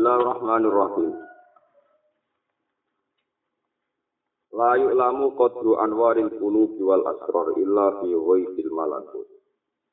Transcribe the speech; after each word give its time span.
Bismillahirrahmanirrahim. 0.00 1.12
La 4.56 4.72
yu'lamu 4.80 5.36
qadru 5.36 5.76
anwaril 5.76 6.32
qulubi 6.40 6.80
wal 6.80 7.04
asrar 7.04 7.52
illa 7.60 8.00
fi 8.00 8.08
ghaibil 8.08 8.72
malakut. 8.72 9.28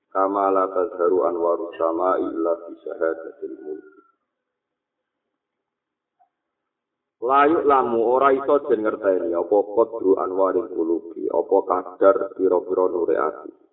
Kama 0.08 0.48
la 0.56 0.72
tazharu 0.72 1.28
anwaru 1.28 1.76
sama'i 1.76 2.24
illa 2.24 2.56
fi 2.56 2.72
syahadatil 2.88 3.56
mulk. 3.68 3.88
La 7.28 7.44
yu'lamu 7.52 8.00
ora 8.00 8.32
iso 8.32 8.64
den 8.64 8.88
ngerteni 8.88 9.36
apa 9.36 9.60
qadru 9.76 10.24
anwaril 10.24 10.72
qulubi, 10.72 11.28
apa 11.28 11.58
kadar 11.68 12.32
pira-pira 12.40 12.86
nure 12.96 13.16
ati. 13.20 13.67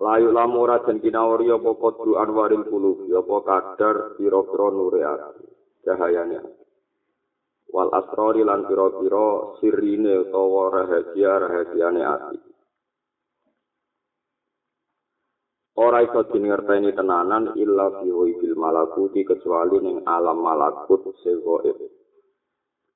La 0.00 0.16
yu'lamu 0.16 0.64
ora 0.64 0.80
den 0.80 0.96
kinawari 1.04 1.52
apa 1.52 1.76
qadru 1.76 2.16
anwaril 2.16 2.64
qulubi, 2.64 3.12
apa 3.12 3.36
kadar 3.44 4.16
pira-pira 4.16 4.68
nure 4.72 5.00
ati. 5.04 5.44
Cahayane 5.84 6.40
wal 7.68 7.92
asrori 7.92 8.40
lan 8.40 8.64
pira-pira 8.64 9.60
sirine 9.60 10.24
utawa 10.24 10.72
rahasia-rahasiane 10.72 12.02
ati. 12.02 12.38
Ora 15.80 16.00
iso 16.00 16.24
dingerteni 16.32 16.96
tenanan 16.96 17.52
illa 17.60 18.00
fi 18.00 18.08
bil 18.08 18.56
malakuti 18.56 19.20
kecuali 19.24 19.84
ning 19.84 20.00
alam 20.08 20.40
malakut 20.40 21.12
sing 21.20 21.44
gaib. 21.44 21.76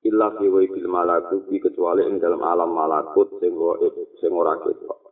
Illa 0.09 0.33
fi 0.41 0.45
bil 0.49 0.87
malakuti 0.89 1.61
kecuali 1.61 2.01
ing 2.09 2.17
dalam 2.17 2.41
alam 2.41 2.73
malakut 2.73 3.37
sing 3.37 3.53
gaib 3.53 3.93
sing 4.17 4.33
ora 4.33 4.57
ketok. 4.57 5.04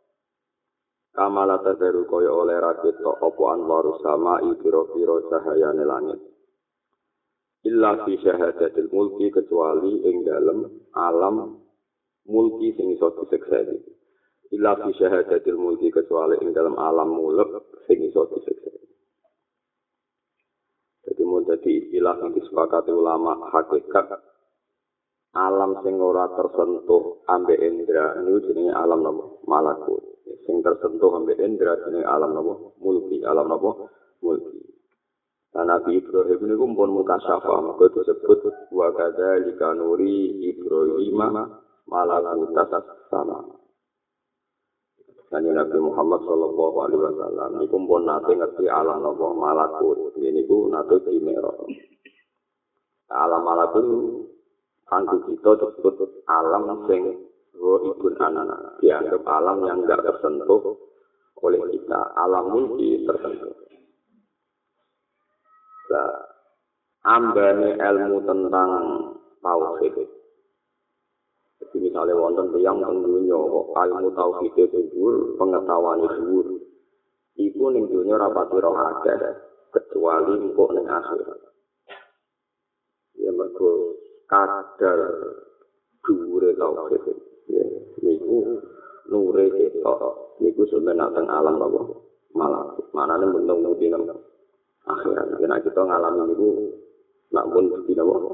Kamala 1.13 1.61
tadaru 1.61 2.09
kaya 2.09 2.33
oleh 2.33 2.57
ra 2.57 2.73
ketok 2.81 3.21
apa 3.21 3.43
anwaru 3.53 4.01
sama 4.01 4.41
pira-pira 4.57 5.21
cahayane 5.29 5.85
langit. 5.85 6.17
illa 7.63 8.01
fi 8.03 8.17
syahadatil 8.19 8.89
mulki 8.91 9.29
kecuali 9.31 10.03
ing 10.09 10.25
dalem 10.27 10.67
alam 10.97 11.63
mulki 12.27 12.75
sing 12.75 12.97
iso 12.97 13.13
disekseni. 13.13 13.77
Illa 14.57 14.73
fi 14.81 14.89
syahadatil 14.97 15.55
mulki 15.55 15.93
kecuali 15.93 16.41
ing 16.43 16.49
dalem 16.51 16.75
alam 16.75 17.13
mulk 17.13 17.77
sing 17.85 18.03
iso 18.03 18.27
disekseni. 18.33 18.83
Jadi 21.07 21.21
mau 21.29 21.45
jadi 21.45 21.69
istilah 21.77 22.15
yang 22.25 22.31
disepakati 22.35 22.89
ulama 22.89 23.37
hakikat 23.53 24.11
alam 25.33 25.77
sing 25.85 25.97
ora 26.01 26.25
tersentuh 26.35 27.25
ambek 27.29 27.61
indra 27.61 28.17
ini 28.21 28.37
jenenge 28.49 28.73
alam 28.73 29.01
nopo? 29.01 29.45
Malakut 29.49 30.12
sing 30.45 30.65
tersentuh 30.65 31.11
ambek 31.17 31.37
indra 31.41 31.77
jenenge 31.85 32.05
alam 32.07 32.33
nopo 32.33 32.77
mulki 32.81 33.21
alam 33.21 33.47
nopo 33.47 33.89
mulki 34.21 34.73
Nah, 35.53 35.69
Nabi 35.69 36.01
Ibrahim 36.01 36.49
ini 36.49 36.57
pun 36.57 36.89
muka 36.89 37.13
syafa, 37.21 37.61
maka 37.61 37.85
disebut 37.93 38.73
wa 38.73 38.89
kada 38.89 39.37
lika 39.37 39.69
nuri 39.77 40.49
Ibrahim 40.49 41.21
malakutas 41.85 42.73
sama. 43.13 43.61
Dan 45.29 45.49
Nabi 45.53 45.77
Muhammad 45.77 46.25
Shallallahu 46.25 46.77
Alaihi 46.89 47.01
Wasallam 47.05 47.49
ini 47.61 47.65
pun 47.69 48.01
nanti 48.01 48.33
ngerti 48.33 48.65
alam 48.65 49.05
nopo 49.05 49.37
malakut. 49.37 50.17
Ini 50.17 50.41
pun 50.45 50.73
nanti 50.73 50.97
dimero. 51.05 51.69
Alam 53.13 53.41
malakut 53.45 53.85
tangguh 54.89 55.21
kita 55.25 55.51
disebut 55.57 56.25
alam 56.29 56.85
sing 56.89 57.01
ibun 57.57 58.13
anak. 58.17 58.79
Dianggap 58.81 59.23
alam 59.25 59.65
yang 59.65 59.79
tidak 59.85 60.01
tersentuh 60.09 60.61
oleh 61.43 61.61
kita. 61.71 62.01
Alam 62.17 62.43
mulki 62.49 63.03
tersentuh. 63.03 63.53
Nah, 65.93 66.13
ambane 67.03 67.75
ilmu 67.75 68.17
tentang 68.23 68.69
tauhid. 69.43 69.95
Jadi 71.63 71.77
misalnya 71.79 72.15
wonten 72.17 72.49
yang 72.59 72.79
tentunya 72.79 73.37
ilmu 73.71 74.07
tauhid 74.15 74.53
itu 74.57 74.79
dhuwur, 74.89 75.37
pengetahuan 75.37 76.01
itu 76.01 76.17
dhuwur. 76.23 76.47
Iku 77.33 77.63
ning 77.73 77.89
dunya 77.89 78.13
rapati 78.13 78.57
roh 78.61 78.77
akeh 78.77 79.17
kecuali 79.73 80.33
engko 80.37 80.65
ning 80.73 80.85
akhirat. 80.85 81.39
Ya 83.19 83.31
mergo 83.33 83.99
kadar 84.25 84.99
dhuwure 86.01 86.55
tauhid. 86.55 87.22
Ya 87.51 87.63
niku 87.99 88.61
nure 89.11 89.45
ketok 89.51 90.01
niku 90.39 90.63
sebenarnya 90.71 91.11
teng 91.11 91.27
alam 91.27 91.59
apa 91.59 91.79
malah 92.33 92.73
manane 92.95 93.29
bentuk 93.29 93.57
mudi 93.61 93.87
nang 93.91 94.09
akhirat. 94.87 95.39
Karena 95.39 95.61
kita 95.61 95.81
ngalami 95.81 96.33
itu 96.33 96.47
nak 97.33 97.45
pun 97.51 97.65
tidak 97.87 98.05
mau 98.05 98.31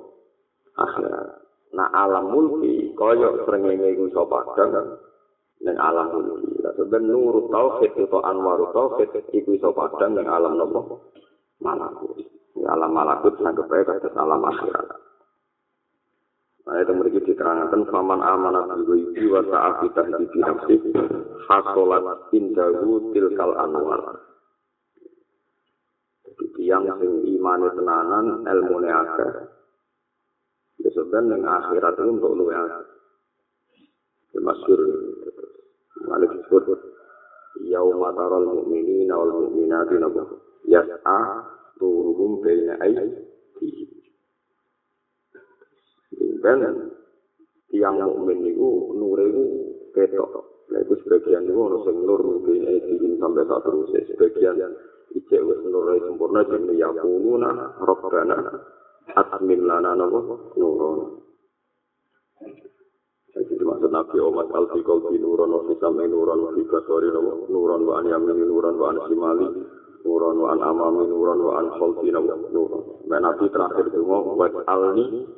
akhirat. 0.78 1.28
Nah 1.69 1.90
alam 1.94 2.34
mulki 2.34 2.98
kaya 2.98 3.46
srengenge 3.46 3.94
iku 3.94 4.09
iso 4.09 4.24
padang 4.25 4.98
ning 5.62 5.75
alam 5.78 6.08
mulki. 6.16 6.58
Lah 6.64 6.74
sebenarnya 6.74 7.14
nurut 7.14 7.46
tauhid 7.53 7.94
atau 7.94 8.22
anwaru 8.25 8.74
tauhid 8.74 9.09
iku 9.34 9.50
iso 9.53 9.69
padang 9.74 10.18
ning 10.18 10.25
alam 10.25 10.58
nopo? 10.58 11.14
Malakut. 11.59 12.16
alam 12.59 12.92
malakut 12.92 13.36
sanggep 13.40 13.68
ae 13.72 13.84
kados 13.84 14.16
alam 14.16 14.42
akhirat. 14.48 15.09
Nah, 16.68 16.75
itu 16.84 16.92
mereka 16.92 17.20
diterangkan 17.24 17.81
faman 17.88 18.20
amanat 18.20 18.84
bihi 18.84 19.24
wa 19.31 19.42
ta'afitah 19.42 20.06
di 20.06 20.38
nafsi 20.44 20.75
hasolat 21.47 22.30
indahu 22.36 23.14
tilkal 23.16 23.56
anwar. 23.58 24.30
tiang 26.59 26.86
sing 27.00 27.12
imane 27.24 27.68
tenanan 27.75 28.44
ilmu 28.44 28.75
ne 28.84 28.90
akeh. 28.92 29.31
Ya 30.80 30.90
sebenarnya 30.96 31.36
yang 31.36 31.44
akhirat 31.44 31.94
itu 32.00 32.12
untuk 32.16 32.31
lu 32.40 32.46
yang 32.52 32.68
masyur 34.40 34.80
malik 36.08 36.31
disebut 36.40 36.80
yauma 37.68 38.16
taral 38.16 38.48
mu'minina 38.48 39.12
wal 39.19 39.31
mu'minati 39.44 40.00
nabu 40.00 40.24
yas'a 40.64 41.19
turuhum 41.75 42.40
baina 42.40 42.80
aydihim 42.80 43.99
dan 46.41 46.59
tiang 47.69 47.97
mukmin 48.02 48.44
itu 48.47 48.69
nure 48.97 49.24
itu 49.30 49.44
ketok. 49.94 50.31
Nah 50.69 50.80
itu 50.85 50.94
sebagian 51.02 51.50
itu 51.50 51.57
harus 51.57 51.85
nur 51.90 52.22
mungkin 52.22 52.62
sampai 53.18 53.44
saat 53.50 53.62
terus. 53.66 53.90
Sebagian 54.13 54.56
ijek 55.18 55.41
wis 55.41 55.59
nur 55.66 55.90
sempurna 55.97 56.46
jenenge 56.46 56.78
yaquluna 56.78 57.50
rabbana 57.81 58.38
atmim 59.18 59.66
lana 59.66 59.97
napa? 59.97 60.19
Nurun. 60.57 61.25
Jadi 63.30 63.62
maksud 63.62 63.94
Nabi 63.94 64.18
Muhammad 64.19 64.47
al 64.51 64.66
fi 64.74 64.80
qalbi 64.81 65.18
nurun 65.22 65.53
wa 65.53 65.62
fi 65.69 65.74
sam'i 65.78 66.06
nurun 66.09 66.40
wa 66.44 66.51
fi 66.53 66.62
basari 66.66 67.13
nurun 67.13 67.81
wa 67.86 68.01
an 68.01 68.06
yamini 68.09 68.41
nurun 68.41 68.75
wa 68.75 68.90
an 68.90 68.97
shimali 69.06 69.47
nurun 70.01 70.38
wa 70.41 70.47
an 70.53 70.59
amami 70.66 71.06
nurun 71.06 71.40
wa 71.46 71.53
an 71.62 71.66
khalfi 71.78 72.09
nurun. 72.09 72.84
Men 73.06 73.22
Nabi 73.25 73.46
terakhir 73.53 73.86
itu 73.90 74.01
wa 74.01 74.50
alni 74.66 75.30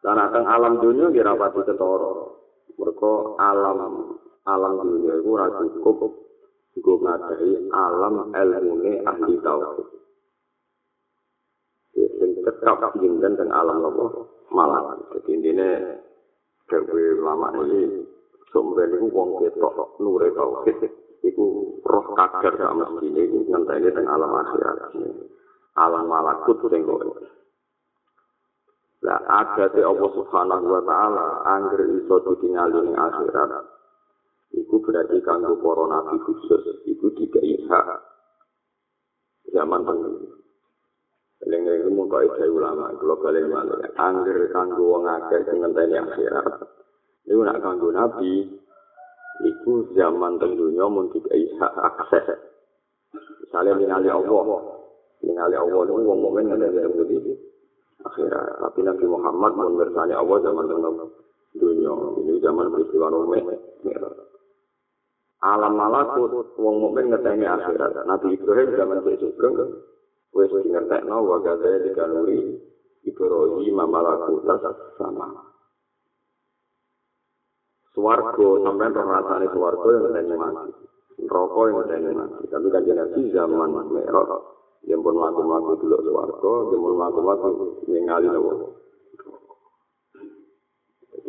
Dan 0.00 0.16
akan 0.16 0.44
alam 0.48 0.74
dunia 0.80 1.12
kira 1.12 1.36
pati 1.36 1.60
ketoro. 1.68 2.40
Mereka 2.80 3.36
alam 3.36 3.78
alam 4.48 4.72
dunia 4.80 5.20
itu 5.20 5.28
ora 5.36 5.52
cukup 5.76 6.30
Gue 6.80 6.96
ngadai 7.02 7.66
alam 7.74 8.30
ilmune 8.30 9.02
ahli 9.02 9.34
tauhid. 9.42 9.88
Sing 11.92 12.30
tetap 12.46 12.94
jinten 12.96 13.34
dan 13.34 13.50
alam 13.50 13.84
apa 13.84 14.04
malah. 14.54 14.96
Jadi 15.18 15.34
ini 15.34 15.68
dewe 16.70 17.18
lama 17.18 17.52
ini 17.66 18.06
sumber 18.54 18.86
itu 18.86 19.10
wong 19.10 19.42
ketok 19.42 19.98
nure 19.98 20.30
tauhid. 20.30 20.78
Iku 21.26 21.76
roh 21.84 22.06
kadar 22.16 22.54
sama 22.54 22.86
sini 23.02 23.28
ngenteni 23.28 23.90
teng 23.90 24.06
alam 24.08 24.30
akhirat. 24.30 24.94
Alam 25.74 26.06
malakut 26.06 26.64
sing 26.70 26.86
kok. 26.86 27.02
Lah 29.00 29.16
ada 29.24 29.64
te 29.72 29.80
Allah 29.80 30.10
Subhanahu 30.12 30.64
wa 30.68 30.82
taala 30.84 31.26
angger 31.48 31.88
iso 31.88 32.20
ditingali 32.20 32.84
ning 32.84 32.96
akhirat. 33.00 33.50
Iku 34.52 34.76
berarti 34.84 35.24
kanggo 35.24 35.56
para 35.56 35.84
nabi 35.88 36.20
khusus 36.20 36.84
iku 36.84 37.08
dikai 37.16 37.64
hak 37.64 37.88
zaman 39.56 39.88
pengen. 39.88 40.14
Lengen 41.48 41.80
itu 41.80 41.88
mau 41.88 42.04
kau 42.04 42.28
ulama, 42.52 42.92
kalau 43.00 43.16
kalian 43.24 43.48
malah 43.48 43.80
angger 43.96 44.52
kanggo 44.52 44.92
wong 44.92 45.08
akeh 45.08 45.48
sing 45.48 45.64
ngenteni 45.64 45.96
akhirat. 45.96 46.60
Iku 47.24 47.40
nak 47.40 47.64
kanggo 47.64 47.88
nabi, 47.96 48.52
iku 49.48 49.88
zaman 49.96 50.36
tentunya 50.36 50.84
mau 50.84 51.08
dikai 51.08 51.56
hak 51.56 51.72
akses. 51.72 52.36
Misalnya 53.48 53.80
ningali 53.80 54.12
Allah, 54.12 54.44
ningali 55.24 55.56
Allah 55.56 55.88
wong 55.88 56.20
mukmin 56.20 56.52
ngenteni 56.52 56.84
tentu 56.84 57.48
akhirat. 58.04 58.46
Tapi 58.64 58.80
Nabi 58.84 59.04
Muhammad 59.08 59.52
mau 59.56 59.70
bersani 59.74 60.14
Allah 60.14 60.36
zaman 60.44 60.64
tentunya 60.68 60.90
dunia. 61.56 61.92
Ini 62.24 62.34
zaman 62.40 62.66
peristiwa 62.72 63.06
Nuh 63.10 63.26
alam 65.40 65.72
malakut 65.72 66.52
wong 66.60 66.84
mukmin 66.84 67.08
ngeteni 67.08 67.48
akhirat 67.48 67.96
nabi 68.04 68.36
ibrahim 68.36 68.76
zaman 68.76 69.00
ke 69.00 69.16
sugeng 69.24 69.56
wis 70.36 70.52
ngertekno 70.52 71.16
wa 71.24 71.40
gaza 71.40 71.80
dikanuri 71.80 72.60
Ibrahim 73.00 73.72
mamalaku 73.72 74.44
tas 74.44 74.60
sama. 75.00 75.32
Suwargo 77.96 78.60
sampai 78.60 78.92
rasane 78.92 79.48
suwargo 79.56 79.88
yang 79.88 80.12
ngenteni 80.12 80.36
mati. 80.36 80.72
Rokok 81.24 81.64
yang 81.64 81.76
ngenteni 81.80 82.10
mati. 82.12 82.44
Tapi 82.52 82.66
kan 82.68 82.84
Nabi 82.84 83.20
zaman 83.32 83.70
merok 83.88 84.59
yang 84.88 85.00
pun 85.04 85.16
laku-laku 85.16 85.72
dulu 85.80 85.96
suwargo, 86.04 86.52
yang 86.72 86.80
pun 86.80 86.94
laku-laku 86.96 87.48
ningali 87.88 88.28
nopo. 88.28 88.52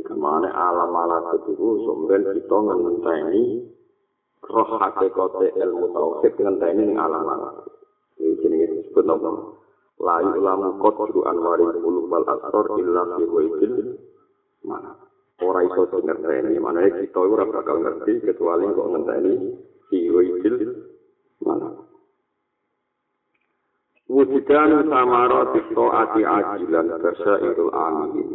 Kemana 0.08 0.50
alam-alam 0.52 1.40
itu 1.48 1.68
sumber 1.88 2.20
kita 2.36 2.58
ngenteni 2.58 3.44
roh 4.44 4.70
hakikote 4.80 5.56
ilmu 5.56 5.92
tauhid 5.96 6.34
ngenteni 6.36 6.96
alam-alam. 6.96 7.68
Ini 8.20 8.38
jenis 8.40 8.70
disebut 8.76 9.06
nopo. 9.08 9.62
la 10.02 10.18
yulamu 10.26 10.82
qadru 10.82 11.22
anwari 11.30 11.66
qulub 11.78 12.10
wal 12.10 12.26
asrar 12.26 12.68
illa 12.82 13.02
fi 13.14 13.24
wajil 13.30 13.74
mana 14.66 14.98
ora 15.46 15.62
iso 15.62 15.86
ngerteni 15.94 16.58
mana 16.58 16.90
kita 16.90 17.22
ora 17.22 17.46
bakal 17.46 17.78
ngerti 17.86 18.26
kecuali 18.26 18.66
kok 18.74 18.90
ngerteni 18.98 19.34
fi 19.90 19.98
wajil 20.10 20.56
mana 21.46 21.70
wujudan 24.12 24.92
samara 24.92 25.56
tikto 25.56 25.86
ati 25.88 26.22
ajilan 26.28 26.88
bersa 27.00 27.34
idul 27.48 27.72
amin. 27.72 28.30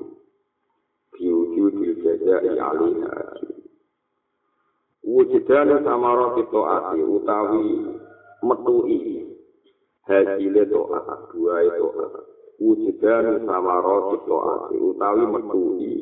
Biwujudil 1.12 2.00
jazai 2.00 2.56
alaiha 2.56 3.17
wujudan 5.05 5.69
samara 5.84 6.32
tikto 6.40 6.61
ati 6.64 7.00
utawi 7.05 7.67
metui. 8.40 9.00
Hajile 10.06 10.64
doa 10.70 11.02
dua 11.34 11.67
itu 11.67 11.88
wujudan 12.62 13.43
sama 13.43 13.82
roti 13.84 14.22
doa 14.25 14.70
utawi 14.72 15.25
metui. 15.29 15.93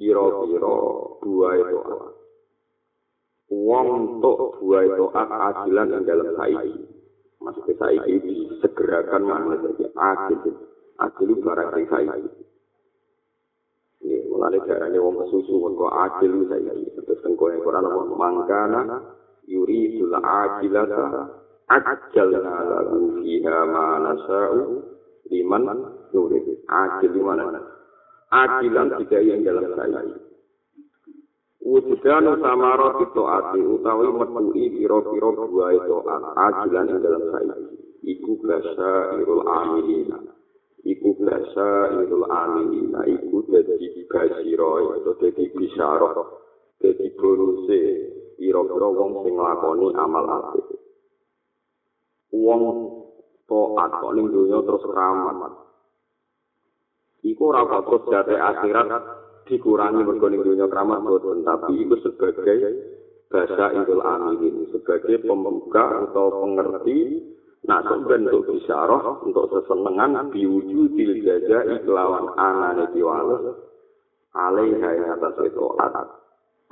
Iro 0.00 0.48
iro 0.48 0.78
dua 1.20 1.50
itu 1.60 1.78
uang 3.52 4.18
tok 4.22 4.62
dua 4.62 4.86
itu 4.86 5.04
ajilan 5.12 5.86
yang 5.92 6.02
dalam 6.06 6.30
saiki 6.38 6.93
maksudnya 7.44 7.74
saiki 7.76 8.14
disegerakan 8.24 9.22
mana 9.28 9.60
saja 9.60 9.86
ajil 9.92 10.56
ajil 10.96 11.30
barang 11.44 11.68
yang 11.76 11.86
saiki 11.92 12.30
ini 14.04 14.16
mulai 14.32 14.60
darahnya 14.64 14.98
wong 14.98 15.20
kesusu 15.20 15.52
wong 15.60 15.76
kok 15.76 15.92
ajil 16.08 16.32
saiki 16.48 16.88
terus 16.96 17.20
tengko 17.20 17.52
yang 17.52 17.60
Quran 17.60 17.84
mangkana 18.16 18.80
yuri 19.44 20.00
sul 20.00 20.16
ajilata 20.16 21.04
ajalna 21.68 22.54
lahu 22.64 23.20
fiha 23.20 23.58
ma 23.68 23.86
nasa'u 24.00 24.80
liman 25.28 25.64
nurid 26.12 26.46
ajil 26.68 27.10
di 27.12 27.22
mana? 27.22 27.60
Ajilan 28.34 28.98
tidak 28.98 29.22
yang 29.22 29.46
dalam 29.46 29.70
saya 29.78 30.00
wujudan 31.64 32.24
sama 32.44 32.76
roti 32.76 33.06
to'ati 33.16 33.60
utawi 33.64 34.08
metui 34.12 34.64
piro-piro 34.76 35.28
dua 35.32 35.72
itu 35.72 35.96
ajilan 36.36 36.84
yang 36.92 37.00
dalam 37.00 37.24
saya 37.32 37.56
iku 38.04 38.36
basa 38.44 39.16
irul 39.24 39.42
amilina 39.48 40.20
iku 40.84 41.16
basa 41.24 41.98
irul 42.04 42.28
amilina 42.28 43.00
iku 43.08 43.40
jadi 43.48 43.88
basiro 44.12 45.00
itu 45.00 45.10
jadi 45.24 45.44
bisaroh 45.56 46.44
jadi 46.84 47.16
bonuse 47.16 47.82
piro-piro 48.36 48.88
wong 48.92 49.10
sing 49.24 49.34
lakoni 49.38 49.88
amal 49.96 50.24
apik. 50.28 50.66
Wong 52.34 52.62
taat 53.46 53.90
kok 54.02 54.12
ning 54.12 54.26
donya 54.28 54.58
terus 54.66 54.84
keramat. 54.84 55.52
Iku 57.24 57.42
ora 57.48 57.62
kok 57.64 58.04
jate 58.10 58.36
akhirat 58.36 58.88
dikurangi 59.44 60.00
mergo 60.04 60.26
donya 60.28 60.66
keramat 60.68 61.00
boten, 61.04 61.44
tapi 61.44 61.84
itu 61.84 61.96
sebagai 62.00 62.58
bahasa 63.28 63.66
Idul 63.76 64.02
Amin 64.04 64.68
sebagai 64.70 65.20
pembuka 65.24 66.08
atau 66.08 66.44
pengerti 66.44 67.20
nak 67.64 67.88
bentuk 68.04 68.44
bisyarah 68.44 69.24
untuk 69.24 69.48
sesenengan 69.48 70.28
diwujudil 70.32 71.24
jaza 71.24 71.64
iklawan 71.80 72.36
anane 72.36 72.92
diwales. 72.92 73.72
Alaiha 74.34 74.90
yang 74.98 75.14
atas 75.14 75.38
itu 75.46 75.62
adat 75.78 76.24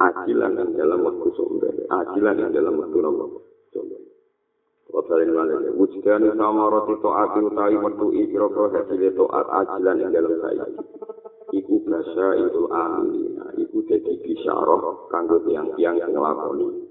ajilan 0.03 0.59
yang 0.59 0.71
dalam 0.75 1.07
waktu 1.07 1.31
sumber 1.39 1.71
ajilan 1.71 2.35
yang 2.43 2.51
dalam 2.51 2.75
waktu 2.75 2.99
sumber 3.71 4.01
Wasalin 4.93 5.33
malene 5.33 5.73
wujudan 5.73 6.37
sama 6.37 6.69
roti 6.69 7.01
to'at 7.01 7.33
utawi 7.41 7.81
metu 7.81 8.13
ikro 8.13 8.53
pro 8.53 8.69
hasil 8.69 9.01
to'at 9.17 9.47
ajilan 9.49 9.97
yang 10.05 10.13
dalam 10.13 10.37
saya. 10.45 10.69
Iku 11.51 11.75
basa 11.83 12.27
itu 12.39 12.63
amin. 12.71 13.35
Iku 13.59 13.83
jadi 13.91 14.13
bisaroh 14.23 15.11
kanggo 15.11 15.43
tiang-tiang 15.43 15.99
yang 15.99 16.15
ngelakoni. 16.15 16.87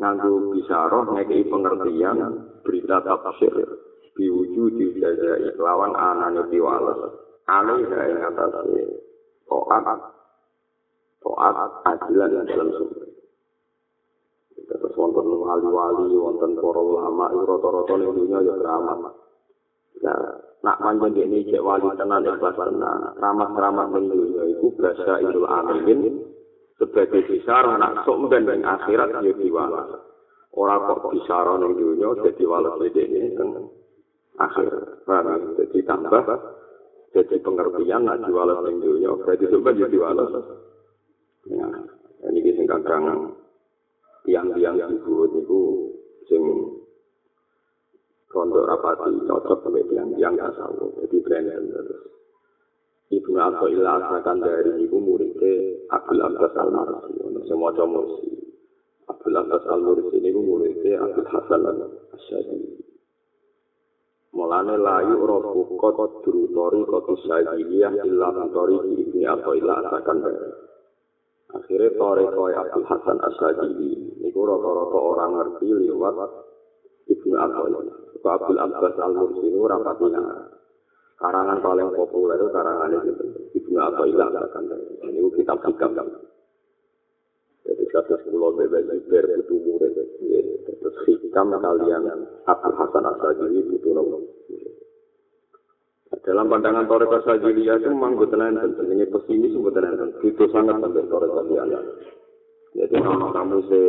Nganggo 0.00 0.56
bisaroh 0.56 1.12
ngekei 1.12 1.44
pengertian 1.44 2.18
berita 2.64 3.04
tafsir. 3.04 3.52
Biwujud 4.16 4.80
di 4.80 4.96
jaja 4.96 5.52
iklawan 5.52 5.92
anane 5.92 6.48
diwales. 6.48 7.00
Alih 7.46 7.84
yang 7.86 8.32
atasnya 8.32 8.84
to'at 9.46 9.86
to'at 11.22 11.56
ajilan 11.84 12.30
yang 12.32 12.46
dalam 12.48 12.68
sumber. 12.74 13.06
Terus 14.66 14.92
wonten 14.98 15.30
wali-wali, 15.30 16.10
wonten 16.18 16.58
para 16.58 16.80
ulama, 16.82 17.30
rata-rata 17.30 17.94
ning 18.02 18.10
dunya 18.18 18.38
ya 18.42 18.54
keramat. 18.58 19.14
Nak 20.02 20.82
panjang 20.82 21.14
ini 21.14 21.46
cek 21.46 21.62
wali 21.62 21.88
tenan 21.94 22.26
ikhlas 22.26 22.58
tenan, 22.58 23.14
ramah-ramah 23.16 23.86
ning 23.94 24.10
dunya 24.10 24.42
iku 24.56 24.74
basa 24.76 25.22
idul 25.22 25.46
amin 25.46 26.26
sebagai 26.76 27.22
besar 27.22 27.64
nak 27.78 28.02
sok 28.02 28.28
ben 28.28 28.44
ning 28.44 28.60
akhirat 28.66 29.14
ya 29.24 29.32
diwala. 29.32 29.86
Ora 30.56 30.76
kok 30.90 31.12
bisara 31.14 31.54
ning 31.62 31.76
dunya 31.78 32.08
dadi 32.18 32.44
wala 32.44 32.76
ini 32.82 33.30
teng 33.38 33.50
akhir. 34.36 34.72
Paham? 35.06 35.54
Jadi 35.54 35.78
tambah 35.86 36.24
jadi 37.14 37.36
pengertian 37.40 38.02
nak 38.04 38.20
diwala 38.26 38.60
dunya 38.66 39.10
berarti 39.22 39.46
sampeyan 39.48 39.80
ya 39.80 39.86
diwala. 39.86 40.24
Ini 42.26 42.50
sing 42.58 42.66
kadang 42.66 43.32
tiang-tiang 44.26 44.76
disebut 44.82 45.30
itu 45.46 45.60
sing 46.26 46.42
rondo 48.36 48.68
rapati 48.68 49.16
cocok 49.24 49.64
sampai 49.64 49.88
tiang-tiang 49.88 50.36
tasawuf 50.36 50.92
jadi 51.00 51.16
brand 51.24 51.48
terus. 51.72 52.16
Ibnu 53.06 53.38
Abdullah 53.38 54.02
asalkan 54.02 54.42
dari 54.42 54.82
ibu 54.82 54.98
muridnya 54.98 55.54
Abdul 55.94 56.20
Abbas 56.26 56.54
Al 56.58 56.70
Marsi 56.74 57.14
semua 57.46 57.70
mursi. 57.86 58.34
Abdul 59.06 59.36
Abbas 59.38 59.64
Al 59.70 59.80
Mursi 59.86 60.18
ini 60.18 60.34
muridnya 60.34 61.06
Abdul 61.06 61.28
Hasan 61.30 61.62
Al 61.64 61.78
Asyadi 62.12 62.82
Mulane 64.34 64.74
layu 64.74 65.22
rohku 65.22 65.78
kot 65.78 66.26
drutori 66.26 66.82
kot 66.82 67.06
usajiliyah 67.08 67.94
illa 68.04 68.28
nutori 68.34 68.74
ibni 69.00 69.22
Abdullah 69.22 69.86
asalkan 69.86 70.26
dari. 70.26 70.50
Akhirnya 71.54 71.94
Toreko 71.94 72.42
Abdul 72.50 72.84
Hasan 72.90 73.16
Asyadi 73.22 74.18
itu 74.18 74.40
rata-rata 74.42 74.98
orang 74.98 75.30
ngerti 75.40 75.66
lewat 75.72 76.30
Ibnu 77.06 77.34
Abdul. 77.38 78.05
Kok 78.26 78.34
Abdul 78.42 78.58
Abbas 78.58 78.98
Al 78.98 79.14
Mursi 79.14 79.46
itu 79.46 79.62
rapatnya 79.62 80.50
karangan 81.14 81.62
paling 81.62 81.94
populer 81.94 82.34
itu 82.42 82.50
karangan 82.50 82.90
itu 82.90 83.10
Ibnu 83.54 83.78
Abdul 83.78 84.18
akan 84.18 84.64
ini 85.06 85.30
kitab 85.38 85.62
hikam 85.62 85.94
jadi 87.62 87.84
kasus 87.94 88.26
pulau 88.26 88.50
bebas 88.58 88.82
ber 89.06 89.30
itu 89.30 89.54
murid 89.62 89.94
terus 90.66 90.96
hikam 91.06 91.54
kalian 91.54 92.02
Abdul 92.50 92.74
Hasan 92.74 93.04
Asyadi 93.14 93.62
itu 93.62 93.78
tuh 93.78 93.94
Dalam 96.26 96.50
pandangan 96.50 96.90
Toreko 96.90 97.22
Sajilia 97.22 97.78
itu 97.78 97.86
memang 97.86 98.18
buatan 98.18 98.58
enten. 98.58 98.90
Ini 98.90 99.06
pesimis 99.14 99.54
buatan 99.54 99.94
enten. 99.94 100.10
Itu 100.26 100.50
sangat 100.50 100.82
sampai 100.82 101.06
Toreko 101.06 101.46
Sajilia. 101.46 101.78
Jadi 102.74 102.94
nama 102.98 103.30
kamu 103.30 103.58
se, 103.70 103.80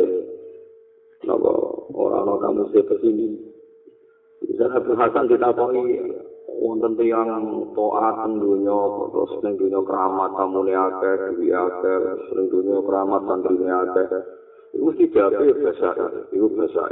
nama 1.26 1.50
orang 1.98 2.38
kamu 2.38 2.62
se 2.70 2.78
pesimis. 2.86 3.57
Bisa 4.48 4.64
Abu 4.72 4.96
Hasan 4.96 5.28
ditakoni 5.28 6.00
wonten 6.56 6.96
tiyang 6.96 7.28
taat 7.76 8.16
dunya 8.32 8.78
terus 9.12 9.32
ning 9.44 9.54
dunya 9.60 9.80
keramat 9.84 10.30
kamu 10.40 10.60
ne 10.64 10.72
akeh 10.72 11.14
duwi 11.36 11.52
akeh 11.52 11.96
ning 12.32 12.46
dunya 12.48 12.80
keramat 12.80 13.22
santri 13.28 13.60
ne 13.60 13.68
akeh. 13.68 14.06
Iku 14.72 14.84
mesti 14.88 15.04
jabe 15.12 15.52
bahasa 15.52 15.90
iku 16.32 16.46
bahasa 16.56 16.82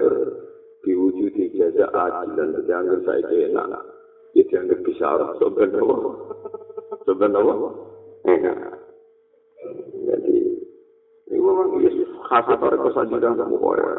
diwujudi 0.85 1.57
jaza 1.57 1.89
adil 1.97 2.37
dan 2.37 2.49
dianggap 2.61 3.01
saiki 3.09 3.49
enak. 3.49 3.69
Itu 4.37 4.53
yang 4.53 4.69
bisa 4.85 5.17
orang 5.17 5.41
sebenarnya 5.41 5.81
sebenarnya 7.09 7.57
jadi 9.97 10.37
ini 11.33 11.41
memang 11.41 11.73
khas 12.29 12.47
atau 12.53 12.69
rekosan 12.69 13.09
juga 13.09 13.33
pokoknya. 13.33 13.93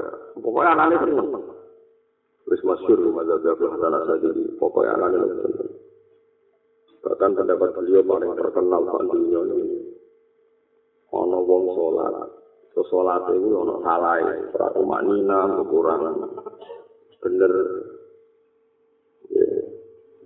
Pokoknya 0.46 0.70
anaknya 0.78 0.98
seneng 1.10 1.57
Wis 2.48 2.64
masyhur 2.64 3.12
mazhab 3.12 3.44
Abu 3.44 3.66
Hasan 3.68 3.92
Asy'ari 3.92 4.44
pokoknya 4.56 4.96
anak 4.96 5.20
itu. 5.20 5.68
Bahkan 7.04 7.32
pendapat 7.36 7.70
beliau 7.76 8.08
paling 8.08 8.32
terkenal 8.40 8.82
sak 8.88 9.04
dunia 9.12 9.42
ini. 9.52 9.80
Ana 11.12 11.40
wong 11.44 11.64
salat. 11.76 12.32
So 12.72 12.88
itu 12.88 13.50
ana 13.52 13.76
salah, 13.84 14.16
ora 14.56 14.80
manina 14.80 15.40
kekurangan. 15.60 16.16
Bener. 17.20 17.52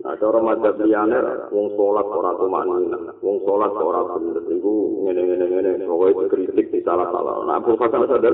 Nah, 0.02 0.14
cara 0.18 0.38
mazhab 0.42 0.78
liyane 0.78 1.18
wong 1.50 1.66
salat 1.74 2.06
ora 2.06 2.32
manina, 2.38 2.98
wong 3.18 3.36
salat 3.42 3.72
ora 3.74 4.00
bener 4.14 4.46
iku 4.46 4.74
ngene-ngene 5.10 5.46
ngene, 5.50 5.70
pokoke 5.90 6.30
kritik 6.30 6.70
di 6.70 6.86
salah-salah. 6.86 7.50
Nah, 7.50 7.58
Abu 7.58 7.74
Hasan 7.74 8.06
Asy'ari 8.06 8.30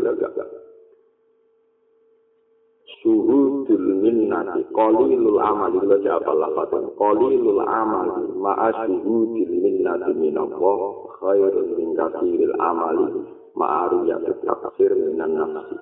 suhudul 3.69 4.01
minnati 4.01 4.65
qalilul 4.73 5.37
amali 5.37 5.77
wa 5.85 5.97
ja'al 6.01 6.39
lafatan 6.41 6.89
qalilul 6.97 7.61
amali 7.61 8.33
ma'a 8.41 8.89
suhudul 8.89 9.53
minnati 9.61 10.11
minallah. 10.17 10.81
Khairun 11.21 11.67
min 11.77 11.89
kathiril 11.93 12.57
amali. 12.57 13.37
Riyati 13.59 14.31
taksir 14.47 14.95
minan 14.95 15.35
nafsi. 15.35 15.75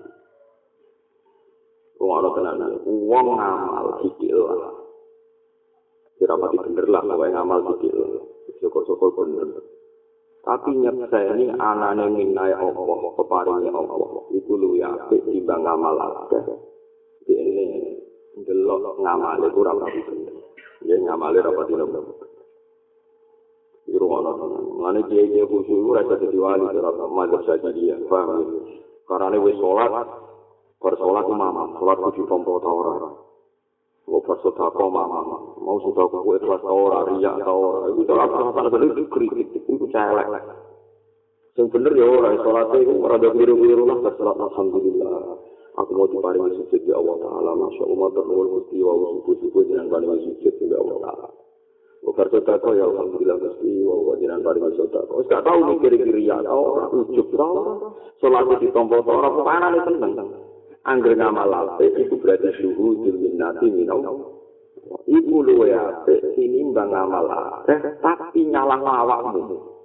Wong 2.00 2.10
ana 2.16 2.28
tenan. 2.32 2.72
Wong 2.88 3.26
ngamal 3.36 4.00
sikil. 4.00 4.40
Lah 4.48 4.72
kira 6.16 6.40
pati 6.40 6.56
bener 6.56 6.88
lah 6.88 7.04
kowe 7.04 7.28
ngamal 7.28 7.60
sikil. 7.76 8.00
Syukur-syukur 8.64 9.12
bener. 9.12 9.60
Tapi 10.40 10.72
nyeksa 10.72 11.36
ini 11.36 11.52
anane 11.52 12.08
minai 12.16 12.56
Allah 12.56 13.00
keparingnya 13.12 13.68
Allah. 13.76 14.24
Itu 14.32 14.56
lu 14.56 14.80
ya 14.80 14.88
timbang 15.12 15.60
ngamal 15.60 16.00
akeh 16.00 16.44
ini 17.34 18.44
delok 18.46 19.02
ngamale 19.02 19.50
kurang 19.50 19.82
rapi 19.82 20.00
bener. 20.06 20.34
Ya 20.86 20.94
ngamale 21.02 21.42
rapi 21.42 21.72
bener. 21.74 22.04
Iru 23.86 24.06
ana. 24.18 24.30
Mane 24.76 25.00
kiye 25.06 25.24
kiye 25.30 25.44
khusyuk 25.46 25.94
ora 25.94 26.02
dadi 26.04 26.38
wali 26.38 26.62
ora 26.66 26.90
mazhab 27.06 27.42
saja 27.46 27.70
dia. 27.70 27.96
Paham? 28.10 28.66
Karena 29.06 29.38
wis 29.38 29.54
salat, 29.62 30.06
bar 30.82 30.94
salat 30.98 31.26
mama, 31.30 31.78
salat 31.78 31.98
kudu 32.02 32.26
tompo 32.26 32.58
ta 32.58 32.66
ora. 32.66 33.14
Mau 34.06 34.22
pasut 34.22 34.54
apa 34.58 34.86
mama, 34.86 35.22
mau 35.58 35.78
sudah 35.82 36.06
aku 36.06 36.38
ikhlas 36.38 36.62
ta 36.62 36.70
ora, 36.70 37.06
riya 37.10 37.38
ta 37.38 37.50
ora. 37.54 37.90
Iku 37.94 38.02
ora 38.10 38.26
apa-apa 38.26 38.70
bener 38.74 38.98
kritik, 39.06 39.54
iku 39.54 39.86
celek. 39.94 40.26
Sing 41.54 41.70
bener 41.70 41.94
ya 41.94 42.06
ora 42.06 42.34
salat 42.42 42.74
iku 42.74 43.06
ora 43.06 43.14
ada 43.22 43.30
biru-biru 43.30 43.86
lah, 43.86 43.98
salat 44.18 44.34
alhamdulillah. 44.34 45.45
Aku 45.76 45.90
mau 45.92 46.08
diparingi 46.08 46.56
sujud 46.56 46.80
di 46.88 46.92
Allah 46.92 47.16
Ta'ala 47.20 47.52
Masya 47.52 47.84
Allah 47.84 48.08
terlalu 48.16 48.48
mesti 48.56 48.76
wa 48.80 48.92
subuh-subuh 48.96 49.62
jangan 49.68 49.86
paringi 49.92 50.18
sujud 50.24 50.54
di 50.56 50.64
Allah 50.72 50.98
Ta'ala. 51.04 51.28
Bukan 52.06 52.26
sodako 52.32 52.68
ya 52.72 52.84
Alhamdulillah 52.88 53.38
mesti 53.44 53.70
wa 53.84 54.14
jangan 54.16 54.40
paringi 54.40 54.70
sodako 54.80 55.14
Gak 55.28 55.42
tau 55.44 55.58
mikir 55.68 55.92
kiri 56.00 56.24
ya 56.24 56.40
tau 56.40 56.88
ujub 56.96 57.28
tau 57.36 57.56
Sholat 58.24 58.48
di 58.56 58.68
tombol 58.72 59.04
tau 59.04 59.20
orang 59.20 59.36
panas 59.44 59.70
ini 59.76 60.00
tenang. 60.00 60.28
Angger 60.86 61.14
ngamal 61.18 61.50
lape 61.50 61.86
itu 61.98 62.14
berarti 62.16 62.50
suhu 62.62 63.04
jilminati 63.04 63.68
minau 63.68 64.00
Ibu 65.04 65.36
luwe 65.44 65.74
ape 65.74 66.14
ini 66.40 66.72
mbak 66.72 66.88
ngamal 66.88 67.24
lape 67.26 67.74
Tapi 68.00 68.48
nyalang 68.48 68.80
lawakmu 68.80 69.75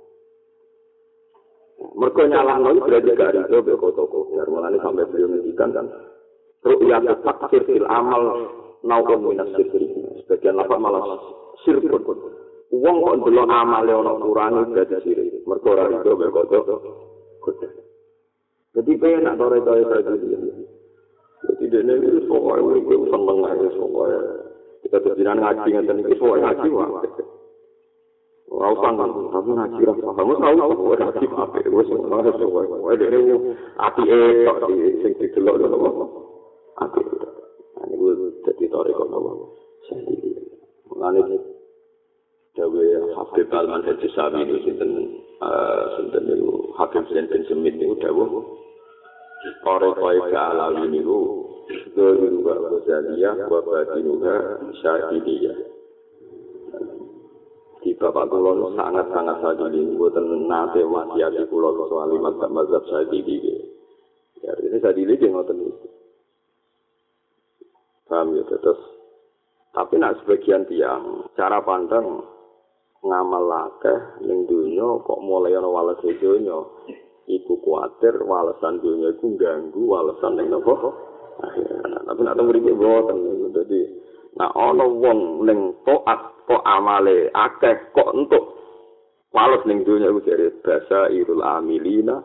Mereka 1.81 2.21
nyalah 2.29 2.55
nol 2.61 2.77
berarti 2.85 3.11
gak 3.17 3.33
ada 3.33 3.41
itu 3.49 3.73
toko 3.73 4.29
Biar 4.29 4.45
mulanya 4.45 4.77
sampai 4.85 5.09
beliau 5.09 5.33
ngendikan 5.33 5.73
kan. 5.73 5.85
Ru'yat 6.61 7.09
taksir 7.25 7.65
fil 7.65 7.89
amal 7.89 8.53
naukun 8.85 9.33
minas 9.33 9.49
sirri. 9.57 9.89
Sebagian 10.21 10.61
lapak 10.61 10.77
malah 10.77 11.17
sirpun. 11.65 12.17
Uang 12.71 12.97
kok 13.03 13.17
dulu 13.25 13.43
amal 13.49 13.83
yang 13.89 14.05
orang 14.05 14.21
kurangi 14.21 14.61
berarti 14.69 14.97
sirri. 15.01 15.25
Mereka 15.41 15.67
orang 15.73 15.99
itu 15.99 16.11
berkata 16.13 16.59
Jadi 18.71 18.91
penak 18.95 19.35
tore-tore 19.35 19.83
tadi. 19.83 20.27
Jadi 21.41 21.63
dia 21.67 21.81
ini 21.81 22.21
itu 22.21 22.95
seneng 23.09 23.37
aja 23.41 23.67
pokoknya. 23.73 24.21
Kita 24.85 24.97
berjalan 25.01 25.37
ngaji 25.41 25.69
ngeten 25.73 25.97
iki 26.05 26.13
pokoknya 26.21 26.45
ngaji 26.53 26.67
wae. 26.69 27.09
Ora 28.51 28.67
usah 28.75 28.91
tapi 29.31 29.49
ngaji 29.55 29.81
ra 29.87 29.93
kamu 29.95 30.33
tahu 30.35 30.55
kok 30.59 30.83
ora 30.83 31.03
ngaji 31.07 31.25
apa 31.31 31.57
wis 31.71 31.87
ora 31.87 32.19
usah 32.27 32.47
wae 32.83 32.95
dhewe 32.99 33.55
ati 33.79 34.01
e 34.03 34.19
tok 34.43 34.67
sing 34.99 35.11
didelok 35.15 35.55
lho 35.63 35.79
ati 36.83 36.99
ane 37.79 37.93
kuwi 37.95 38.13
dadi 38.43 38.65
tore 38.67 38.91
kok 38.91 39.07
nopo 39.07 39.55
sendiri. 39.87 40.35
Ngene 40.91 41.39
dewe 42.59 42.83
Habib 43.15 43.47
Alman 43.55 43.87
Haji 43.87 44.07
Sami 44.11 44.43
itu 44.43 44.67
sinten 44.67 44.91
sinten 45.95 46.23
itu 46.27 46.75
Habib 46.75 47.07
Sinten 47.07 47.47
Semit 47.47 47.79
itu 47.79 47.95
dewe 48.03 48.27
Kore 49.63 49.89
koi 49.95 50.19
ke 50.27 50.37
alawi 50.37 50.91
niku 50.91 51.47
Zohiru 51.95 52.43
wa 52.43 52.53
Ghazaliyah 52.67 53.47
wa 53.47 53.63
Badinuha 53.63 54.59
Syahidiyah 54.83 55.70
di 57.81 57.97
bapak 57.97 58.29
kula 58.29 58.77
sangat-sangat 58.77 59.41
sadili 59.41 59.97
mboten 59.97 60.45
nate 60.45 60.85
wasiat 60.85 61.33
kula 61.49 61.69
soal 61.89 62.13
mazhab 62.21 62.49
mazhab 62.53 62.83
sadili 62.85 63.41
ya 64.41 64.53
ini 64.57 64.77
sadili 64.81 65.17
ki 65.17 65.29
ngoten 65.29 65.57
iki. 65.65 65.89
Paham 68.09 68.37
ya 68.37 68.43
terus 68.45 68.79
tapi 69.71 69.95
nak 69.97 70.19
sebagian 70.21 70.67
tiang 70.67 71.31
cara 71.33 71.63
pandang 71.63 72.21
ngamal 73.01 73.49
akeh 73.71 74.27
ning 74.27 74.45
dunya 74.45 74.85
kok 75.01 75.21
mulai 75.23 75.55
ana 75.55 75.69
wales 75.69 76.01
dunya 76.03 76.57
iku 77.25 77.53
kuatir 77.63 78.19
walesan 78.27 78.83
dunya 78.83 79.15
iku 79.15 79.31
ganggu 79.39 79.81
walesan 79.87 80.37
ning 80.37 80.51
nopo 80.51 80.75
tapi 82.05 82.19
nak 82.21 82.35
temu 82.35 82.51
iki 82.51 82.71
mboten. 82.75 83.17
Dadi 83.55 83.81
nak 84.35 84.51
ana 84.53 84.85
wong 84.85 85.47
ning 85.47 85.59
taat 85.87 86.40
kok 86.51 86.67
amale 86.67 87.31
akeh 87.31 87.95
kok 87.95 88.11
entuk? 88.11 88.45
Wales 89.31 89.63
ning 89.63 89.87
dunya 89.87 90.11
iku 90.11 90.19
jare 90.27 90.51
basa 90.59 91.07
irul 91.07 91.39
amilina. 91.39 92.19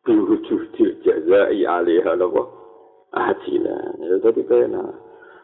Biwujuh 0.00 0.72
til 0.72 0.96
jazai 1.04 1.68
alaiha 1.68 2.16
napa? 2.16 2.42
Ajila 3.12 3.76
ya 4.00 4.16
dadi 4.24 4.40
pena 4.48 4.80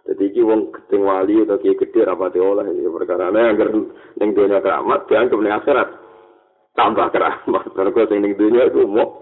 dadi 0.08 0.32
iki 0.32 0.40
wong 0.40 0.72
gedeng 0.72 1.02
wali 1.04 1.44
utawa 1.44 1.60
ki 1.60 1.76
gedhe 1.76 2.08
rapate 2.08 2.40
oleh. 2.40 2.64
Ya 2.72 2.88
perkara 2.88 3.28
ne 3.28 3.40
anger 3.52 3.68
ning 4.16 4.32
dunya 4.32 4.64
keramat 4.64 5.04
dianggap 5.12 5.40
ning 5.44 5.52
akhirat. 5.52 5.88
Tambah 6.72 7.12
keramat. 7.12 7.64
Mergo 7.76 8.02
sing 8.08 8.24
ning 8.24 8.32
dunya 8.40 8.72
iku 8.72 8.88
mau 8.88 9.20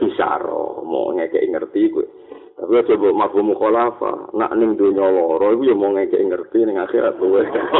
bisa 0.00 0.40
mau 0.84 1.12
ngekek 1.12 1.44
ngerti 1.52 1.92
kuwi 1.92 2.15
Tapi 2.56 2.72
aja 2.72 2.96
mbok 2.96 3.12
mafhum 3.12 3.52
khulafa, 3.52 4.32
nak 4.32 4.56
ning 4.56 4.80
donya 4.80 5.04
lara 5.04 5.52
iku 5.52 5.62
ya 5.68 5.76
mau 5.76 5.92
ngekek 5.92 6.24
ngerti 6.24 6.64
ning 6.64 6.80
akhirat 6.80 7.20
kowe. 7.20 7.36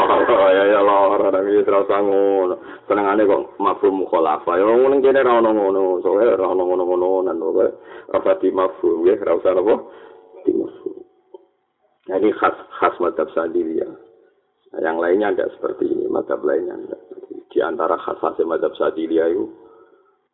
ya 0.57 0.65
ya 0.69 0.81
lara 0.85 1.33
nang 1.33 1.49
ora 1.49 1.81
usah 1.81 2.01
ngono. 2.05 2.55
Senengane 2.85 3.25
kok 3.25 3.57
mafhum 3.57 4.05
khulafa. 4.05 4.61
Ya 4.61 4.69
wong 4.69 4.93
ning 4.93 5.01
kene 5.01 5.25
ora 5.25 5.41
ono 5.41 5.51
ngono, 5.57 5.81
soe 6.05 6.21
ora 6.21 6.53
ono 6.53 6.63
ngono-ngono 6.69 7.25
nan 7.25 7.41
kowe. 7.41 7.67
Ora 8.13 8.33
di 8.37 8.53
mafhum 8.53 9.09
ya, 9.09 9.17
ora 9.17 9.33
usah 9.41 9.57
apa. 9.57 9.75
Di 10.45 10.53
mafhum. 10.53 10.97
Jadi 12.13 12.29
khas 12.37 12.57
khas 12.77 12.95
madhab 13.01 13.33
ya. 13.57 13.89
Yang 14.77 14.97
lainnya 15.01 15.33
tidak 15.33 15.51
seperti 15.57 15.89
ini, 15.89 16.05
madhab 16.05 16.45
lainnya 16.45 16.77
tidak. 16.77 17.01
Di 17.49 17.65
antara 17.65 17.97
khas 17.97 18.21
khas 18.21 18.37
madhab 18.45 18.77
sadilia 18.77 19.25
itu, 19.33 19.49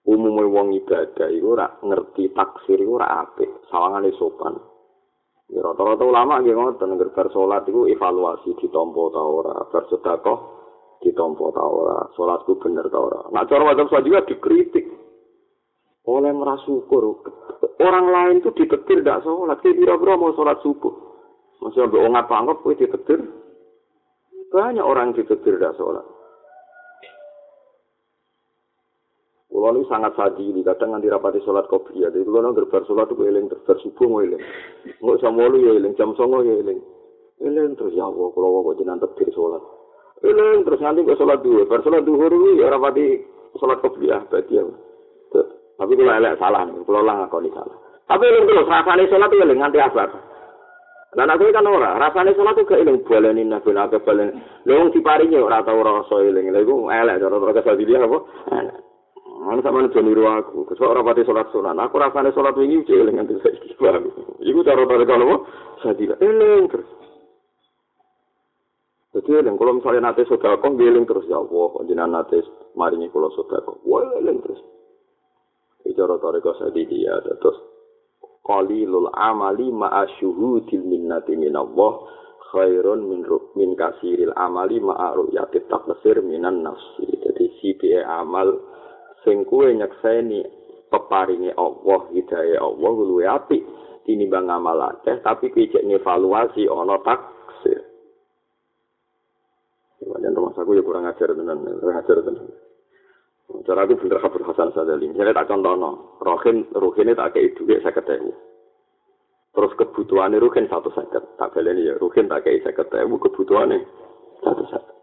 umume 0.02 0.44
wong 0.50 0.74
ibadah 0.82 1.28
iku 1.30 1.54
ora 1.54 1.66
ngerti 1.82 2.34
taksir 2.34 2.78
iku 2.78 2.98
ora 2.98 3.26
apik. 3.26 3.66
Sawangane 3.70 4.10
sopan. 4.18 4.58
Ya 5.52 5.60
rata-rata 5.60 6.02
ulama 6.02 6.40
nggih 6.40 6.56
ngoten 6.56 6.96
ngger 6.96 7.12
bar 7.12 7.28
salat 7.30 7.68
iku 7.68 7.84
evaluasi 7.86 8.56
ditampa 8.56 9.02
ta 9.12 9.22
ora 9.22 9.54
bar 9.68 9.84
sedekah 9.92 10.38
ditampa 11.04 11.46
ta 11.52 11.62
ora 11.62 11.96
salatku 12.16 12.58
bener 12.58 12.86
ta 12.88 12.98
ora. 12.98 13.20
Nah 13.30 13.44
cara 13.46 13.70
wajib 13.70 13.90
juga 13.90 14.26
dikritik. 14.26 14.86
Oleh 16.02 16.34
merasukur 16.34 17.22
orang 17.78 18.06
lain 18.10 18.36
tuh 18.42 18.50
ditetir 18.58 19.06
tidak 19.06 19.22
sholat 19.22 19.62
kayak 19.62 19.78
bira-bira 19.78 20.18
mau 20.18 20.34
sholat 20.34 20.58
subuh. 20.58 20.90
Masih 21.62 21.86
ambil 21.86 22.10
ongat 22.10 22.26
pangkep 22.26 22.58
kue 22.66 22.74
ditetir 22.74 23.22
banyak 24.50 24.82
orang 24.82 25.14
ditetir 25.14 25.56
tidak 25.56 25.78
sholat 25.78 26.02
Kulo 29.52 29.68
ini 29.76 29.84
sangat 29.84 30.16
sadili, 30.16 30.64
kadang 30.64 30.96
nganti 30.96 31.12
rapati 31.12 31.44
sholat 31.44 31.68
kopi 31.68 32.00
ya. 32.00 32.08
Jadi 32.08 32.24
kulo 32.24 32.40
nang 32.40 32.56
gerbar 32.56 32.88
sholat 32.88 33.12
itu 33.12 33.20
eling 33.20 33.52
terus 33.52 33.84
subuh 33.84 34.08
mau 34.08 34.24
eling. 34.24 34.40
Nggak 34.96 35.20
usah 35.20 35.28
malu 35.28 35.60
ya 35.60 35.76
eling, 35.76 35.92
jam 35.92 36.16
songo 36.16 36.40
ya 36.40 36.56
eling. 36.56 36.80
Eling 37.36 37.76
terus 37.76 37.92
ya 37.92 38.08
Allah, 38.08 38.32
kulo 38.32 38.64
kok 38.72 38.80
jenang 38.80 38.96
tebir 39.04 39.28
sholat. 39.36 39.60
Eling 40.24 40.64
terus 40.64 40.80
nanti 40.80 41.04
ke 41.04 41.12
sholat 41.20 41.44
dua, 41.44 41.68
ber 41.68 41.84
sholat 41.84 42.00
dua 42.00 42.32
ini 42.32 42.64
ya 42.64 42.72
rapati 42.72 43.06
sholat 43.60 43.76
kopi 43.84 44.08
ya, 44.08 44.24
berarti 44.24 44.56
ya. 44.56 44.64
Tapi 45.76 45.92
kulo 46.00 46.10
elek 46.16 46.40
salah, 46.40 46.64
kulo 46.88 47.00
lah 47.04 47.14
ngakoni 47.20 47.52
salah. 47.52 47.76
Tapi 48.08 48.24
eling 48.24 48.48
terus 48.48 48.64
rasanya 48.72 49.04
sholat 49.12 49.28
itu 49.36 49.44
eling 49.44 49.58
nganti 49.60 49.78
asar. 49.84 50.08
Lah 51.12 51.28
aku 51.28 51.52
kan 51.52 51.68
ora, 51.68 52.00
rasane 52.00 52.32
salat 52.32 52.56
gak 52.56 52.80
eling 52.80 53.04
baleni 53.04 53.44
nabi 53.44 53.76
nabi 53.76 54.00
baleni. 54.00 54.32
Lha 54.64 54.80
wong 54.80 54.96
diparingi 54.96 55.36
ora 55.36 55.60
tau 55.60 55.84
rasa 55.84 56.24
eling. 56.24 56.48
Lha 56.48 56.64
iku 56.64 56.88
elek 56.88 57.20
cara 57.20 57.36
cara 57.36 57.52
kesal 57.52 57.76
dia 57.76 58.00
apa? 58.00 58.18
Ana 59.42 59.58
sama 59.58 59.82
nih 59.82 59.90
niru 60.06 60.22
aku, 60.30 60.70
kecuali 60.70 60.94
orang 60.94 61.06
pati 61.10 61.26
sholat 61.26 61.50
sunan. 61.50 61.74
Aku 61.82 61.98
rasanya 61.98 62.30
sholat 62.30 62.54
ini 62.62 62.86
udah 62.86 62.94
eling 62.94 63.16
nanti 63.18 63.34
saya 63.42 63.58
istiqbal. 63.58 63.98
Iku 64.38 64.62
cara 64.62 64.86
cara 64.86 65.02
kalau 65.02 65.26
apa? 65.26 65.36
Saya 65.82 65.94
tidak 65.98 66.22
eling 66.22 66.70
terus. 66.70 66.90
Jadi 69.18 69.30
eling 69.42 69.58
kalau 69.58 69.82
misalnya 69.82 70.14
nanti 70.14 70.22
sudah 70.30 70.62
kok 70.62 70.78
eling 70.78 71.04
terus 71.10 71.26
ya 71.26 71.42
Allah, 71.42 71.70
jangan 71.90 72.10
nanti 72.22 72.38
maringi 72.78 73.10
kalau 73.10 73.34
sudah 73.34 73.58
kok, 73.66 73.82
wah 73.82 74.06
eling 74.22 74.38
terus. 74.46 74.62
Itu 75.90 75.98
cara 75.98 76.22
cara 76.22 76.38
saya 76.38 76.70
dia 76.70 77.18
terus 77.42 77.58
qalilul 78.46 79.10
amali 79.10 79.70
ma'a 79.70 80.06
syuhudil 80.18 80.86
minnati 80.86 81.38
minallah 81.38 82.06
khairun 82.54 83.06
min 83.06 83.22
min 83.58 83.70
kasiril 83.78 84.34
amali 84.34 84.82
ma'a 84.82 85.14
ru'yati 85.18 85.66
taqsir 85.66 86.22
minan 86.22 86.62
nafsi. 86.62 87.06
Jadi 87.22 87.44
si 87.58 87.74
amal 88.06 88.71
sing 89.22 89.46
kuwe 89.46 89.74
nyekseni 89.74 90.42
peparinge 90.92 91.54
Allah 91.56 92.00
hidayah 92.12 92.60
Allah 92.60 92.92
luwe 92.92 93.24
apik 93.24 93.62
tinimbang 94.04 94.50
amal 94.50 94.78
akeh 94.92 95.22
tapi 95.22 95.50
kicek 95.54 95.82
ngevaluasi 95.86 96.66
ana 96.66 96.96
taksir. 97.00 97.80
Banyak 100.02 100.34
rumah 100.34 100.52
saku 100.58 100.74
ya 100.74 100.82
kurang 100.82 101.06
ajar 101.06 101.30
tenan, 101.30 101.62
kurang 101.78 102.02
ajar 102.02 102.18
tenan. 102.26 102.50
Cara 103.62 103.84
aku 103.84 104.00
bener 104.00 104.18
kabur 104.18 104.42
Hasan 104.48 104.72
Sadali. 104.72 105.12
Misalnya 105.12 105.44
tak 105.44 105.52
contohno, 105.52 106.16
Rohin, 106.24 106.64
Rohin 106.72 107.12
tak 107.12 107.36
kayak 107.36 107.52
duit 107.60 107.84
saya 107.84 107.92
ketemu. 107.92 108.32
Terus 109.52 109.72
kebutuhannya 109.76 110.40
Rohin 110.40 110.66
satu 110.72 110.88
seket. 110.96 111.36
Tak 111.36 111.52
beli 111.52 111.92
ya, 111.92 112.00
Rohin 112.00 112.32
tak 112.32 112.48
kayak 112.48 112.64
saya 112.64 112.74
ketemu 112.80 113.20
kebutuhannya 113.20 113.78
satu 114.40 114.64
seket. 114.72 114.96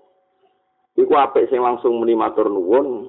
Iku 0.97 1.13
apik 1.13 1.47
sing 1.53 1.61
langsung 1.61 2.01
muni 2.01 2.17
matur 2.17 2.49
nuwun, 2.49 3.07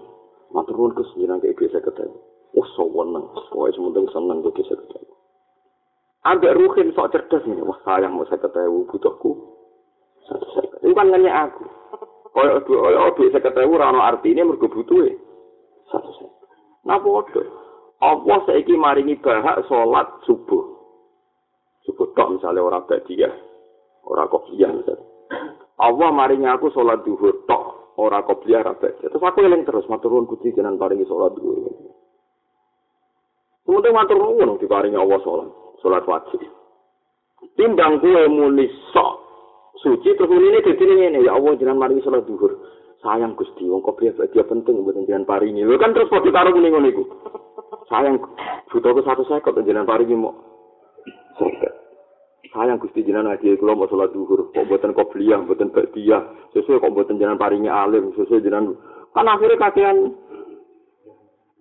matur 0.51 0.75
nuwun 0.77 0.97
Gus 0.99 1.11
kayak 1.15 1.59
saya 1.71 1.83
ketemu. 1.83 2.19
Oh, 2.59 2.67
so 2.75 2.83
weneng. 2.91 3.31
Pokoke 3.31 3.71
sementing 3.79 4.11
seneng 4.11 4.43
kok 4.43 4.59
saya 4.67 4.79
ketemu. 4.83 5.15
Ambek 6.21 6.53
Rohin 6.53 6.93
sok 6.93 7.17
cerdas 7.17 7.47
ini, 7.49 7.65
wah 7.65 7.81
sayang 7.87 8.13
mau 8.13 8.29
saya 8.29 8.43
ketemu 8.43 8.85
butuhku. 8.91 9.33
Ini 10.85 10.93
kan 10.93 11.15
aku. 11.15 11.65
Kaya 12.31 12.63
dua, 12.63 13.11
dua 13.17 13.27
saya 13.35 13.43
ketemu 13.43 13.75
rano 13.75 14.01
artinya 14.05 14.47
mergo 14.47 14.71
butuhe. 14.71 15.19
satu 15.91 16.11
set. 16.19 16.31
Nah 16.87 17.03
bodoh. 17.03 17.43
Allah 18.01 18.39
saiki 18.47 18.79
maringi 18.79 19.19
bahak 19.19 19.67
sholat 19.67 20.07
subuh. 20.25 20.63
Subuh 21.85 22.15
tok 22.15 22.39
misalnya 22.39 22.63
orang 22.63 22.87
badia. 22.87 23.29
Orang 24.07 24.31
kopiah 24.31 24.71
misalnya. 24.71 25.05
Allah 25.83 26.09
maringi 26.15 26.47
aku 26.47 26.71
sholat 26.71 27.03
duhur 27.03 27.35
tok. 27.51 27.70
Orang 28.01 28.25
kopiah 28.25 28.65
orang 28.65 28.81
badia. 28.81 29.13
Terus 29.13 29.21
aku 29.21 29.45
yang 29.45 29.61
terus. 29.69 29.85
Maturun 29.85 30.25
kuci 30.25 30.57
jenan 30.57 30.81
paringi 30.81 31.05
sholat 31.05 31.37
duhur. 31.37 31.69
Kemudian 33.69 33.93
maturun 33.93 34.57
diparingi 34.57 34.97
Allah 34.97 35.21
sholat. 35.21 35.49
Sholat 35.85 36.09
wajib. 36.09 36.41
Timbang 37.61 38.01
gue 38.01 38.25
muni 38.33 38.73
sok. 38.97 39.21
Suci 39.85 40.17
terus 40.17 40.33
ini 40.33 40.65
jadi 40.65 41.13
ini. 41.13 41.29
Ya 41.29 41.37
Allah 41.37 41.53
jenan 41.61 41.77
maringi 41.77 42.01
sholat 42.01 42.25
duhur. 42.25 42.57
sayang 43.01 43.33
Gusti 43.33 43.65
wong 43.65 43.81
kok 43.81 43.97
dia 43.97 44.13
dia 44.13 44.45
penting 44.45 44.85
buat 44.85 44.93
jenengan 44.93 45.25
paringi 45.25 45.65
lho 45.65 45.81
kan 45.81 45.97
terus 45.97 46.13
kok 46.13 46.21
ditaruh 46.21 46.53
ning 46.53 46.73
ngono 46.77 46.89
iku 46.93 47.05
sayang 47.89 48.21
butuh 48.69 48.93
ke 48.93 49.03
satu 49.09 49.25
saya 49.25 49.41
kok 49.41 49.57
jenengan 49.65 49.89
paringi 49.89 50.13
mau 50.13 50.37
sayang 52.51 52.83
Gusti 52.83 53.07
jenengan 53.07 53.31
lagi 53.31 53.55
kula 53.59 53.79
mau 53.79 53.87
salat 53.87 54.11
duhur 54.11 54.51
kok 54.51 54.67
mboten 54.67 54.91
kok 54.91 55.11
beliah 55.15 55.39
mboten 55.39 55.71
dia 55.95 56.19
sesuai 56.51 56.83
kok 56.83 56.91
mboten 56.91 57.19
jenengan 57.19 57.39
paringi 57.39 57.71
alim 57.71 58.11
sesuai 58.19 58.43
jenengan 58.43 58.75
kan 59.15 59.27
akhirnya 59.27 59.59
kakean 59.59 60.19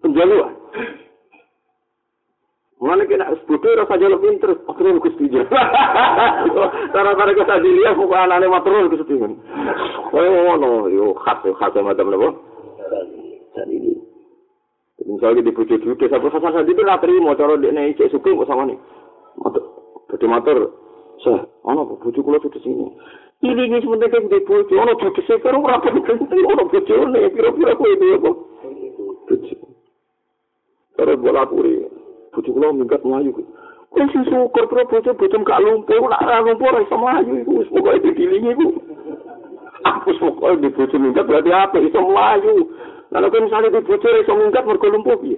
penjaluan 0.01 0.53
Mana 2.79 3.03
kena 3.03 3.35
seputu 3.35 3.67
rasa 3.75 3.99
jalan 3.99 4.23
pinter, 4.23 4.55
akhirnya 4.63 5.03
aku 5.03 5.11
setuju. 5.19 5.43
Cara-cara 6.95 7.35
kita 7.35 7.59
dilihat, 7.59 7.99
bukan 7.99 8.23
anaknya 8.23 8.47
maturun 8.47 8.87
aku 8.87 9.03
setuju. 9.03 9.35
Oh, 10.15 10.55
no, 10.55 10.87
yo 10.87 11.11
khas, 11.19 11.43
khas 11.43 11.75
sama 11.75 11.91
temen 11.91 12.15
apa? 12.15 12.39
Dan 13.51 13.67
ini. 13.67 13.99
Misalnya 15.03 15.43
di 15.43 15.51
juga, 15.51 16.07
satu 16.07 16.31
khas 16.31 16.39
khas 16.39 16.71
itu 16.71 16.79
nggak 16.79 17.03
terima, 17.03 17.35
cara 17.35 17.59
dia 17.59 17.75
nih 17.75 17.99
cek 17.99 18.15
suku, 18.15 18.47
sama 18.47 18.63
nih. 18.63 18.79
Berarti 20.09 20.25
matur, 20.25 20.59
sah, 21.21 21.45
mana 21.61 21.85
bujuk 21.85 22.25
kulo 22.25 22.41
sudah 22.41 22.59
sini. 22.65 22.89
Ini 23.39 23.71
ini 23.71 23.77
sebenarnya 23.79 24.25
di 24.25 24.41
bujuk, 24.43 24.75
ono 24.75 24.97
bujuk 24.97 25.23
sekarang 25.29 25.61
berapa 25.61 25.87
penting, 25.87 26.43
ono 26.43 26.65
bujuk 26.67 26.89
nih, 26.89 27.29
kira-kira 27.31 27.77
aku 27.77 27.83
itu 27.87 28.05
apa? 28.17 28.31
Bujuk. 29.29 29.59
Cara 30.97 31.13
bola 31.15 31.47
kuri. 31.47 31.99
bojo 32.33 32.53
kula 32.53 32.73
minggat 32.73 33.03
mlayu 33.05 33.33
kuwi. 33.33 33.45
Kuwi 33.89 34.05
sing 34.13 34.23
syukur 34.29 34.67
pro 34.69 34.85
bojo 34.85 35.13
bojo 35.13 35.37
gak 35.43 35.59
lumpuh, 35.59 35.99
ora 35.99 36.17
ora 36.21 36.45
lumpuh 36.45 36.69
ora 36.69 36.83
iso 36.85 36.95
mlayu 36.97 37.41
iku 37.41 37.51
wis 37.59 37.69
pokoke 37.73 37.99
didilingi 37.99 38.51
iku. 38.53 38.67
Aku 39.83 40.09
syukur 40.15 40.55
di 40.61 40.69
bojo 40.69 40.95
minggat 40.99 41.25
berarti 41.25 41.51
apa 41.51 41.77
iso 41.81 41.99
mlayu. 41.99 42.69
Lalu 43.09 43.27
kan 43.33 43.43
misalnya 43.43 43.75
di 43.75 43.81
bojo 43.83 44.07
iso 44.07 44.33
minggat 44.37 44.63
mergo 44.63 44.87
lumpuh 44.87 45.17
piye? 45.19 45.37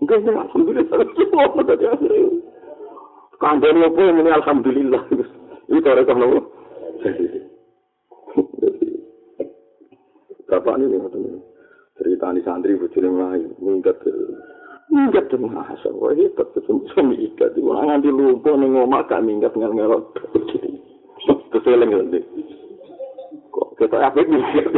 Enggak 0.00 0.22
sih, 0.22 0.30
alhamdulillah. 0.30 1.00
Apa 3.36 3.64
yang 3.68 3.92
ini? 3.92 4.30
Alhamdulillah. 4.32 5.02
Ini 5.66 5.78
cara 5.84 6.06
kau 6.06 6.16
nopo. 6.16 6.40
Bapak 10.46 10.78
ini 10.78 10.96
cerita 11.98 12.30
di 12.32 12.40
santri 12.46 12.78
bujurnya 12.78 13.10
melayu, 13.10 13.50
minggat 13.58 13.98
minggat 14.88 15.26
tuh 15.26 15.42
masa 15.42 15.90
wah 15.90 16.14
hebat. 16.14 16.46
Tuh 16.54 16.62
bisa 16.64 17.02
minggat 17.02 17.52
orang 17.58 17.98
nganti 17.98 18.08
lupa 18.14 18.54
nih 18.54 18.68
ngomong 18.70 19.04
gak 19.10 19.24
minggat 19.26 19.52
nggak 19.52 19.74
ngelot. 19.74 20.04
Terus 21.50 21.66
eleng 21.66 21.90
nanti 21.90 22.20
kok 23.50 23.68
kita 23.80 23.96
apa 23.98 24.20
minggat 24.22 24.70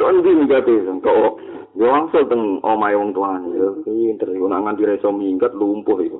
tuh 0.00 0.08
nanti 0.08 0.30
minggat 0.32 0.62
tuh 0.64 0.98
kok 1.04 1.32
gue 1.76 1.84
langsung 1.84 2.24
teng 2.32 2.42
omai 2.64 2.96
wong 2.96 3.12
tuan 3.12 3.52
ya 3.52 3.68
pinter 3.84 4.32
gue 4.32 4.48
nganti 4.48 4.88
reso 4.88 5.12
minggat 5.12 5.52
lumpuh 5.52 6.00
itu 6.00 6.16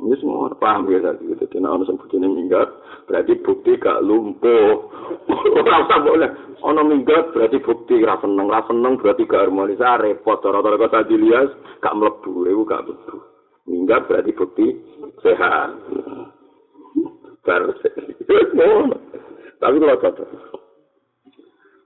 Ini 0.00 0.16
semua 0.16 0.48
paham 0.56 0.88
ya 0.88 1.04
tadi 1.04 1.28
gitu. 1.28 1.44
Kena 1.52 1.76
orang 1.76 1.84
sebut 1.84 2.08
ini 2.16 2.24
minggat, 2.24 2.72
berarti 3.04 3.36
bukti 3.44 3.76
gak 3.76 4.00
lumpuh. 4.00 4.88
Orang 5.60 5.84
usah 5.84 6.00
boleh. 6.00 6.30
Ono 6.64 6.80
minggat 6.88 7.36
berarti 7.36 7.60
bukti 7.60 8.00
gak 8.00 8.24
seneng, 8.24 8.48
gak 8.48 8.64
seneng 8.64 8.96
berarti 8.96 9.28
gak 9.28 9.44
harmonis. 9.44 9.80
Ah 9.84 10.00
repot. 10.00 10.40
Cara-cara 10.40 10.80
kata 10.80 11.04
dilihat 11.04 11.52
gak 11.84 11.92
melebu, 11.92 12.48
itu 12.48 12.62
gak 12.64 12.84
melebu. 12.88 13.16
Minggat 13.68 14.08
berarti 14.08 14.30
bukti 14.32 14.66
sehat. 15.20 15.76
Baru 17.44 17.72
Tapi 19.60 19.76
kalau 19.76 20.00
kata, 20.00 20.24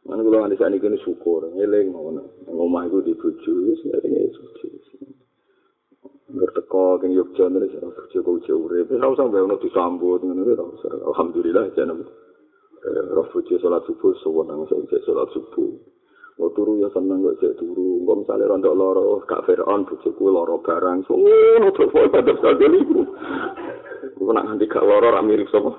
Mana 0.05 0.21
kalau 0.21 0.45
ada 0.45 0.55
saat 0.61 0.77
ini 0.77 1.01
syukur, 1.01 1.49
ngeleng 1.57 1.89
mau 1.91 2.13
ngomong 2.47 2.93
itu 2.93 2.99
dibujuk, 3.09 3.81
ini 4.05 4.29
suci. 4.37 4.69
Ngerteko 6.33 7.05
keng 7.05 7.13
Yogyakarta 7.13 7.61
nek 7.61 7.73
ora 7.85 7.89
bojo 7.93 8.19
kok 8.21 8.25
bojo 8.25 8.55
urip 8.65 8.89
ora 8.95 9.07
usah 9.13 9.27
bae 9.29 9.45
ono 9.45 9.57
disambut 9.61 10.21
ngene 10.25 10.43
ora 10.57 10.65
usah 10.65 10.93
alhamdulillah 11.13 11.65
jeneng 11.77 12.01
eh 12.85 13.13
ora 13.13 13.29
salat 13.61 13.83
subuh 13.85 14.17
sowan 14.25 14.49
nang 14.49 14.65
salat 14.69 15.29
subuh 15.37 15.73
Mau 16.35 16.51
turu 16.51 16.83
ya 16.83 16.91
seneng 16.91 17.23
kok 17.23 17.39
cek 17.39 17.63
turu. 17.63 18.03
Kok 18.03 18.27
misalnya 18.27 18.51
rontok 18.51 18.75
loro, 18.75 19.23
kak 19.23 19.47
Fir'aun 19.47 19.87
bujuku 19.87 20.25
loro 20.35 20.59
barang. 20.67 21.07
So, 21.07 21.15
ngono 21.15 21.71
tuh, 21.79 21.87
kok 21.95 22.11
ada 22.11 22.35
sekali 22.35 22.75
ibu. 22.75 23.07
Kok 24.19 24.33
nak 24.35 24.47
nanti 24.51 24.67
kak 24.67 24.83
loro, 24.83 25.15
rak 25.15 25.23
mirip 25.23 25.47
sama. 25.55 25.79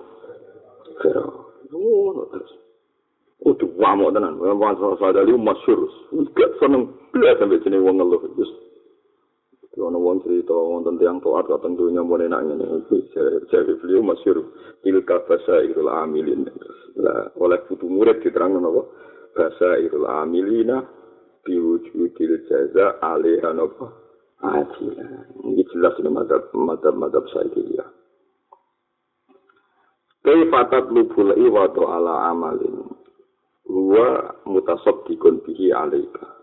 Fir'aun. 1.03 1.43
Ngono 1.75 2.23
terus. 2.31 2.51
Udah 3.43 3.67
wamuk 3.75 4.15
tenan. 4.15 4.39
Wamuk 4.39 4.95
sadali 4.95 5.35
masyur. 5.35 5.91
Gak 6.31 6.55
seneng. 6.63 6.87
Bila 7.11 7.35
sampai 7.35 7.59
sini 7.59 7.75
wong 7.75 7.99
ngeluh. 7.99 8.23
Terus 8.23 8.51
Ono 9.75 9.99
wong 9.99 10.23
cerita 10.23 10.55
wonten 10.55 10.95
tiyang 10.95 11.19
taat 11.19 11.51
kateng 11.51 11.75
donya 11.75 11.99
mun 11.99 12.23
enak 12.23 12.47
ngene 12.47 12.65
iki 12.87 13.11
jare 13.51 13.75
beliau 13.75 14.07
masyhur 14.07 14.39
ilka 14.87 15.19
bahasa 15.27 15.67
irul 15.67 15.91
amilin. 15.91 16.47
Lah 16.95 17.35
oleh 17.35 17.59
putu 17.67 17.91
murid 17.91 18.23
diterangno 18.23 18.63
napa? 18.63 18.87
Bahasa 19.35 19.75
irul 19.83 20.07
amilina 20.07 20.79
biwujudil 21.43 22.47
jaza 22.47 23.03
alaiha 23.03 23.51
napa? 23.51 23.91
Ajila. 24.39 25.07
Ini 25.43 25.63
jelas 25.71 25.95
ini 25.99 26.11
madhab, 26.11 26.51
madhab, 26.55 26.95
madhab 26.95 27.25
saya 27.35 27.51
dia. 27.51 27.85
Kaifatat 30.23 30.91
lubul 30.91 31.35
iwadu 31.35 31.83
ala 31.83 32.31
amalin. 32.31 32.95
Huwa 33.67 34.39
mutasabdikun 34.47 35.43
bihi 35.43 35.75
alaika. 35.75 36.34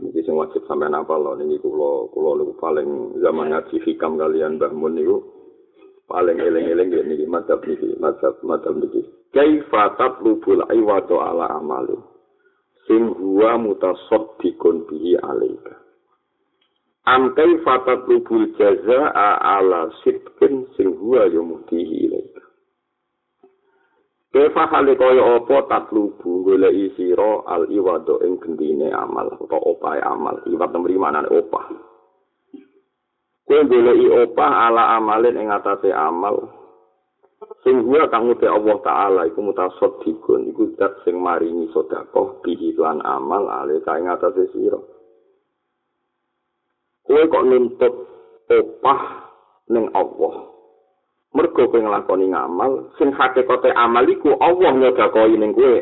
Ini 0.00 0.20
sing 0.24 0.34
wajib 0.36 0.64
sampai 0.64 0.88
napa 0.88 1.16
loh. 1.16 1.36
Ini 1.36 1.60
kulo 1.60 2.08
kulo 2.12 2.30
lu 2.36 2.44
paling 2.56 3.20
zaman 3.20 3.52
ngaji 3.52 3.76
hikam 3.84 4.16
kalian 4.16 4.56
Mbah 4.56 4.72
Mun 4.72 4.96
niku 4.96 5.16
paling 6.08 6.36
eling-eling 6.40 6.88
ya 6.92 7.02
niki 7.04 7.24
madzhab 7.24 7.64
niki 7.64 7.96
madzhab 7.96 8.36
madzhab 8.44 8.76
niki. 8.76 9.04
Kaifa 9.32 9.96
tatlubul 9.96 10.60
iwadu 10.68 11.16
ala 11.16 11.56
amali. 11.56 11.96
Sing 12.84 13.14
huwa 13.16 13.56
mutasaddiqun 13.56 14.84
bihi 14.90 15.16
alaika. 15.16 15.80
Am 17.08 17.32
kaifa 17.32 17.82
tatlubul 17.88 18.52
jazaa 18.60 19.40
ala 19.40 19.88
sidqin 20.04 20.68
sing 20.76 20.92
huwa 21.00 21.24
yumtihi 21.32 22.10
ilaika. 22.12 22.41
Kefa 24.32 24.64
hale 24.64 24.96
kaya 24.96 25.36
apa 25.36 25.68
tatlubu 25.68 26.40
golek 26.48 26.96
sira 26.96 27.44
al 27.44 27.68
iwado 27.68 28.16
ing 28.24 28.40
gendine 28.40 28.88
amal 28.88 29.28
utawa 29.36 29.60
opahe 29.76 30.00
amal. 30.00 30.40
Iwat 30.48 30.72
nemri 30.72 30.96
manane 30.96 31.28
opah. 31.28 31.68
Kowe 33.44 33.60
golek 33.68 34.00
opah 34.08 34.72
ala 34.72 34.96
amalin 34.96 35.36
ing 35.36 35.52
atase 35.52 35.92
amal. 35.92 36.48
Sing 37.60 37.84
gua 37.84 38.08
kang 38.08 38.32
uti 38.32 38.48
Allah 38.48 38.80
taala 38.80 39.28
iku 39.28 39.44
mutasaddiqun 39.44 40.48
iku 40.48 40.80
zat 40.80 41.04
sing 41.04 41.20
maringi 41.20 41.68
sedekah 41.68 42.40
bihi 42.40 42.72
lan 42.80 43.04
amal 43.04 43.52
ale 43.52 43.84
kae 43.84 44.00
atase 44.00 44.48
sira. 44.56 44.80
Kowe 47.04 47.20
kok 47.28 47.44
nuntut 47.44 47.94
opah 48.48 49.28
ning 49.68 49.92
Allah. 49.92 50.51
Mergo 51.32 51.68
kowe 51.68 51.80
nglakoni 51.80 52.28
ngamal 52.28 52.92
sing 53.00 53.08
hakikate 53.16 53.72
amal 53.72 54.04
iku 54.04 54.36
Allah 54.36 54.70
nyedakoi 54.76 55.36
ning 55.40 55.56
kowe 55.56 55.80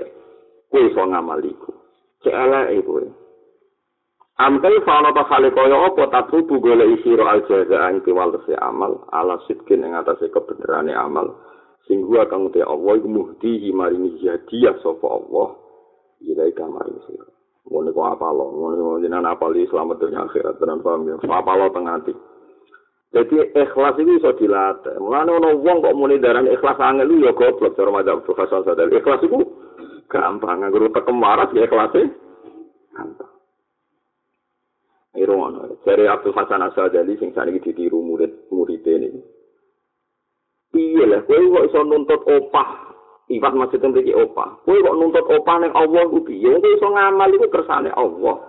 kowe 0.71 0.81
iso 0.87 1.03
ngamal 1.03 1.43
iku. 1.43 1.75
Cek 2.23 2.35
eleke 2.35 2.87
kowe. 2.87 3.05
Amkai 4.41 4.81
fauna 4.87 5.13
ta 5.13 5.29
khali 5.29 5.53
kaya 5.53 5.77
apa? 5.77 6.09
Tatrubu 6.09 6.65
gole 6.65 6.97
isiro 6.97 7.29
al 7.29 7.45
jaza 7.45 7.77
ang 7.77 8.01
tiwalese 8.07 8.57
amal 8.57 9.05
ala 9.13 9.37
sitkin 9.45 9.85
ing 9.85 9.93
atase 9.93 10.33
kebenerane 10.33 10.97
amal. 10.97 11.35
Sing 11.85 12.07
gua 12.07 12.25
kang 12.31 12.49
te 12.55 12.63
Allah 12.65 12.97
iku 12.97 13.09
muhdi 13.11 13.69
maringi 13.75 14.23
hadiah 14.25 14.79
sapa 14.81 15.07
Allah. 15.11 15.59
Ilai 16.25 16.57
kamaring 16.57 17.01
sira. 17.05 17.27
Ngono 17.69 17.93
kok 17.93 18.07
apa 18.17 18.27
lo 18.33 18.45
ngono 18.51 18.99
jenengan 19.05 19.37
apa 19.37 19.53
selamat 19.53 19.97
dunia 20.01 20.25
akhirat 20.25 20.57
tenan 20.57 20.81
paham 20.81 21.07
ya? 21.07 21.17
Apa 21.21 21.53
lo 21.55 21.69
tengah 21.71 22.01
Jadi 23.11 23.35
ikhlas 23.59 23.99
itu 23.99 24.23
bisa 24.23 24.31
dilatih. 24.39 24.95
Mulane 25.03 25.31
ono 25.35 25.49
wong 25.59 25.83
kok 25.83 25.97
muni 25.99 26.23
darah 26.23 26.47
ikhlas 26.47 26.79
angel 26.79 27.11
lu 27.11 27.27
ya 27.27 27.35
goblok 27.35 27.75
cara 27.75 27.91
madzhab 27.91 28.23
Hasan 28.23 28.63
Sadali. 28.63 29.03
Ikhlas 29.03 29.27
itu 29.27 29.39
gampang 30.07 30.63
nganggo 30.63 30.95
tekem 30.95 31.19
waras 31.19 31.51
ya 31.51 31.67
ikhlas 31.67 31.91
e 31.99 32.07
gampang. 32.95 33.33
Iro 35.19 35.35
ono 35.43 35.75
dari 35.83 36.07
Abdul 36.07 36.39
Hasan 36.39 36.63
Sadali 36.71 37.19
sing 37.19 37.35
saniki 37.35 37.67
ditiru 37.67 37.99
murid 37.99 38.47
murid 38.55 38.87
ini. 38.87 39.11
Iya 40.71 41.03
lah, 41.11 41.21
kowe 41.27 41.35
kok 41.35 41.67
iso 41.67 41.83
nuntut 41.83 42.23
opah 42.31 42.91
Iwat 43.31 43.55
masjid 43.55 43.79
mriki 43.79 44.11
opah. 44.11 44.59
Kowe 44.67 44.75
kok 44.75 44.97
nuntut 44.99 45.23
opah 45.23 45.57
ning 45.63 45.71
Allah 45.71 46.11
piye? 46.27 46.51
Kowe 46.51 46.71
iso 46.75 46.87
ngamal 46.91 47.31
iku 47.31 47.47
kersane 47.47 47.95
Allah. 47.95 48.43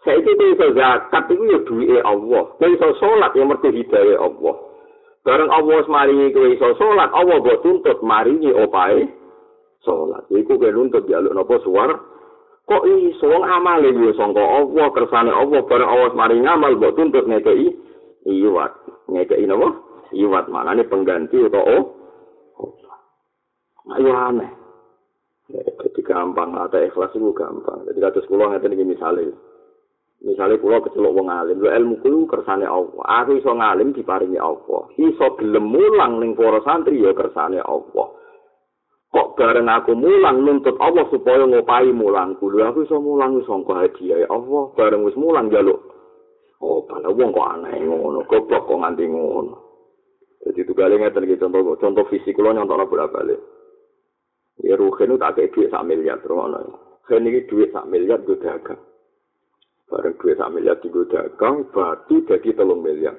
Saiki 0.00 0.32
kowe 0.32 0.48
iso 0.56 0.66
zakat 0.72 1.28
iku 1.28 1.44
ya 1.44 1.60
duwike 1.68 2.00
Allah. 2.00 2.44
Kowe 2.56 2.68
iso 2.72 2.88
salat 2.96 3.36
ya 3.36 3.44
mergo 3.44 3.68
hidayah 3.68 4.16
Allah. 4.16 4.54
Bareng 5.20 5.52
Allah 5.52 5.74
wis 5.84 5.92
maringi 5.92 6.32
kowe 6.32 6.48
iso 6.48 6.72
salat, 6.80 7.12
Allah 7.12 7.36
mbok 7.36 7.60
tuntut 7.60 8.00
maringi 8.00 8.48
opae 8.48 9.04
salat. 9.84 10.24
Iku 10.32 10.56
kowe 10.56 10.72
nuntut 10.72 11.04
jaluk 11.04 11.36
napa 11.36 11.60
suwar? 11.60 12.00
Kok 12.64 12.84
iso 12.88 13.28
wong 13.28 13.44
amale 13.44 13.92
yo 13.92 14.16
sangka 14.16 14.40
Allah 14.40 14.86
kersane 14.96 15.32
Allah 15.36 15.60
bareng 15.68 15.90
Allah 15.92 16.16
maringi 16.16 16.48
amal 16.48 16.80
mbok 16.80 16.96
tuntut 16.96 17.28
ngekeki 17.28 17.68
iwat. 18.24 18.72
Ngekeki 19.04 19.44
napa? 19.52 19.68
Iwat 20.16 20.48
manane 20.48 20.88
pengganti 20.88 21.44
utawa. 21.44 21.76
Ayo 24.00 24.12
aneh. 24.16 24.50
Jadi 25.50 26.00
gampang, 26.06 26.54
ada 26.54 26.78
ikhlas 26.78 27.10
itu 27.10 27.34
gampang. 27.34 27.82
Jadi 27.90 27.98
kata 27.98 28.22
sekolah 28.22 28.54
ngerti 28.54 28.70
ini 28.70 28.94
misalnya. 28.94 29.34
Misalnya 30.20 30.60
pulau 30.60 30.84
kecelok 30.84 31.16
wong 31.16 31.32
alim, 31.32 31.64
lu 31.64 31.72
ilmu 31.72 32.04
kulo 32.04 32.28
kersane 32.28 32.68
Allah. 32.68 33.24
Aku 33.24 33.40
iso 33.40 33.56
ngalim 33.56 33.96
diparingi 33.96 34.36
Allah. 34.36 34.92
Iso 35.00 35.26
gelem 35.40 35.64
mulang 35.72 36.20
ning 36.20 36.36
para 36.36 36.60
santri 36.60 37.00
ya 37.00 37.16
kersane 37.16 37.56
Allah. 37.56 38.08
Kok 39.10 39.28
bareng 39.40 39.64
aku 39.64 39.96
mulang 39.96 40.44
nuntut 40.44 40.76
Allah 40.76 41.08
supaya 41.08 41.40
ngopai 41.48 41.88
mulang 41.96 42.36
kulo. 42.36 42.60
Aku 42.68 42.84
iso 42.84 43.00
mulang 43.00 43.40
iso 43.40 43.64
kok 43.64 43.80
hadiah 43.80 44.28
Allah. 44.28 44.62
Bareng 44.76 45.08
wis 45.08 45.16
mulang 45.16 45.48
jaluk. 45.48 45.80
Oh, 46.60 46.84
pada 46.84 47.08
wong 47.08 47.32
kok 47.32 47.48
aneh 47.56 47.80
ngono. 47.80 48.20
Goblok 48.28 48.68
kok 48.68 48.76
nganti 48.76 49.08
ngono. 49.08 49.56
Jadi 50.44 50.60
itu 50.60 50.72
ngeten 50.76 51.24
iki 51.24 51.40
contoh 51.40 51.80
contoh 51.80 52.04
fisik 52.12 52.36
kulo 52.36 52.52
nyontokno 52.52 52.84
bolak-balik. 52.84 53.40
Ya 54.60 54.76
ruhen 54.76 55.16
tak 55.16 55.40
kayak 55.40 55.56
duit 55.56 55.72
sak 55.72 55.88
miliar 55.88 56.20
terus. 56.20 56.76
Kan 57.08 57.24
iki 57.24 57.48
duit 57.48 57.72
sak 57.72 57.88
miliar 57.88 58.20
gue 58.20 58.36
dagang. 58.36 58.89
Bareng 59.90 60.14
duit 60.22 60.38
sak 60.38 60.54
miliar 60.54 60.78
tinggal 60.78 61.02
dagang, 61.10 61.66
batu 61.74 62.22
jadi 62.22 62.54
telung 62.54 62.78
miliar. 62.78 63.18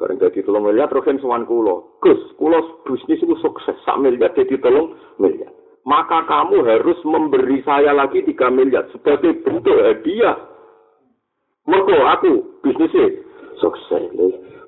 Bareng 0.00 0.16
jadi 0.16 0.40
telung 0.40 0.64
miliar, 0.64 0.88
terus 0.88 1.04
yang 1.04 1.20
semuanya 1.20 1.44
kulo. 1.44 2.00
Gus, 2.00 2.16
kulo 2.40 2.80
bisnis 2.88 3.20
itu 3.20 3.36
sukses, 3.44 3.76
sak 3.84 4.00
miliar 4.00 4.32
jadi 4.32 4.56
telung 4.56 4.96
miliar. 5.20 5.52
Maka 5.84 6.24
kamu 6.24 6.64
harus 6.64 6.96
memberi 7.04 7.60
saya 7.60 7.92
lagi 7.92 8.24
tiga 8.24 8.48
miliar 8.48 8.88
sebagai 8.88 9.36
bentuk 9.44 9.76
hadiah. 9.84 10.40
Mergo 11.68 11.96
aku 12.08 12.64
bisnisnya 12.64 13.12
sukses. 13.60 14.08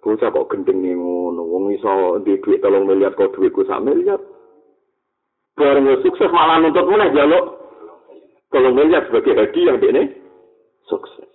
Bocah 0.04 0.28
kok 0.28 0.52
gendeng 0.52 0.85
nih 0.85 0.92
ngono, 0.92 1.40
wong 1.48 1.72
iso 1.72 2.20
di 2.20 2.37
duit 2.44 2.61
telung 2.61 2.85
miliar 2.85 3.16
kok 3.16 3.33
duitku 3.33 3.64
sak 3.64 3.80
miliar. 3.80 4.20
Bareng 5.57 5.88
sukses 6.04 6.28
malah 6.28 6.61
nuntut 6.61 6.85
mana 6.85 7.09
jaluk 7.16 7.57
telung 8.52 8.76
miliar 8.76 9.09
sebagai 9.09 9.33
hadiah 9.33 9.80
ini. 9.80 10.23
Sukses. 10.88 11.29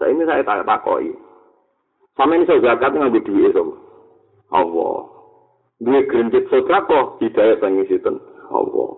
Nah 0.00 0.08
ini 0.08 0.24
saya 0.24 0.44
tak 0.44 0.64
takoi. 0.64 1.12
Sama 2.16 2.36
ini 2.36 2.48
saya 2.48 2.60
zakat 2.64 2.96
ngambil 2.96 3.24
duit 3.24 3.52
itu. 3.52 3.64
Allah. 4.50 4.96
Duit 5.80 6.04
gerintit 6.12 6.44
sodako, 6.52 7.16
hidayah 7.24 7.56
yang 7.56 7.80
ngisi 7.80 7.96
Allah. 8.52 8.90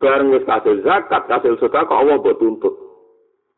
Bareng 0.00 0.32
wis 0.32 0.44
kasil 0.48 0.80
zakat, 0.80 1.28
kasil 1.28 1.60
sodako, 1.60 1.92
Allah 1.92 2.16
buat 2.20 2.40
tuntut. 2.40 2.72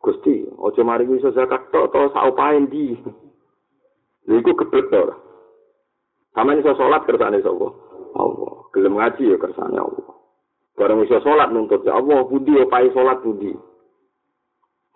Gusti, 0.03 0.47
ojo 0.59 0.81
mari 0.87 1.07
bisa 1.07 1.35
zakat 1.35 1.71
to, 1.75 1.91
to 1.91 2.01
saupain 2.15 2.71
di. 2.71 2.95
Iku 4.27 4.51
gebet 4.55 4.87
to. 4.91 5.03
Sama 6.35 6.53
ini 6.53 6.63
saya 6.63 6.77
sholat 6.77 7.03
kersane 7.09 7.41
sapa? 7.41 7.69
Allah. 8.15 8.55
Gelem 8.77 8.99
ngaji 8.99 9.35
ya 9.35 9.37
kersane 9.41 9.79
Allah. 9.79 10.11
Bareng 10.77 11.01
bisa 11.03 11.23
sholat 11.25 11.49
nuntut 11.49 11.81
ya 11.89 11.97
Allah, 11.97 12.27
budi 12.29 12.53
opai 12.61 12.93
sholat 12.93 13.25
budi. 13.25 13.57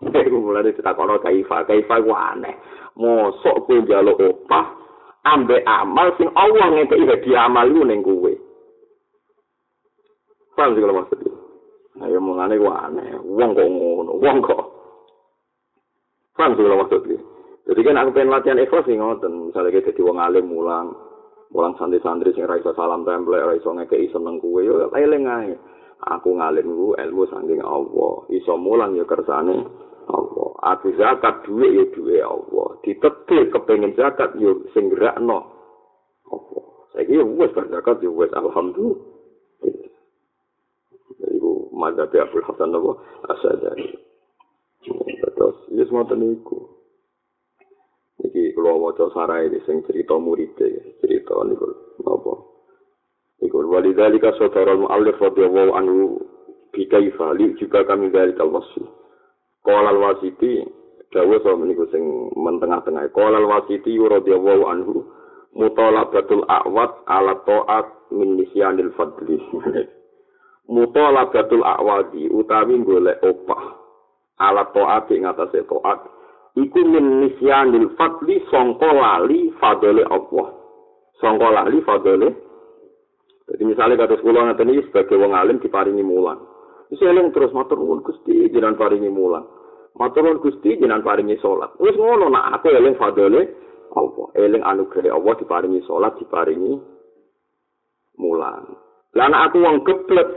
Iku 0.01 0.37
mulane 0.41 0.73
ditakono 0.73 1.21
kaifa, 1.21 1.69
kaifa 1.69 2.01
ku 2.01 2.13
aneh. 2.17 2.57
Mosok 2.97 3.69
kowe 3.69 3.77
njaluk 3.85 4.17
opah 4.17 4.73
ambek 5.29 5.61
amal 5.69 6.17
sing 6.17 6.33
Allah 6.33 6.73
ngekeki 6.73 7.05
dadi 7.05 7.31
amal 7.37 7.69
iku 7.69 7.85
ning 7.85 8.01
kowe. 8.01 8.33
Paham 10.57 10.73
sih 10.73 10.81
kalau 10.81 10.97
maksudnya? 11.05 11.33
Ayo 12.01 12.17
mulane 12.17 12.57
ku 12.57 12.69
aneh. 12.73 13.13
Wong 13.29 13.53
kok 13.53 13.69
ngono, 13.69 14.13
wong 14.17 14.39
kok. 14.41 14.65
Paham 16.33 16.57
sih 16.57 16.65
kalau 16.65 16.81
maksudnya? 16.81 17.21
Jadi 17.69 17.81
kan 17.85 18.01
aku 18.01 18.11
pengen 18.17 18.33
latihan 18.33 18.63
ikhlas 18.65 18.89
sih 18.89 18.97
ngoten. 18.97 19.53
Misalnya 19.53 19.69
kayak 19.69 19.87
jadi 19.93 20.01
wong 20.01 20.17
alim 20.17 20.49
mulang, 20.49 20.97
mulang 21.53 21.77
santri-santri 21.77 22.33
sing 22.33 22.49
raiso 22.49 22.73
salam 22.73 23.05
template, 23.05 23.45
raiso 23.45 23.69
ngekei 23.77 24.09
seneng 24.09 24.41
kue, 24.41 24.65
yo 24.65 24.89
eling 24.97 25.29
ae. 25.29 25.53
Aku 26.09 26.33
ngalim 26.33 26.65
ku 26.65 26.97
ilmu 26.97 27.29
saking 27.29 27.61
Allah. 27.61 28.25
Iso 28.33 28.57
mulang 28.57 28.97
ya 28.97 29.05
kersane 29.05 29.90
Allah. 30.11 30.51
Aku 30.77 30.93
zakat 30.99 31.47
duwe 31.47 31.71
ya 31.71 31.85
duwe 31.95 32.19
Allah. 32.21 32.69
Ditetir 32.85 33.49
kepengen 33.55 33.95
zakat 33.97 34.35
ya 34.37 34.51
sing 34.75 34.91
gerakno 34.91 35.47
Allah. 36.29 36.65
Saiki 36.93 37.17
ya 37.17 37.25
wis 37.25 37.55
zakat 37.55 38.03
ya 38.03 38.11
wis 38.11 38.31
alhamdulillah. 38.35 38.99
Iku 41.21 41.51
madzhab 41.75 42.13
Abdul 42.13 42.45
Hasan 42.45 42.75
apa 42.75 42.93
asadari. 43.31 43.89
Terus 45.41 45.57
ya 45.73 45.85
semua 45.89 46.09
niku. 46.17 46.69
Iki 48.21 48.53
kalau 48.53 48.85
mau 48.85 48.93
sarai 48.93 49.49
sing 49.65 49.81
cerita 49.89 50.17
murid 50.21 50.53
cerita 51.01 51.35
niku 51.49 51.67
apa? 52.05 52.35
Iku 53.41 53.57
walidalika 53.65 54.37
saudara 54.37 54.77
al-mu'allif 54.77 55.17
radhiyallahu 55.17 55.73
anhu 55.73 56.21
bikaifa 56.77 57.33
li 57.41 57.57
juga 57.57 57.89
kami 57.89 58.13
dari 58.13 58.37
kalwasi. 58.37 59.00
Kolal 59.61 59.99
wasiti 60.01 60.65
dawa 61.13 61.37
sama 61.45 61.69
niku 61.69 61.85
sing 61.93 62.33
mentengah-tengah. 62.37 63.13
Kolal 63.13 63.45
wasiti 63.49 63.97
radhiyallahu 63.97 64.65
anhu 64.69 65.05
mutalabatul 65.57 66.47
a'wad 66.47 67.05
ala 67.11 67.41
ta'at 67.45 68.13
min 68.15 68.39
nisyanil 68.41 68.95
fadli. 68.97 69.37
mutalabatul 70.71 71.67
a'wadi 71.67 72.31
utawi 72.31 72.79
golek 72.87 73.19
opah 73.27 73.75
alat 74.39 74.71
taat 74.71 75.11
ing 75.11 75.27
atase 75.27 75.67
taat 75.67 75.99
iku 76.55 76.81
min 76.87 77.27
nisyanil 77.27 77.91
fadli 77.99 78.39
sangka 78.49 78.87
lali 78.87 79.51
fadle 79.59 80.07
Allah 80.07 80.49
sangka 81.19 81.49
lali 81.51 81.83
fadle 81.83 82.29
jadi 83.51 83.63
misalnya 83.67 84.07
kata 84.07 84.23
sekolah 84.23 84.47
nanti 84.47 84.63
ini 84.63 84.87
sebagai 84.87 85.19
wong 85.19 85.35
alim 85.35 85.59
diparingi 85.59 86.07
mulan 86.07 86.39
Wis 86.91 87.01
eling 87.07 87.31
terus 87.31 87.55
matur 87.55 87.79
nuwun 87.79 88.03
Gusti 88.03 88.51
jenengan 88.51 88.75
paringi 88.75 89.07
mulang. 89.07 89.47
Matur 89.95 90.27
nuwun 90.27 90.43
Gusti 90.43 90.75
jenengan 90.75 91.07
paringi 91.07 91.39
salat. 91.39 91.71
Wis 91.79 91.95
ngono 91.95 92.27
nak 92.27 92.59
aku 92.59 92.75
eling 92.75 92.99
fadole 92.99 93.47
Allah. 93.95 94.27
Eling 94.35 94.63
anugerah 94.67 95.15
Allah 95.15 95.35
diparingi 95.39 95.81
salat, 95.87 96.19
diparingi 96.19 96.75
mulang. 98.19 98.75
Lah 99.15 99.25
anak 99.27 99.51
aku 99.51 99.57
wong 99.63 99.87
geblek 99.87 100.29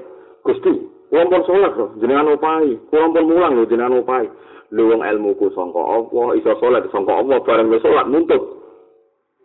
Gusti, 0.45 0.73
wong 1.09 1.25
pun 1.29 1.41
salat 1.49 1.73
lho 1.73 1.97
jenengan 1.97 2.37
opahi. 2.37 2.77
Wong 2.93 3.09
pun 3.17 3.25
mulang 3.25 3.57
lho 3.57 3.65
jenengan 3.65 4.01
opahi. 4.05 4.29
Lu 4.73 4.89
wong 4.93 5.01
ilmuku 5.05 5.53
sangka 5.57 5.81
Allah, 5.81 6.27
iso 6.37 6.53
salat 6.61 6.85
sangka 6.93 7.13
Allah 7.17 7.41
bareng 7.41 7.69
wis 7.73 7.81
salat 7.81 8.05
nuntut. 8.09 8.61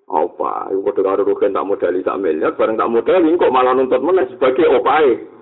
Apa? 0.09 0.73
Iku 0.73 0.81
padha 0.89 1.05
karo 1.05 1.21
rugen 1.25 1.53
tak 1.53 1.69
modali 1.69 2.01
sak 2.01 2.17
miliar, 2.17 2.57
bareng 2.57 2.81
tak 2.81 2.89
modali 2.89 3.37
kok 3.37 3.53
malah 3.53 3.77
nuntut 3.77 4.01
meneh 4.01 4.25
sebagai 4.33 4.69
opahe. 4.77 5.38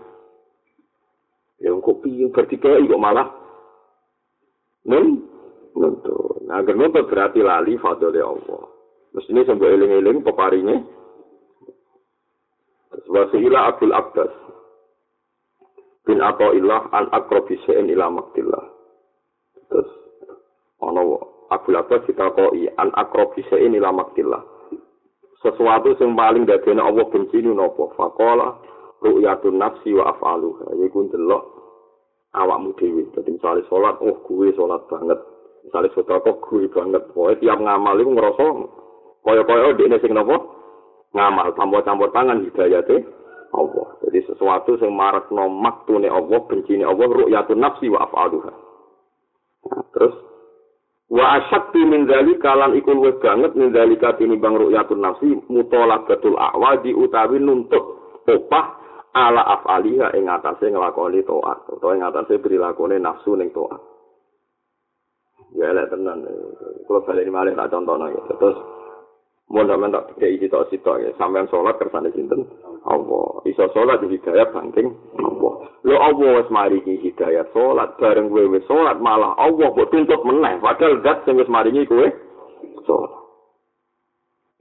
Ya 1.60 1.72
engko 1.72 2.00
piye 2.04 2.28
bertiga 2.28 2.76
kok 2.76 3.00
malah 3.00 3.28
nun 4.84 5.24
nuntut. 5.72 6.44
Nah, 6.46 6.62
nuntut 6.62 7.08
berarti 7.08 7.40
lali 7.40 7.80
fadole 7.80 8.20
Allah. 8.20 8.64
Mestinya 9.16 9.42
sampai 9.48 9.72
eling-eling 9.72 10.20
peparingnya. 10.20 10.84
Wasihila 13.06 13.72
Abdul 13.72 13.92
Abbas 13.96 14.32
bin 16.06 16.20
Atta'illah 16.20 16.92
an 16.92 17.08
akrobi 17.12 17.56
se'en 17.64 17.88
ila 17.92 18.12
maktillah. 18.12 18.64
Terus, 19.68 19.90
ono 20.80 21.02
Abdul 21.48 21.80
Abbas 21.80 22.04
ditakoi 22.06 22.68
an 22.76 22.92
akrobi 22.94 23.42
se'en 23.48 23.74
ila 23.74 23.90
maktillah. 23.90 24.42
Sesuatu 25.40 25.94
yang 26.00 26.16
paling 26.16 26.44
dadene 26.48 26.82
Allah 26.82 27.06
benci 27.08 27.38
ini 27.38 27.52
nopo. 27.52 27.92
Fakola 27.94 28.56
ru'yatun 29.02 29.60
nafsi 29.60 29.92
wa 29.92 30.14
af'aluha 30.16 30.72
iku 30.86 31.08
ndelok 31.08 31.44
awakmu 32.36 32.76
dhewe 32.76 33.08
dadi 33.16 33.36
misale 33.36 33.64
salat 33.68 33.96
oh 34.04 34.16
gue 34.28 34.52
salat 34.56 34.84
banget. 34.88 35.20
Misale 35.66 35.88
sedekah 35.96 36.36
gue 36.36 36.70
banget. 36.70 37.02
Pokoke 37.10 37.40
tiap 37.42 37.58
ngamal 37.58 37.96
iku 37.98 38.10
ngrasa 38.12 38.46
kaya-kaya 39.26 39.74
dekne 39.74 39.98
sing 39.98 40.14
napa? 40.14 40.38
Ngamal 41.10 41.50
campur-campur 41.58 42.14
tangan 42.14 42.44
hidayate 42.46 43.02
Allah. 43.50 43.88
Jadi 44.06 44.22
sesuatu 44.30 44.78
sing 44.78 44.94
marakno 44.94 45.50
maktune 45.50 46.06
Allah 46.06 46.40
bencine 46.46 46.86
Allah 46.86 47.08
ru'yatun 47.08 47.58
nafsi 47.58 47.90
wa 47.90 48.06
af'aluha 48.06 48.52
nah, 49.72 49.82
terus 49.96 50.14
wa 51.10 51.38
asyaddu 51.42 51.86
min 51.86 52.06
dzalika 52.06 52.54
lan 52.54 52.74
iku 52.78 52.94
luwih 52.94 53.18
banget 53.22 53.54
min 53.54 53.70
dzalika 53.70 54.18
tinimbang 54.18 54.58
ru'yatun 54.58 55.02
nafsi 55.02 55.34
mutolabatul 55.50 56.38
a'wadi 56.38 56.94
utawi 56.94 57.38
nuntut 57.42 57.82
opah 58.26 58.75
ala 59.16 59.42
afaliha 59.56 60.12
ing 60.12 60.28
atase 60.28 60.68
nglakoni 60.68 61.24
taat. 61.24 61.64
Utawa 61.72 61.96
ing 61.96 62.04
atase 62.04 62.36
prilakune 62.36 63.00
nafsu 63.00 63.32
ning 63.32 63.48
taat. 63.56 63.80
Ya 65.56 65.72
lek 65.72 65.88
tenan. 65.88 66.20
Kalau 66.84 67.00
balik 67.08 67.32
malih 67.32 67.56
tak 67.56 67.72
contohno 67.72 68.12
ya. 68.12 68.20
Terus 68.36 68.56
mau 69.48 69.64
sampean 69.64 69.96
tak 69.96 70.12
dikei 70.12 70.36
sitok 70.36 70.68
sitok 70.68 70.96
ya. 71.00 71.10
Sampean 71.16 71.48
sholat 71.48 71.80
kersane 71.80 72.12
sinten? 72.12 72.44
Allah. 72.84 73.40
Iso 73.48 73.64
sholat 73.72 74.04
di 74.04 74.12
hidayah 74.12 74.52
banting 74.52 74.92
Allah. 75.16 75.54
Lo 75.80 75.96
Allah 75.96 76.44
wis 76.44 76.52
maringi 76.52 77.00
hidayah 77.00 77.48
sholat. 77.56 77.96
Bareng 77.96 78.28
kowe 78.28 78.44
wis 78.52 78.68
sholat 78.68 79.00
malah 79.00 79.32
Allah 79.40 79.72
kok 79.72 79.88
tuntut 79.88 80.20
meneh. 80.28 80.60
Padahal 80.60 81.00
zat 81.00 81.24
sing 81.24 81.40
wis 81.40 81.48
maringi 81.48 81.88
kowe 81.88 82.04
sholat. 82.84 83.12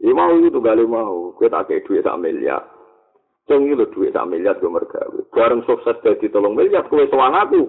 Ya 0.06 0.14
mau 0.14 0.38
itu 0.38 0.62
gale 0.62 0.86
mau, 0.86 1.34
kowe 1.34 1.50
tak 1.50 1.66
kei 1.66 1.82
duit 1.82 2.06
sak 2.06 2.20
miliar, 2.22 2.62
Cung 3.46 3.70
iki 3.70 3.78
lho 3.78 3.86
dhuwit 3.94 4.10
sak 4.18 4.26
miliar 4.26 4.58
go 4.58 4.74
mergawe. 4.74 5.22
Bareng 5.30 5.62
sukses 5.70 6.02
dadi 6.02 6.34
tolong 6.34 6.58
miliar 6.58 6.90
kowe 6.90 7.06
sowan 7.06 7.38
aku. 7.38 7.62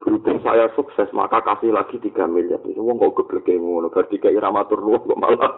Berhubung 0.00 0.40
saya 0.40 0.72
sukses, 0.72 1.12
maka 1.12 1.44
kasih 1.44 1.68
lagi 1.68 2.00
3 2.00 2.24
miliar. 2.24 2.62
Itu 2.64 2.80
wong 2.80 2.96
kok 2.96 3.20
gebleke 3.20 3.52
ngono, 3.60 3.92
berarti 3.92 4.16
kayak 4.16 4.40
ramatur 4.40 4.80
luwih 4.80 5.04
kok 5.04 5.20
malah. 5.20 5.52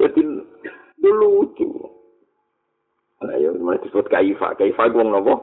Jadi 0.00 0.24
lucu. 1.04 1.68
Nah, 3.20 3.36
ya, 3.36 3.52
mana 3.52 3.76
disebut 3.84 4.08
kaifa. 4.08 4.56
Kaifa 4.56 4.88
itu 4.88 4.96
wong 4.96 5.12
nopo? 5.12 5.34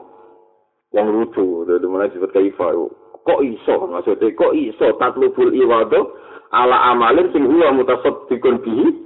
Wong 0.90 1.06
lucu. 1.14 1.62
Jadi 1.68 1.86
mana 1.86 2.10
disebut 2.10 2.34
kaifa. 2.34 2.74
Kok 3.22 3.40
iso? 3.46 3.86
Maksudnya, 3.86 4.34
kok 4.34 4.52
iso? 4.58 4.98
Tatlubul 4.98 5.54
iwado 5.54 6.18
ala 6.50 6.90
amalin 6.90 7.30
sing 7.30 7.46
huwa 7.46 7.70
mutasaddiqun 7.70 8.58
bihi 8.66 9.03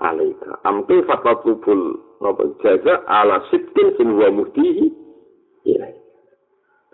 alaika. 0.00 0.60
Amke 0.64 1.02
fatwa 1.04 1.40
kubul 1.40 2.00
napa 2.20 2.44
jaza 2.64 3.04
ala 3.08 3.44
sitkin 3.52 3.96
sing 3.96 4.16
wa 4.16 4.28
muhtihi 4.32 4.86
ya 5.68 5.96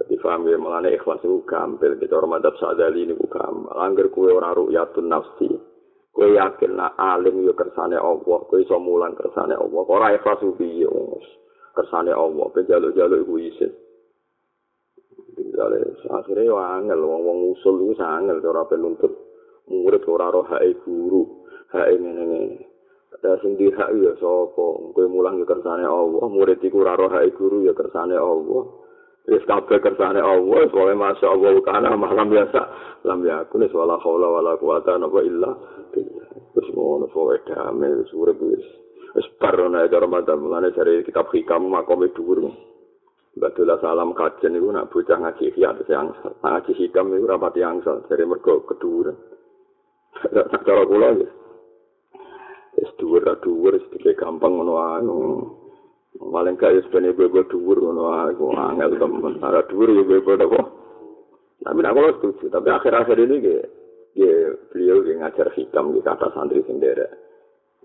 tapi 0.03 0.19
paham 0.19 0.51
ya 0.51 0.59
mengenai 0.59 0.99
ikhlas 0.99 1.23
itu 1.23 1.47
gampil. 1.47 1.95
Kita 1.95 2.19
orang 2.19 2.43
madhab 2.43 2.59
sadali 2.59 3.07
ini 3.07 3.15
bukan 3.15 3.71
anggar 3.71 4.11
kue 4.11 4.35
orang 4.35 4.59
ru'yatun 4.59 5.07
nafsi. 5.07 5.47
Kue 6.11 6.35
yakin 6.35 6.75
nak 6.75 6.99
alim 6.99 7.47
yo 7.47 7.55
kersane 7.55 7.95
Allah. 7.95 8.39
Kue 8.51 8.67
iso 8.67 8.83
mulan 8.83 9.15
kersane 9.15 9.55
Allah. 9.55 9.83
Ora 9.87 10.11
ikhlas 10.11 10.43
itu 10.43 10.59
biyo 10.59 10.91
kersane 11.79 12.11
Allah. 12.11 12.47
Pejaluk-jaluk 12.51 13.23
iku 13.23 13.35
isin. 13.47 13.73
Misalnya, 15.33 15.89
akhirnya 16.13 16.51
yo 16.51 16.57
angel, 16.61 17.01
wong-wong 17.09 17.57
usul 17.57 17.89
itu 17.89 17.97
angel, 18.05 18.45
ora 18.45 18.69
penuntut 18.69 19.13
murid, 19.71 20.05
ora 20.05 20.29
roh 20.29 20.45
hae 20.45 20.77
guru, 20.85 21.47
hae 21.73 21.95
ngene-ngene. 21.97 22.72
Ada 23.13 23.45
sing 23.45 23.61
dihak 23.61 23.93
ya 23.93 24.13
sapa? 24.17 24.67
Kowe 24.97 25.07
mulang 25.07 25.37
ya 25.37 25.45
kersane 25.45 25.85
Allah, 25.85 26.25
murid 26.33 26.65
iku 26.65 26.81
ora 26.81 26.97
roh 26.97 27.13
guru 27.37 27.69
ya 27.69 27.77
kersane 27.77 28.17
Allah. 28.17 28.65
Wis 29.23 29.45
kabeh 29.47 29.79
kersane 29.79 30.19
Allah, 30.19 30.67
soalnya 30.73 30.99
masya 30.99 31.31
Allah 31.31 31.55
kana 31.63 31.95
malam 31.95 32.27
biasa. 32.33 32.61
Lam 33.07 33.23
ya 33.23 33.47
aku 33.47 33.63
nih 33.63 33.71
wala 33.71 33.95
haula 34.03 34.27
wala 34.27 34.53
quwata 34.59 34.99
illa 34.99 35.07
billah. 35.07 35.55
Wis 36.59 36.69
ngono 36.75 37.07
pokoke 37.07 37.47
damai 37.47 38.03
wis 38.03 38.11
urip 38.17 38.41
wis. 38.43 38.65
Wis 39.15 39.29
parona 39.39 39.87
ya 39.87 39.95
Ramadan 40.01 40.43
mulane 40.43 40.75
dari 40.75 41.07
kitab 41.07 41.31
hikam 41.31 41.71
makome 41.71 42.11
dhuwur. 42.11 42.51
Betul 43.33 43.73
salam 43.81 44.13
kajen 44.13 44.59
itu 44.61 44.69
nak 44.69 44.93
bocah 44.93 45.17
ngaji 45.17 45.57
hikam 45.57 45.81
yang 45.89 46.13
ngaji 46.45 46.73
hikam 46.77 47.07
itu 47.17 47.25
rapat 47.25 47.55
yang 47.57 47.81
dari 47.81 48.25
mergo 48.27 48.61
keduren. 48.69 49.17
Cara 50.67 50.83
kula 50.85 51.09
ya. 51.17 51.29
Wis 52.79 52.91
dhuwur 52.97 53.23
ra 53.25 53.35
dhuwur 53.41 53.77
sedikit 53.89 54.21
gampang 54.21 54.57
ngono 54.57 54.75
ae. 54.79 55.01
Paling 56.13 56.57
kaya 56.61 56.81
sebenarnya 56.87 57.29
gue 57.29 57.45
dhuwur 57.49 57.79
ngono 57.81 58.03
ae 58.13 58.33
kok 58.37 58.53
angel 58.57 58.93
temen. 58.97 59.35
Ora 59.41 59.63
dhuwur 59.69 59.89
gue 59.93 60.19
gue 60.21 60.37
apa? 60.37 60.61
Tapi 61.63 61.81
aku 61.87 62.01
setuju 62.19 62.45
tapi 62.51 62.69
akhir-akhir 62.75 63.17
ini 63.23 63.37
gue 63.39 63.61
gue 64.13 64.35
beliau 64.75 65.05
yang 65.09 65.25
ngajar 65.25 65.49
hikam 65.57 65.97
di 65.97 66.05
kata 66.05 66.29
santri 66.37 66.61
sendiri 66.69 67.07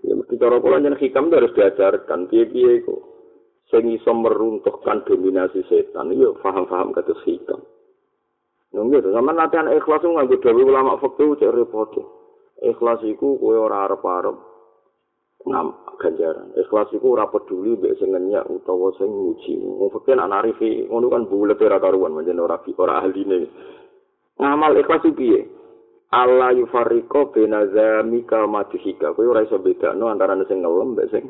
ya 0.04 0.12
mesti 0.12 0.34
cara 0.36 0.60
kula 0.60 0.82
jeneng 0.82 1.00
hikam 1.00 1.30
itu 1.30 1.36
harus 1.40 1.56
diajarkan 1.56 2.28
piye-piye 2.28 2.84
kok 2.84 3.02
sing 3.68 3.84
iso 3.92 4.12
meruntuhkan 4.12 5.04
dominasi 5.04 5.64
setan 5.68 6.12
yo 6.16 6.36
paham-paham 6.40 6.92
kata 6.96 7.12
hikam. 7.24 7.60
Nunggu 8.68 9.00
itu, 9.00 9.10
sama 9.16 9.32
latihan 9.32 9.72
ikhlas 9.72 10.04
itu 10.04 10.12
nganggo 10.12 10.36
dawe 10.44 10.60
ulama 10.60 11.00
faktu 11.00 11.40
cek 11.40 11.52
repot. 11.56 11.88
Ikhlas 12.60 13.00
itu 13.04 13.40
kue 13.40 13.56
ora 13.56 13.88
arep-arep 13.88 14.36
ngam 15.46 15.70
ganjaran. 15.98 16.54
Ikhlas 16.58 16.90
iku 16.94 17.14
ora 17.14 17.30
peduli 17.30 17.78
mbek 17.78 17.98
sing 17.98 18.10
ngenyak 18.10 18.46
utawa 18.50 18.90
sing 18.98 19.06
nguji. 19.06 19.62
Wong 19.62 19.90
fakir 19.94 20.18
anak 20.18 20.46
arifi 20.46 20.86
ngono 20.90 21.06
kan 21.06 21.26
bulet 21.30 21.58
ora 21.62 21.78
karuan 21.78 22.14
menjen 22.14 22.42
ora 22.42 22.58
ora 22.58 22.94
ahline. 23.02 23.46
Ngamal 24.38 24.78
ikhlas 24.82 25.06
iki 25.06 25.14
piye? 25.14 25.40
Allah 26.08 26.56
yufarriqo 26.56 27.34
bena 27.34 27.68
zamika 27.68 28.48
madhika. 28.48 29.12
Kowe 29.12 29.26
ora 29.28 29.44
iso 29.44 29.60
bedakno 29.60 30.08
antara 30.10 30.34
sing 30.46 30.62
ngelem 30.62 30.94
mbek 30.98 31.10
sing 31.10 31.24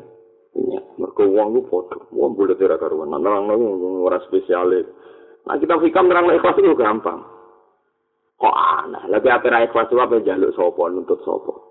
ngenyak. 0.57 0.85
Mergo 0.97 1.23
wong 1.29 1.47
ku 1.53 1.61
padha. 1.69 1.97
Wong 2.09 2.33
bulet 2.33 2.57
ora 2.61 2.81
karuan. 2.81 3.13
Nang 3.13 3.21
nang 3.25 3.61
ora 4.01 4.17
spesiale. 4.25 4.85
Nah 5.45 5.57
kita 5.57 5.77
hikam 5.81 6.09
nerang 6.09 6.33
ikhlas 6.33 6.57
itu 6.57 6.73
gampang. 6.73 7.21
Kok 8.39 8.55
aneh. 8.55 9.03
Lagi 9.11 9.29
apa 9.29 9.67
ikhlas 9.69 9.91
itu 9.91 9.99
apa 9.99 10.17
jaluk 10.23 10.55
sopo, 10.55 10.87
nuntut 10.87 11.19
sopo. 11.27 11.68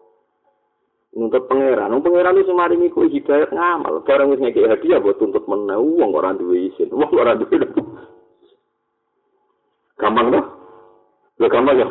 Nuntut 1.16 1.44
pangeran. 1.48 1.92
Wong 1.92 2.02
pangeran 2.04 2.36
wis 2.36 2.50
maringi 2.50 2.92
kuwi 2.92 3.12
hidayat 3.12 3.52
ngamal. 3.52 4.04
Barang 4.04 4.32
wis 4.34 4.40
ngekek 4.42 4.68
hadiah 4.68 4.98
buat 5.00 5.16
tuntut 5.16 5.44
meneh 5.48 5.76
wong 5.76 6.10
ora 6.12 6.36
duwe 6.36 6.72
isin. 6.72 6.92
Wong 6.92 7.12
ora 7.14 7.36
duwe. 7.36 7.64
Gampang 9.98 10.28
to? 10.30 10.40
Ya 11.38 11.46
gampang 11.48 11.76
ya. 11.78 11.88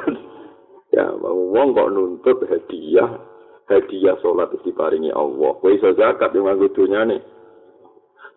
Ya, 0.87 1.05
wong 1.19 1.75
kok 1.75 1.91
nuntut 1.91 2.37
hadiah. 2.47 3.19
Hadiah 3.67 4.15
salat 4.23 4.55
diparingi 4.63 5.11
Allah. 5.11 5.51
Kowe 5.59 5.71
iso 5.75 5.91
zakat 5.97 6.31
yang 6.31 6.47
nganggo 6.47 6.71
dunyane. 6.71 7.19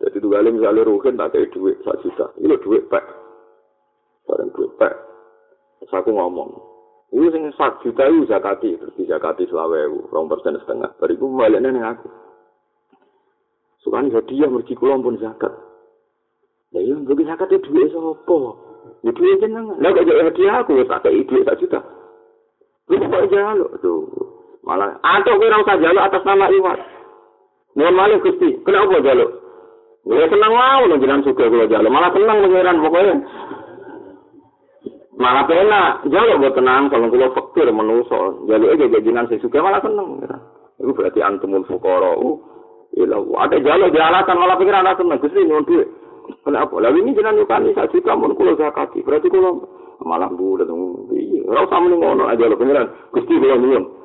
Jadi 0.00 0.16
tuh 0.16 0.32
kali 0.32 0.48
misalnya 0.48 0.82
rugen 0.88 1.20
tak 1.20 1.36
kayak 1.36 1.52
duit 1.52 1.76
satu 1.84 2.08
juta, 2.08 2.32
ini 2.40 2.56
duit 2.64 2.88
pak. 2.88 3.04
bareng 4.30 4.50
duit 4.54 4.70
pek. 4.78 4.94
Terus 5.82 5.92
aku 5.96 6.14
ngomong, 6.14 6.50
Iku 7.10 7.26
sing 7.34 7.42
sak 7.58 7.82
juta 7.82 8.06
iku 8.06 8.22
zakati, 8.30 8.78
di 8.94 9.02
zakati 9.10 9.42
selawe 9.50 9.90
rong 10.14 10.30
persen 10.30 10.54
setengah. 10.62 10.94
Bariku 11.02 11.26
baliknya 11.34 11.74
ning 11.74 11.82
aku. 11.82 12.06
Sukani 13.82 14.14
hadiah 14.14 14.46
mergi 14.46 14.78
kula 14.78 14.94
pun 15.02 15.18
zakat. 15.18 15.50
Ya 16.70 16.86
iya, 16.86 16.94
bagi 17.02 17.26
zakat 17.26 17.50
itu 17.50 17.66
duit 17.66 17.90
sapa? 17.90 18.36
Ya 19.02 19.10
duit 19.10 19.42
jenengan. 19.42 19.74
Lah 19.82 19.90
kok 19.90 20.06
jadi 20.06 20.22
hadiah 20.30 20.54
aku 20.62 20.78
wis 20.78 20.86
tak 20.86 21.02
duit 21.02 21.42
sak 21.42 21.58
juta. 21.58 21.80
Lu 22.86 22.94
kok 23.02 23.26
jaluk 23.26 23.70
tuh. 23.82 24.06
Malah 24.62 25.02
atau 25.02 25.34
kira 25.40 25.66
usah 25.66 25.82
jaluk 25.82 26.06
atas 26.06 26.22
nama 26.22 26.46
Iwan. 26.46 26.78
Nuwun 27.74 27.94
malih 27.94 28.18
Gusti, 28.22 28.60
kenapa 28.62 29.02
jaluk? 29.02 29.30
Ya 30.06 30.26
seneng 30.30 30.52
wae 30.52 30.84
nang 30.86 30.98
jenengan 31.02 31.26
suka 31.26 31.50
kula 31.50 31.66
jaluk, 31.66 31.90
malah 31.90 32.10
seneng 32.14 32.38
pengiran 32.44 32.82
pokoknya. 32.82 33.14
Malah 35.20 35.44
pena. 35.44 36.00
Jaluk 36.08 36.40
buat 36.40 36.54
tenang 36.56 36.88
kalau 36.88 37.12
kulo 37.12 37.30
fakir 37.36 37.68
menuso 37.68 38.48
jaluk 38.48 38.72
aja 38.72 38.88
gajinan 38.88 39.28
saya 39.28 39.38
suka 39.44 39.60
malah 39.60 39.84
seneng 39.84 40.24
itu 40.80 40.96
berarti 40.96 41.20
antumul 41.20 41.68
fukoro 41.68 42.16
uh, 42.16 42.36
ada 43.44 43.56
jaluk 43.60 43.92
di 43.92 44.00
alasan 44.00 44.40
malah 44.40 44.56
pikiran 44.56 44.88
ada 44.88 44.96
seneng. 44.96 45.20
Gusti 45.20 45.44
nyuwun 45.44 45.68
duit. 45.68 45.88
Kenapa? 46.40 46.74
Lalu 46.80 46.96
ini 47.04 47.14
jenengan 47.14 47.36
nyukani 47.36 47.76
saya 47.76 47.92
suka 47.92 48.16
mun 48.16 48.32
kulo 48.32 48.56
zakati 48.56 49.04
berarti 49.04 49.28
kulo 49.28 49.68
malah 50.00 50.32
bulat 50.32 50.64
iya. 51.12 51.44
Ora 51.44 51.68
usah 51.68 51.78
muni 51.84 52.00
ngono 52.00 52.24
aja 52.32 52.48
lo 52.48 52.56
pengiran 52.56 52.88
gusti 53.12 53.36
kulo 53.36 53.54
nyuwun 53.60 53.99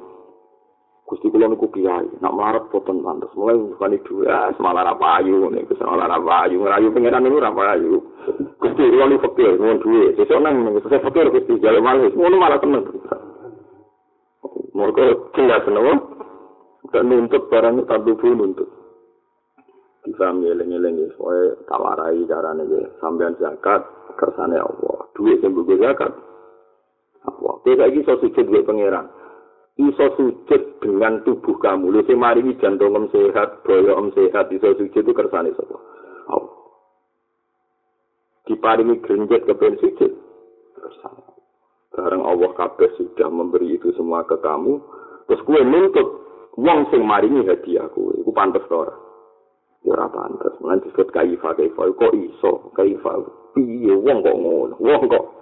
Gusti 1.05 1.29
kula 1.29 1.45
niku 1.45 1.69
kiai, 1.69 2.09
nak 2.17 2.33
melarat 2.33 2.65
boten 2.73 3.05
pantes. 3.05 3.29
Mulai 3.37 3.61
bukan 3.61 3.93
itu 3.93 4.25
ya, 4.25 4.49
semalar 4.57 4.89
apa 4.89 5.21
ayu 5.21 5.53
nih, 5.53 5.61
semalar 5.77 6.09
apa 6.09 6.49
ayu, 6.49 6.65
ngerayu 6.65 6.89
pengiran 6.89 7.21
niku 7.21 7.37
apa 7.45 7.61
ayu. 7.77 8.01
Gusti 8.57 8.89
kula 8.89 9.05
niku 9.05 9.29
fakir, 9.29 9.53
nuwun 9.53 9.77
duwe. 9.85 10.17
Sesuk 10.17 10.41
nang 10.41 10.65
sesuk 10.81 11.05
fakir 11.05 11.29
Gusti 11.29 11.61
jale 11.61 11.77
malih, 11.77 12.09
ngono 12.09 12.35
malah 12.41 12.57
temen. 12.57 12.81
Mergo 14.73 15.29
jelas 15.37 15.61
nopo? 15.69 15.93
Kan 16.89 17.05
nuntut 17.05 17.53
barang 17.53 17.85
tak 17.85 18.01
duwe 18.01 18.29
nuntut. 18.33 18.69
Bisa 20.09 20.33
ngeleng-eleng 20.33 21.05
ya, 21.05 21.07
soalnya 21.17 21.53
tawarai 21.69 22.25
caranya 22.29 22.65
ya, 22.65 22.81
sampean 22.97 23.37
zakat, 23.37 23.85
kersane 24.17 24.57
Allah. 24.57 25.05
Duit 25.13 25.41
yang 25.41 25.53
zakat. 25.81 26.13
Apa? 27.25 27.49
Tidak 27.65 27.81
lagi 27.81 28.05
so 28.05 28.17
sujud 28.21 28.45
duit 28.45 28.65
pengiran. 28.65 29.09
Iso 29.75 30.05
sujud 30.15 30.61
dengan 30.79 31.19
tubuh 31.27 31.59
kamu. 31.59 31.91
Lu 31.91 32.01
sing 32.07 32.15
maringi 32.15 32.55
jantung 32.63 32.95
om 32.95 33.05
sehat, 33.11 33.63
boyo 33.67 33.99
om 33.99 34.07
sehat, 34.15 34.47
iso 34.51 34.71
sujud 34.79 35.03
itu 35.03 35.11
kersane 35.11 35.51
sapa? 35.51 35.75
Allah. 36.31 36.55
Diparingi 38.47 39.03
grenjet 39.03 39.43
ke 39.43 39.53
ben 39.55 39.75
sujud. 39.83 40.11
Kersane. 40.79 41.23
Bareng 41.95 42.23
Allah 42.23 42.51
kabeh 42.55 42.91
sudah 42.99 43.27
memberi 43.31 43.75
itu 43.75 43.91
semua 43.95 44.23
ke 44.27 44.35
kamu, 44.39 44.79
terus 45.27 45.43
kue 45.47 45.63
nuntut 45.63 46.07
wong 46.59 46.91
sing 46.91 47.03
maringi 47.03 47.47
hadiah 47.47 47.88
kue, 47.91 48.15
iku 48.19 48.31
pantes 48.35 48.63
to 48.67 48.75
ora? 48.83 48.95
Ya 49.83 49.95
ora 49.95 50.07
pantes. 50.11 50.55
Mulane 50.59 50.83
disebut 50.88 51.11
kaifa 51.11 51.55
kaifa 51.55 51.83
kok 51.95 52.13
iso 52.15 52.71
kaifa 52.75 53.11
piye 53.55 53.95
wong 53.95 54.23
kok 54.23 54.35
ngono? 54.39 54.75
Wong 54.79 55.07
kok 55.07 55.35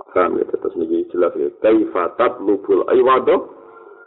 Paham 0.00 0.40
ya, 0.40 0.48
terus 0.48 0.74
ini 0.80 1.04
jelas 1.12 1.36
ya. 1.36 1.52
Kaifa 1.60 2.16
tatlubul 2.16 2.88
aywado 2.88 3.52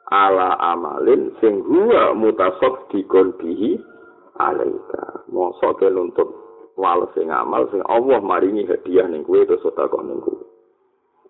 ala 0.10 0.58
amalin 0.74 1.32
sing 1.38 1.62
huwa 1.62 2.18
mutasok 2.18 2.90
dikondihi 2.90 3.78
alaika. 4.42 5.26
Mosok 5.30 5.80
ke 5.80 5.88
nuntut 5.94 6.30
wal 6.74 7.06
sing 7.14 7.30
amal 7.30 7.70
sing 7.70 7.86
Allah 7.86 8.18
maringi 8.20 8.66
hadiah 8.66 9.06
ning 9.06 9.22
kuwe 9.22 9.46
terus 9.46 9.62
sedekah 9.62 10.02
ning 10.02 10.20
kuwe. 10.22 10.44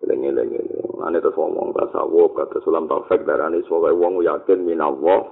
Lengi-lengi. 0.04 0.60
Ane 1.04 1.20
terus 1.20 1.36
ngomong 1.36 1.76
tasawuf 1.76 2.32
kata 2.32 2.60
sulam 2.64 2.88
taufik 2.88 3.28
darani 3.28 3.60
sebagai 3.68 3.96
wong 3.96 4.24
yakin 4.24 4.64
minallah 4.64 5.28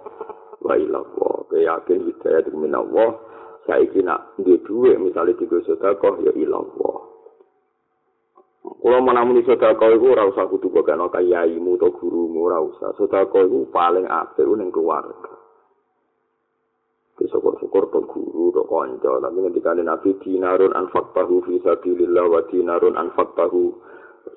wa 0.60 0.74
ilallah. 0.76 1.48
Yakin 1.52 2.08
hidayah 2.08 2.52
minallah. 2.52 3.16
Saiki 3.62 4.02
nak 4.02 4.34
di 4.42 4.58
duwe 4.66 4.98
misalnya 4.98 5.38
tiga 5.38 5.60
sedekah 5.62 6.18
ya 6.24 6.32
ilallah. 6.34 7.11
Kulo 8.62 8.98
menamuni 9.02 9.42
sedekah 9.42 9.90
iku 9.90 10.14
ora 10.14 10.30
usah 10.30 10.46
kudu 10.46 10.70
bogano 10.70 11.10
kayayimu 11.10 11.74
utawa 11.74 11.98
gurumu 11.98 12.46
ora 12.46 12.62
usah. 12.62 12.94
Sedekah 12.94 13.42
iku 13.42 13.66
paling 13.74 14.06
apik 14.06 14.46
ning 14.54 14.70
keluarga. 14.70 15.34
Syukur-syukur 17.22 17.86
to 17.94 18.02
guru 18.10 18.50
to 18.50 18.66
kanca, 18.66 19.22
tapi 19.22 19.38
ngendika 19.46 19.78
Nabi 19.78 20.10
dinarun 20.26 20.74
anfaqtahu 20.74 21.46
fi 21.46 21.54
sabilillah 21.62 22.26
wa 22.26 22.42
dinarun 22.50 22.98
anfaqtahu 22.98 23.70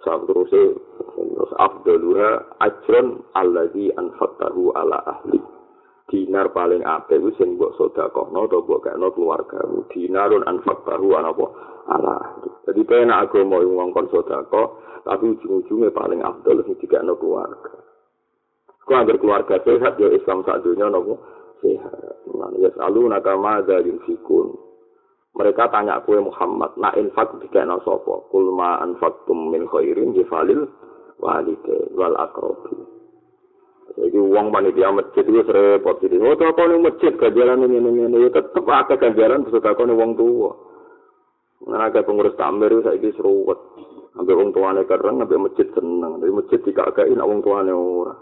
sabruse 0.05 0.77
terus 1.17 1.51
afdaluha 1.57 2.45
ajrun 2.61 3.25
allazi 3.33 3.89
anfaqtahu 3.89 4.69
ala 4.77 5.01
ahli. 5.01 5.41
Dinar 6.05 6.53
paling 6.53 6.85
apik 6.85 7.17
wis 7.17 7.33
sing 7.41 7.57
mbok 7.57 7.73
sedekahno 7.81 8.45
to 8.45 8.61
mbok 8.61 8.85
kene 8.85 9.09
keluargamu. 9.09 9.89
Dinarun 9.89 10.45
anfaqtahu 10.45 11.07
ana 11.17 11.33
apa? 11.33 11.45
ala. 11.85 12.17
Jadi 12.65 12.81
penak 12.85 13.29
agama 13.29 13.61
yang 13.61 13.77
ngongkon 13.77 14.09
sodako 14.09 14.81
tapi 15.05 15.37
ujung-ujungnya 15.37 15.93
paling 15.93 16.21
afdol 16.25 16.65
sing 16.65 16.77
tiga 16.81 17.05
no 17.05 17.13
keluarga. 17.17 17.77
Kau 18.85 18.97
agar 18.97 19.17
keluarga 19.17 19.55
sehat 19.61 19.97
ya 19.97 20.09
Islam 20.13 20.45
saat 20.45 20.61
dunia 20.65 20.89
nopo 20.89 21.21
sehat. 21.61 22.25
Nah, 22.33 22.49
ya 22.57 22.69
selalu 22.73 23.09
nakama 23.09 23.61
dari 23.65 23.93
fikun 24.05 24.53
mereka 25.35 25.67
tanya 25.69 26.01
kue 26.05 26.21
Muhammad 26.21 26.73
na 26.77 26.93
infak 26.97 27.37
tiga 27.45 27.65
no 27.65 27.81
sopo 27.85 28.29
kulma 28.33 28.81
anfaktum 28.81 29.53
min 29.53 29.69
khairin 29.69 30.13
jifalil 30.13 30.69
walide 31.21 31.91
wal 31.93 32.13
akrobi 32.17 32.94
Jadi 33.95 34.17
uang 34.19 34.51
panitia 34.51 34.91
masjid 34.91 35.23
itu 35.23 35.39
repot. 35.47 35.95
Jadi, 36.03 36.19
oh, 36.19 36.35
apa 36.35 36.61
nih 36.67 36.79
masjid 36.83 37.13
ganjaran 37.15 37.63
ini, 37.63 37.79
ini, 37.79 37.89
ini. 38.11 38.17
Ada 38.27 38.95
ganjaran, 38.99 39.47
terus 39.47 39.63
aku 39.63 39.87
nih 39.87 39.95
uang 39.95 40.11
tua. 40.19 40.51
Nggak 41.65 42.03
pengurus 42.03 42.35
tamir 42.35 42.75
itu 42.75 42.83
saya 42.83 43.09
seruwet. 43.15 43.59
Sampai 44.15 44.35
orang 44.35 44.51
tuanya 44.51 44.83
keren, 44.83 45.23
sampai 45.23 45.39
masjid 45.39 45.67
seneng. 45.71 46.19
Dari 46.19 46.31
masjid 46.31 46.59
dikagain, 46.59 47.19
orang 47.19 47.39
tuanya 47.39 47.73
ora. 47.75 48.15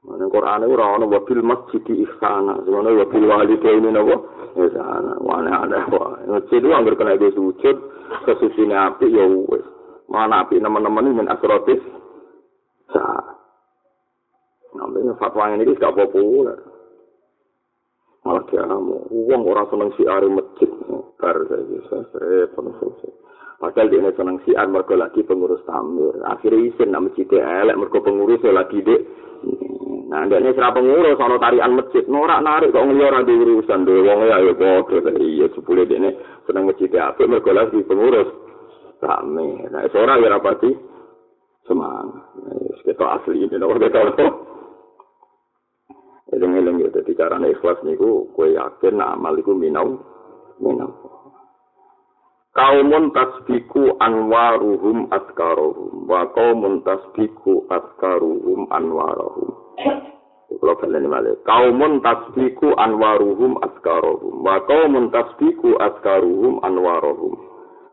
Nah, 0.00 0.16
Quran 0.32 0.64
itu 0.64 0.74
orang 0.80 1.12
wabil 1.12 1.42
masjid 1.44 1.80
di 1.84 1.94
ikhsana. 2.08 2.64
Sebenarnya 2.64 3.04
wabil 3.04 3.24
wali 3.28 3.54
ke 3.60 3.68
ini 3.68 3.90
nabo. 3.92 4.32
Ikhsana. 4.56 5.20
Mana 5.20 5.68
ada 5.68 5.84
wah. 5.92 6.16
Masjid 6.24 6.62
itu 6.62 6.72
anggar 6.72 6.96
kena 6.96 7.20
sujud. 7.20 7.76
Kesusinya 8.24 8.90
api 8.90 9.12
ya 9.12 9.28
wes. 9.28 9.66
Mana 10.08 10.48
api 10.48 10.56
teman-teman 10.56 11.04
ini 11.04 11.18
min 11.20 11.28
asrotis. 11.28 11.82
Sah. 12.90 13.39
Namanya 14.74 15.18
fatwa 15.18 15.50
ini 15.54 15.74
gak 15.74 15.96
populer. 15.96 16.58
malah 18.20 18.44
dia 18.52 18.68
mau 18.68 19.00
uang 19.08 19.42
orang 19.48 19.66
seneng 19.72 19.90
siar 19.96 20.20
masjid. 20.28 20.68
Bar 21.16 21.36
saya 21.48 21.64
bisa 21.64 21.96
repot 22.20 22.68
selesai 22.76 23.10
padahal 23.60 23.92
dia 23.92 24.10
seneng 24.16 24.40
siar 24.48 24.66
mereka 24.72 24.96
lagi 24.96 25.20
pengurus 25.20 25.60
tamir. 25.68 26.16
Akhirnya 26.24 26.72
isin 26.72 26.96
nama 26.96 27.12
masjid 27.12 27.28
elek 27.28 27.76
mereka 27.76 27.98
pengurus 28.00 28.42
lagi 28.44 28.80
dek 28.80 29.02
nah 30.10 30.26
dia 30.26 30.42
ini 30.42 30.50
serap 30.58 30.74
pengurus 30.74 31.14
soal 31.20 31.38
tarian 31.38 31.76
masjid. 31.76 32.02
Norak 32.08 32.42
narik 32.42 32.72
kok 32.74 32.82
ngeliat 32.82 33.14
orang 33.14 33.24
di 33.28 33.34
urusan 33.36 33.86
deh 33.86 34.00
uang 34.00 34.20
ya 34.26 34.36
ya 34.42 34.52
bodoh 34.56 35.00
iya 35.20 35.46
sepuluh 35.54 35.84
dia 35.86 36.00
ini 36.02 36.10
seneng 36.48 36.66
masjid 36.66 36.90
apa 36.98 37.22
mereka 37.28 37.52
lagi 37.52 37.78
pengurus 37.84 38.28
tamir. 38.98 39.68
Nah 39.70 39.86
seorang 39.92 40.24
ya 40.24 40.28
rapati 40.34 40.72
semangat. 41.68 42.26
Kita 42.80 43.04
asli 43.06 43.44
ini 43.44 43.54
kita 43.54 44.40
Eling-eling 46.30 46.86
ya, 46.86 46.88
jadi 46.94 47.10
caranya 47.18 47.50
ikhlas 47.50 47.82
niku, 47.82 48.30
kue 48.38 48.54
yakin 48.54 49.02
amal 49.02 49.34
iku 49.34 49.50
minau, 49.50 49.98
minau. 50.62 50.94
Kaumun 52.50 53.14
tasbiku 53.14 53.94
anwaruhum 53.98 55.10
askarohum, 55.10 56.06
wa 56.06 56.30
kaumun 56.34 56.82
tasbiku 56.86 57.66
askaruhum 57.70 58.66
anwarohum. 58.70 59.50
Kalau 60.50 60.74
kalian 60.82 61.06
ini 61.06 61.38
kaumun 61.46 62.02
tasbiku 62.02 62.74
anwaruhum 62.74 63.54
askarohum, 63.62 64.42
wa 64.42 64.58
kaumun 64.66 65.14
tasbiku 65.14 65.78
askaruhum 65.78 66.58
anwarohum, 66.66 67.38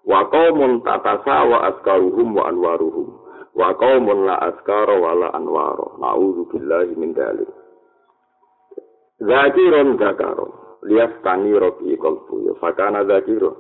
wa 0.06 0.26
kaumun 0.30 0.82
tatasawa 0.82 1.74
askaruhum 1.74 2.34
wa 2.34 2.50
anwaruhum, 2.50 3.14
wa 3.58 3.74
kaumun 3.78 4.30
la 4.30 4.42
askaro 4.42 5.02
wa 5.02 5.14
la 5.22 5.30
anwaro. 5.34 5.98
Na'udhu 6.02 6.50
billahi 6.54 6.94
min 6.98 7.14
dalik. 7.18 7.50
Zakirun 9.18 9.98
zakaro. 9.98 10.80
Lias 10.86 11.12
tani 11.24 11.54
roki 11.58 11.98
kolbu. 11.98 12.48
Ya 12.50 12.54
fakana 12.62 13.06
zakiro. 13.06 13.58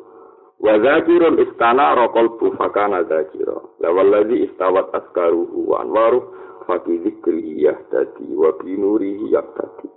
Wa 0.61 0.79
zakirun 0.79 1.41
istana 1.41 1.95
rokolbu 1.97 2.53
fakana 2.57 3.03
zakiro. 3.03 3.77
Lawal 3.81 4.09
ladhi 4.09 4.45
istawat 4.45 4.93
askaruhu 4.93 5.69
wa 5.69 5.81
anwaru. 5.81 6.21
Faki 6.67 6.99
zikri 6.99 7.63
yahdadi 7.63 8.35
wa 8.35 8.51
binurihi 8.59 9.33
yahdadi. 9.33 9.89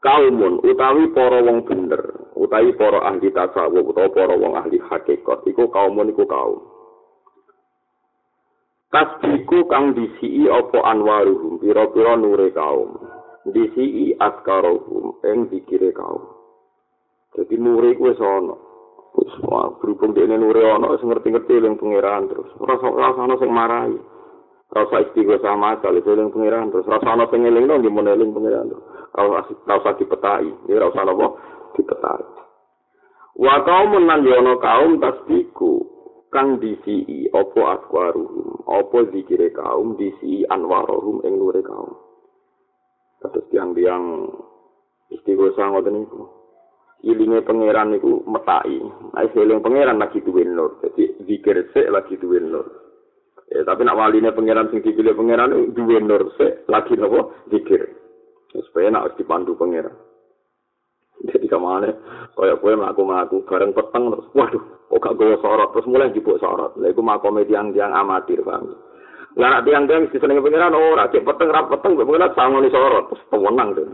Kaumun 0.00 0.64
utawi 0.64 1.12
para 1.12 1.44
wong 1.44 1.66
bener. 1.68 2.20
utawi 2.40 2.72
para 2.72 3.04
ahli 3.04 3.28
tasawuf 3.30 3.84
utawa 3.84 4.08
para 4.08 4.32
wong 4.32 4.56
ahli 4.56 4.80
hakikat 4.80 5.44
iku 5.44 5.68
kaum 5.68 6.00
iku 6.08 6.24
kaum 6.24 6.60
Tasbiku 8.90 9.70
kang 9.70 9.94
disii 9.94 10.50
apa 10.50 10.82
anwaruhum 10.82 11.62
pira-pira 11.62 12.18
nure 12.18 12.50
kaum 12.50 12.98
disii 13.48 14.16
askarohum 14.20 15.16
ing 15.24 15.48
dikire 15.48 15.94
kaum. 15.96 16.24
Jadi 17.36 17.56
nure 17.56 17.96
kuwi 17.96 18.12
ana. 18.20 18.56
Wis 19.10 19.32
berhubung 19.80 20.12
dene 20.12 20.36
nure 20.36 20.60
ana 20.66 20.92
wis 20.92 21.02
ngerti-ngerti 21.02 21.56
ling 21.60 21.80
pangeran 21.80 22.28
terus. 22.28 22.50
Rasa 22.60 23.20
ana 23.20 23.34
sing 23.40 23.50
marahi. 23.50 23.96
Rasa 24.70 25.02
istighosah 25.08 25.42
sama 25.42 25.80
kali 25.80 26.04
eling 26.04 26.30
pangeran 26.30 26.68
terus. 26.68 26.86
Rasa 26.86 27.08
ana 27.16 27.24
sing 27.32 27.42
eling 27.46 27.64
nang 27.64 27.80
dimene 27.80 28.12
eling 28.12 28.36
pangeran 28.36 28.70
terus. 28.70 28.84
Rasa 29.16 29.52
rasa 29.66 29.90
dipetai 29.96 30.46
iki 30.46 30.78
rasa 30.78 31.02
apa 31.02 31.26
dipetai 31.74 32.40
wa 33.40 33.56
kaum 33.64 33.96
nan 34.04 34.20
yono 34.26 34.60
kaum 34.60 35.00
tasbiku 35.00 35.80
kang 36.28 36.60
disi 36.60 37.24
opo 37.32 37.72
aswaruhum 37.72 38.60
opo 38.68 39.08
zikire 39.14 39.48
kaum 39.54 39.96
disi 39.96 40.44
anwaruhum 40.50 41.24
ing 41.24 41.40
nure 41.40 41.64
kaum 41.64 41.94
terus 43.20 43.44
tiang-tiang 43.52 44.32
istighosa 45.12 45.68
ngoten 45.68 45.94
niku. 46.00 46.22
Ilinge 47.00 47.40
pangeran 47.44 47.96
niku 47.96 48.24
metai 48.28 48.76
nek 49.16 49.32
seling 49.32 49.64
pangeran 49.64 50.00
lagi 50.00 50.20
duwe 50.20 50.44
nur. 50.44 50.80
Dadi 50.84 51.24
zikir 51.24 51.72
sik 51.72 51.88
lagi 51.88 52.16
duwe 52.20 52.40
nur. 52.40 52.66
Eh 53.50 53.64
tapi 53.64 53.84
nak 53.84 53.96
waline 53.96 54.32
pangeran 54.36 54.68
sing 54.68 54.84
dipilih 54.84 55.16
pangeran 55.16 55.72
duwe 55.72 55.96
nur 56.00 56.32
sik 56.36 56.68
lagi 56.68 56.96
nopo 56.96 57.48
zikir. 57.48 57.88
Supaya 58.52 58.92
nak 58.92 59.16
dipandu 59.16 59.56
pangeran. 59.56 59.96
Jadi 61.20 61.52
kemana 61.52 61.88
kaya 62.32 62.56
kue 62.56 62.72
melaku 62.72 63.04
melaku 63.04 63.36
bareng 63.44 63.76
peteng 63.76 64.08
terus 64.08 64.28
waduh 64.32 64.64
kok 64.88 65.00
gak 65.04 65.16
gue 65.20 65.36
sorot? 65.44 65.68
Terus 65.76 65.88
mulai 65.88 66.12
jibuk 66.16 66.40
sorot. 66.40 66.72
Lah 66.80 66.88
itu 66.88 67.04
makom 67.04 67.36
tiang 67.44 67.76
tiang 67.76 67.92
amatir 67.92 68.40
paham 68.40 68.72
lah 69.38 69.48
nak 69.50 69.62
tiang 69.68 69.84
tiang 69.86 70.10
di 70.10 70.16
sana 70.18 70.42
pengiran 70.42 70.74
oh 70.74 70.98
rajin 70.98 71.22
peteng 71.22 71.48
rap 71.54 71.70
peteng 71.70 71.94
pengiran 71.94 72.34
sama 72.34 72.58
nih 72.58 72.72
sorot 72.74 73.04
terus 73.10 73.22
tenang 73.30 73.68
tuh 73.78 73.86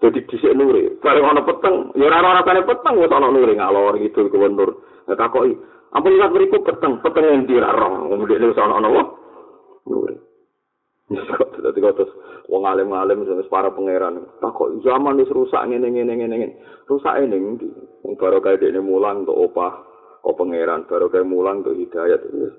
jadi 0.00 0.20
di 0.24 0.36
sini 0.40 0.54
nuri 0.56 0.82
bareng 1.00 1.24
ono 1.24 1.40
peteng 1.44 1.74
ya 1.98 2.08
orang 2.08 2.24
orang 2.24 2.44
tanya 2.48 2.62
peteng 2.64 2.94
gue 2.96 3.08
sana 3.12 3.28
nuri 3.28 3.52
ngalor 3.56 3.94
gitu 4.00 4.32
gue 4.32 4.48
nur 4.48 4.70
nggak 5.04 5.20
takoi 5.20 5.52
ampun 5.92 6.16
ingat 6.16 6.32
beriku 6.32 6.64
peteng 6.64 6.96
peteng 7.04 7.24
yang 7.28 7.44
dirarong 7.44 8.08
kemudian 8.08 8.40
itu 8.40 8.56
sana 8.56 8.80
ono 8.80 8.88
nuri 9.84 10.30
Dadi 11.10 11.82
kok 11.82 11.94
terus 11.98 12.12
wong 12.46 12.70
alim-alim 12.70 13.26
wis 13.26 13.50
para 13.50 13.74
pangeran. 13.74 14.22
Tak 14.38 14.54
kok 14.54 14.78
zaman 14.86 15.18
wis 15.18 15.26
rusak 15.34 15.58
ngene 15.66 15.90
ngene 15.90 16.14
ngene 16.14 16.34
ngene. 16.38 16.54
Rusak 16.86 17.18
ini 17.18 17.36
ndi? 17.36 17.66
Wong 18.06 18.14
baru 18.14 18.38
kaya 18.38 18.62
dene 18.62 18.78
mulang 18.78 19.26
untuk 19.26 19.50
opah 19.50 19.74
kok 20.22 20.36
pangeran 20.38 20.86
baru 20.86 21.10
kaya 21.10 21.26
mulang 21.26 21.66
untuk 21.66 21.74
hidayat 21.74 22.22
wis. 22.30 22.54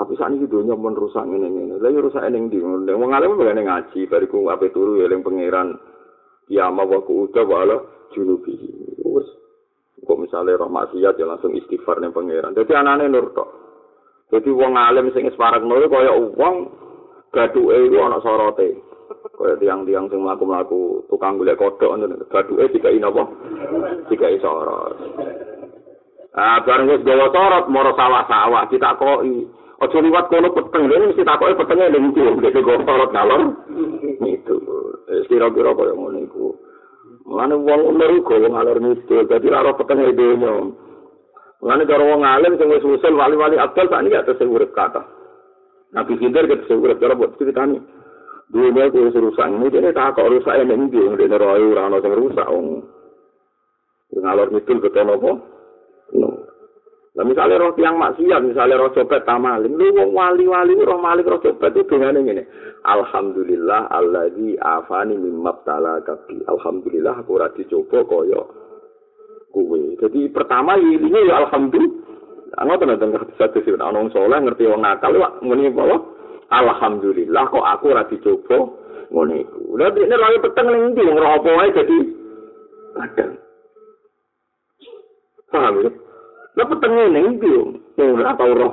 Tapi 0.00 0.16
saat 0.16 0.32
ini 0.32 0.48
dunia 0.48 0.72
pun 0.80 0.96
rusak 0.96 1.28
ngene 1.28 1.52
ngene. 1.52 1.76
Lah 1.76 1.92
rusak 1.92 2.24
ini 2.24 2.48
ndi? 2.48 2.56
Wong 2.88 3.12
alim 3.12 3.36
begane 3.36 3.68
ngaji 3.68 4.08
bariku 4.08 4.48
ape 4.48 4.72
turu 4.72 4.96
ya 4.96 5.04
eling 5.04 5.20
pangeran. 5.20 5.76
Ya 6.48 6.72
ma 6.72 6.88
wa 6.88 7.04
ku 7.04 7.28
uta 7.28 7.44
wala 7.44 8.08
junubi. 8.16 8.56
Wis. 9.04 9.28
Kok 10.00 10.16
misalnya 10.24 10.56
roh 10.56 10.72
maksiat 10.72 11.20
ya 11.20 11.28
langsung 11.28 11.52
istighfar 11.52 12.00
ning 12.00 12.16
pangeran. 12.16 12.56
Dadi 12.56 12.72
anane 12.72 13.12
nur 13.12 13.28
tok. 13.36 13.48
Dadi 14.32 14.48
wong 14.48 14.72
alim 14.72 15.12
sing 15.12 15.28
parek 15.36 15.68
nur 15.68 15.84
kaya 15.92 16.16
wong 16.16 16.54
gaduke 17.28 17.76
iku 17.76 18.00
ana 18.00 18.24
sorote. 18.24 18.80
Kaya 19.36 19.60
tiang-tiang 19.60 20.08
sing 20.08 20.24
mlaku-mlaku 20.24 21.04
tukang 21.12 21.36
golek 21.36 21.60
kodhok 21.60 21.92
ngono. 21.92 22.24
Gaduke 22.32 22.72
dikai 22.72 22.96
napa? 22.96 23.28
Dikai 24.08 24.40
sorot. 24.40 24.96
Ah, 26.32 26.64
bareng 26.64 26.88
wis 26.88 27.04
gawa 27.04 27.28
sorot 27.36 27.68
moro 27.68 27.92
sawah-sawah 27.92 28.64
ditakoki. 28.72 29.59
Aja 29.80 29.96
liwat 29.96 30.28
kono 30.28 30.52
peteng, 30.52 30.92
lha 30.92 31.08
mesti 31.08 31.24
takoki 31.24 31.56
petenge 31.56 31.88
ning 31.88 32.12
ndi, 32.12 32.20
nek 32.20 32.52
gawa 32.52 32.84
sorot 32.84 33.10
ngalor. 33.16 33.42
Itu. 34.28 34.56
Eh, 35.08 35.24
kira-kira 35.24 35.72
kaya 35.72 35.96
ngono 35.96 36.20
iku. 36.20 36.52
Mulane 37.24 37.56
wong 37.56 37.80
umur 37.88 38.10
iku 38.12 38.36
wong 38.44 38.52
ngalor 38.52 38.76
niku, 38.76 39.24
dadi 39.24 39.48
ora 39.48 39.72
peteng 39.72 40.04
e 40.04 40.12
dhewe. 40.12 40.76
Mulane 41.64 41.82
karo 41.88 42.12
wong 42.12 42.20
alim 42.28 42.60
sing 42.60 42.68
wis 42.68 42.84
usul 42.84 43.16
wali-wali 43.16 43.56
abdal 43.56 43.88
sak 43.88 44.04
niki 44.04 44.20
atus 44.20 44.36
sing 44.36 44.52
urip 44.52 44.76
kata. 44.76 45.00
Nabi 45.96 46.12
Khidir 46.20 46.44
kita 46.44 46.68
seurah 46.68 47.00
cara 47.00 47.16
buat 47.16 47.40
ceritanya. 47.40 47.80
Dunia 48.50 48.90
itu 48.90 49.14
rusak 49.14 49.46
ini, 49.46 49.70
dia 49.70 49.94
tak 49.94 50.18
kok 50.18 50.26
rusak 50.26 50.58
yang 50.58 50.74
ini, 50.74 50.90
dia 50.90 51.26
neroy 51.30 51.70
orang 51.70 52.02
yang 52.02 52.18
rusak. 52.18 52.46
Ngalor 54.10 54.50
mitul 54.50 54.82
betul 54.82 55.06
apa? 55.06 55.32
No. 56.18 56.28
Nah, 57.10 57.26
misalnya 57.26 57.58
roh 57.58 57.74
yang 57.74 57.98
maksiat, 57.98 58.40
misalnya 58.46 58.78
roh 58.78 58.94
copet 58.94 59.26
tamalim, 59.26 59.74
lu 59.74 59.90
wong 59.98 60.14
wali-wali 60.14 60.78
roh 60.78 61.02
malik 61.02 61.26
roh 61.26 61.42
copet 61.42 61.74
itu 61.74 61.90
dengan 61.90 62.22
ini. 62.22 62.46
Alhamdulillah 62.86 63.90
alladzi 63.90 64.54
afani 64.62 65.18
mimma 65.18 65.58
tala 65.66 65.98
kabi. 66.06 66.38
Alhamdulillah 66.46 67.18
aku 67.18 67.34
ora 67.34 67.50
dicoba 67.50 68.06
kaya 68.06 68.40
kuwe. 69.50 69.98
Jadi 69.98 70.30
pertama 70.30 70.78
ini 70.78 71.10
ya 71.10 71.42
alhamdulillah 71.44 72.00
Ana 72.58 72.74
tenan 72.74 72.98
teng 72.98 73.14
satu 73.38 73.62
sih 73.62 73.78
ana 73.78 73.94
wong 73.94 74.10
saleh 74.10 74.42
ngerti 74.42 74.66
wong 74.66 74.82
nakal 74.82 75.14
wak 75.22 75.38
muni 75.38 75.70
apa 75.70 76.02
Alhamdulillah 76.50 77.46
kok 77.46 77.62
aku 77.62 77.84
ora 77.94 78.02
dicoba 78.10 78.58
ngene 79.06 79.46
iku. 79.46 79.78
Lah 79.78 79.94
dene 79.94 80.16
lagi 80.18 80.42
peteng 80.42 80.66
ning 80.66 80.82
ndi 80.90 81.06
wong 81.06 81.14
ora 81.14 81.38
apa 81.38 81.50
wae 81.54 81.70
dadi 81.70 81.98
padang. 82.90 83.32
Paham 85.50 85.74
ya? 85.86 85.90
Lah 86.58 86.66
peteng 86.66 86.92
ning 87.14 87.38
ndi 87.38 87.50
wong 87.98 88.18
ora 88.18 88.34
tau 88.34 88.52
roh. 88.54 88.72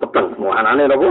Peteng 0.00 0.36
anane 0.40 0.88
apa? 0.88 1.08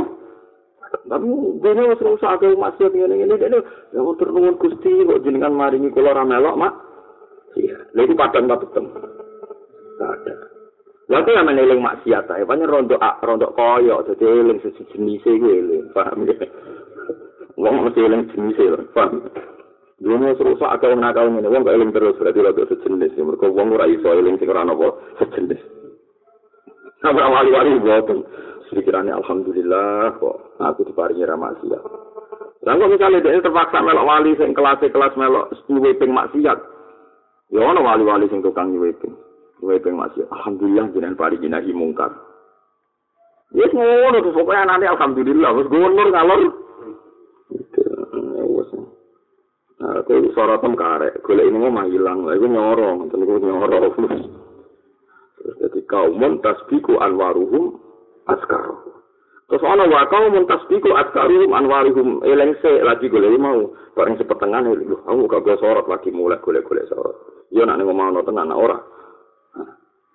Tapi 0.94 1.30
dene 1.66 1.90
wis 1.90 2.02
rusak 2.06 2.38
akeh 2.38 2.54
masjid 2.54 2.90
ngene 2.94 3.18
ngene 3.18 3.36
dene 3.42 3.58
ya 3.94 4.00
tur 4.18 4.30
nuwun 4.30 4.62
Gusti 4.62 4.94
kok 5.04 5.22
jenengan 5.26 5.54
maringi 5.58 5.90
kula 5.90 6.14
ra 6.14 6.22
melok 6.22 6.58
mak. 6.58 6.74
Iya, 7.58 7.78
lha 7.94 8.02
iku 8.06 8.14
padang 8.18 8.50
ta 8.50 8.62
peteng. 8.62 8.86
Padang. 9.98 10.40
Lha 11.10 11.20
yang 11.28 11.46
meneling 11.50 11.82
maksiat 11.84 12.30
ae, 12.32 12.48
pancen 12.48 12.70
rondo 12.70 12.96
rondo 12.98 13.52
koyo 13.54 14.02
dadi 14.08 14.24
eling 14.26 14.58
siji 14.64 14.88
jenis 14.94 15.26
iku 15.26 15.48
eling, 15.50 15.86
paham 15.94 16.26
ya. 16.26 16.46
Wong 17.60 17.86
mesti 17.86 18.02
eling 18.02 18.24
jenis 18.34 18.58
e, 18.58 18.66
paham. 18.96 19.22
Dunia 20.04 20.36
serusak 20.36 20.68
akeh 20.68 20.92
wong 20.92 21.00
nakal 21.00 21.32
ngene, 21.32 21.48
wong 21.48 21.64
eling 21.64 21.96
terus 21.96 22.20
berarti 22.20 22.44
rada 22.44 22.64
sejenis, 22.68 23.16
mergo 23.24 23.48
wong 23.56 23.72
ora 23.72 23.88
iso 23.88 24.12
eling 24.12 24.36
sing 24.36 24.52
ora 24.52 24.68
napa 24.68 25.00
sejenis. 25.24 25.64
Sampai 27.00 27.24
wali-wali 27.24 27.80
boten. 27.80 28.20
Pikirannya 28.74 29.14
Alhamdulillah 29.14 30.18
kok 30.18 30.58
aku 30.58 30.82
diparingi 30.90 31.30
maksiat. 31.30 31.84
Lah 32.66 32.74
kok 32.74 32.90
misalnya 32.90 33.22
dia 33.22 33.38
terpaksa 33.38 33.86
melok 33.86 34.08
wali 34.08 34.34
sing 34.34 34.50
kelas-kelas 34.58 35.14
melok 35.14 35.54
nyuweping 35.70 36.10
maksiat. 36.10 36.58
Ya 37.54 37.62
ono 37.62 37.86
wali-wali 37.86 38.26
sing 38.34 38.42
tukang 38.42 38.74
nyuweping. 38.74 39.14
Kowe 39.62 39.78
ping 39.80 39.96
masih 39.96 40.26
alhamdulillah 40.28 40.90
jenengan 40.92 41.16
paringi 41.16 41.48
nahi 41.48 41.72
mungkar. 41.72 42.12
Wis 43.54 43.70
ngono 43.70 44.20
terus 44.20 44.36
pokoke 44.36 44.58
anane 44.58 44.90
alhamdulillah 44.90 45.54
wis 45.54 45.70
gunur 45.70 46.08
ngalor. 46.10 46.42
Aku 49.84 50.32
sorotem 50.32 50.80
karek, 50.80 51.20
golek 51.28 51.48
ini 51.50 51.58
mau 51.60 51.84
hilang, 51.84 52.24
lah, 52.24 52.40
aku 52.40 52.48
nyorong, 52.48 52.98
tentu 53.12 53.26
aku 53.28 53.44
nyorong. 53.44 53.84
Terus 55.44 55.56
jadi 55.60 55.80
kaumun 55.92 56.40
tasbiku 56.40 57.04
anwaruhum 57.04 57.76
askar. 58.32 58.64
Terus 59.52 59.64
ana 59.68 59.84
wa 59.92 60.08
kaumun 60.08 60.48
tasbiku 60.48 60.96
askaruhum 60.96 61.52
anwaruhum 61.52 62.24
eleng 62.24 62.56
se 62.64 62.80
lagi 62.80 63.12
golek 63.12 63.36
mau, 63.36 63.76
bareng 63.92 64.16
sepetengan 64.16 64.72
lho, 64.72 65.04
aku 65.04 65.28
gak 65.28 65.60
sorot 65.60 65.86
lagi 65.92 66.16
mulai 66.16 66.40
golek-golek 66.40 66.88
sorot. 66.88 67.48
Yo 67.52 67.68
nak 67.68 67.84
ngomong 67.84 68.24
tenan 68.24 68.56
ora. 68.56 68.80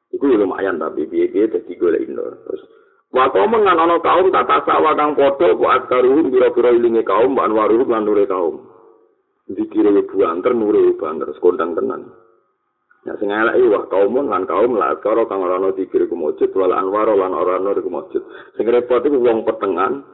Iku 0.08 0.24
lumayan 0.24 0.80
tapi 0.80 1.04
biaya-biaya 1.04 1.60
jadi 1.60 1.72
golek 1.76 2.08
indoor. 2.08 2.32
Terus 2.48 2.62
Wako 3.08 3.48
mengan 3.48 3.80
ana 3.80 3.96
kaum 4.04 4.28
tak 4.28 4.44
tasawa 4.44 4.92
kang 4.92 5.16
padha 5.16 5.56
buat 5.56 5.88
karuhum 5.88 6.28
biro-biro 6.28 6.76
ilinge 6.76 7.00
kaum 7.08 7.32
ban 7.32 7.56
waruh 7.56 7.80
lan 7.88 8.04
kaum. 8.28 8.68
Dikire 9.49 9.88
yo 9.88 10.05
buanter 10.05 10.53
nure 10.53 10.92
banter 11.01 11.32
sekondang 11.32 11.72
tenan. 11.72 12.12
Ya 13.09 13.16
sing 13.16 13.32
elek 13.32 13.57
wah 13.72 13.88
kaum 13.88 14.28
lan 14.28 14.44
kaum 14.44 14.76
lah 14.76 14.92
karo 15.01 15.24
kang 15.24 15.40
ora 15.40 15.57
ana 15.57 15.72
dikire 15.72 16.05
kumujud 16.05 16.53
wal 16.53 16.76
anwar 16.76 17.09
lan 17.09 17.32
ora 17.32 17.57
ana 17.57 17.72
kumujud. 17.72 18.20
Sing 18.61 18.68
repot 18.68 19.01
iku 19.01 19.16
wong 19.16 19.49
petengan. 19.49 20.05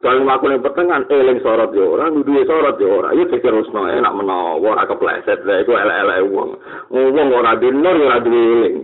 Kalau 0.00 0.24
aku 0.24 0.48
ning 0.48 0.64
petengan 0.64 1.04
eling 1.12 1.44
sorot 1.44 1.76
yo 1.76 1.92
ora, 1.92 2.08
duwe 2.08 2.42
sorot 2.48 2.80
yo 2.80 3.04
ora. 3.04 3.12
Iku 3.12 3.36
diterusno 3.36 3.84
enak 3.84 4.16
menawa 4.16 4.56
ora 4.56 4.88
kepleset 4.88 5.44
lha 5.44 5.60
iku 5.60 5.76
elek-elek 5.76 6.24
wong. 6.32 6.50
Wong 6.90 7.28
ora 7.30 7.54
dinur 7.60 7.94
ora 7.94 8.18
duwe 8.18 8.40
eling. 8.40 8.76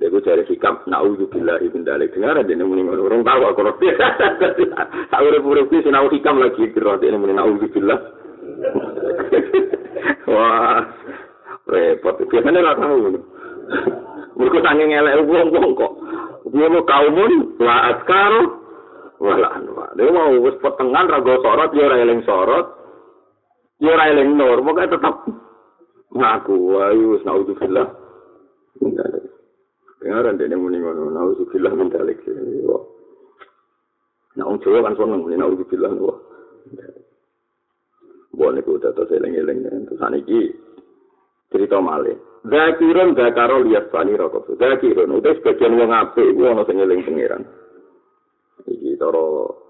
Iku 0.00 0.22
cari 0.24 0.46
sikap 0.48 0.88
na'udhu 0.88 1.28
billahi 1.28 1.68
bin 1.68 1.84
dalik. 1.84 2.16
Dengar 2.16 2.40
aja 2.40 2.48
ini 2.48 2.64
muni 2.64 2.86
ngono. 2.86 3.04
Orang 3.04 3.20
tahu 3.20 3.44
aku 3.50 3.60
roti. 3.60 3.92
Tak 5.12 5.20
urip-urip 5.20 5.68
ini 5.68 5.84
sinau 5.84 6.08
hikam 6.08 6.40
lagi. 6.40 6.72
Roti 6.72 7.04
ini 7.10 7.18
muni 7.20 7.36
na'udhu 7.36 7.68
billah. 7.68 8.19
Wah. 10.32 10.80
Repot 11.70 12.16
biasanya 12.26 12.60
ora 12.60 12.74
tahu. 12.74 12.98
Mereka 14.40 14.58
saking 14.58 14.90
elek 14.90 15.22
wong-wong 15.28 15.76
kok. 15.78 15.92
Dia 16.50 16.66
mau 16.66 16.82
kaumun, 16.82 17.60
la 17.62 17.94
askar, 17.94 18.32
wala 19.22 19.48
anwa. 19.54 19.86
Dia 19.94 20.10
mau 20.10 20.34
wis 20.42 20.56
petengan 20.58 21.06
rago 21.06 21.38
sorot, 21.44 21.70
ya 21.76 21.86
ora 21.86 21.96
eling 22.02 22.24
sorot, 22.26 22.66
ya 23.78 23.94
ora 23.94 24.10
eling 24.10 24.34
nur. 24.34 24.58
Pokoknya 24.64 24.96
tetap 24.98 25.14
ngaku, 26.10 26.56
ayo 26.80 27.04
wis 27.14 27.22
naudzubillah. 27.22 27.86
Dengaran 30.00 30.40
dia 30.40 30.56
muni 30.56 30.80
ngono, 30.80 31.12
naudzubillah 31.12 31.72
min 31.76 31.92
dalik. 31.92 32.18
Nah, 34.38 34.46
orang 34.46 34.62
Jawa 34.62 34.86
kan 34.88 34.94
seneng, 34.96 35.22
ini 35.28 35.36
naudzubillah. 35.36 35.90
Boleh 38.30 38.62
ku 38.62 38.78
udah 38.78 38.94
terus 38.94 39.10
eling-eling. 39.10 39.66
Terus 39.90 40.02
aniki 40.02 40.54
cerita 41.50 41.82
malih. 41.82 42.14
Zakirun 42.46 43.18
zakaro 43.18 43.60
liat 43.66 43.92
bani 43.92 44.16
rokok. 44.16 44.56
Zakirun 44.56 45.18
udah 45.18 45.34
sebagian 45.36 45.76
wong 45.76 45.90
apik 45.92 46.24
iku 46.24 46.42
ana 46.48 46.62
sing 46.64 46.80
eling 46.80 47.04
pangeran. 47.04 47.42
Iki 48.64 48.96
cara 48.96 49.24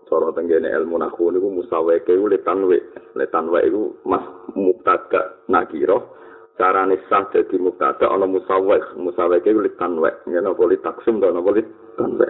cara 0.07 0.29
tenggene 0.37 0.71
ilmu 0.71 1.01
nahu 1.01 1.35
niku 1.35 1.49
musaweke 1.51 2.15
iku 2.15 2.31
letan 2.31 2.69
we. 2.69 2.79
Letan 3.19 3.51
we 3.51 3.65
iku 3.67 3.97
mas 4.07 4.23
mubtada 4.55 5.43
nakiro. 5.51 6.15
Carane 6.61 7.01
sah 7.09 7.27
dadi 7.33 7.59
mubtada 7.59 8.07
ana 8.07 8.29
musawek. 8.29 8.95
Musaweke 9.01 9.51
iku 9.51 9.67
letan 9.67 9.99
we. 9.99 10.13
Yen 10.31 10.47
apa 10.47 10.63
li 10.69 10.79
taksum 10.79 11.19
to 11.19 11.27
ana 11.27 11.43
letan 11.43 12.11
we. 12.23 12.29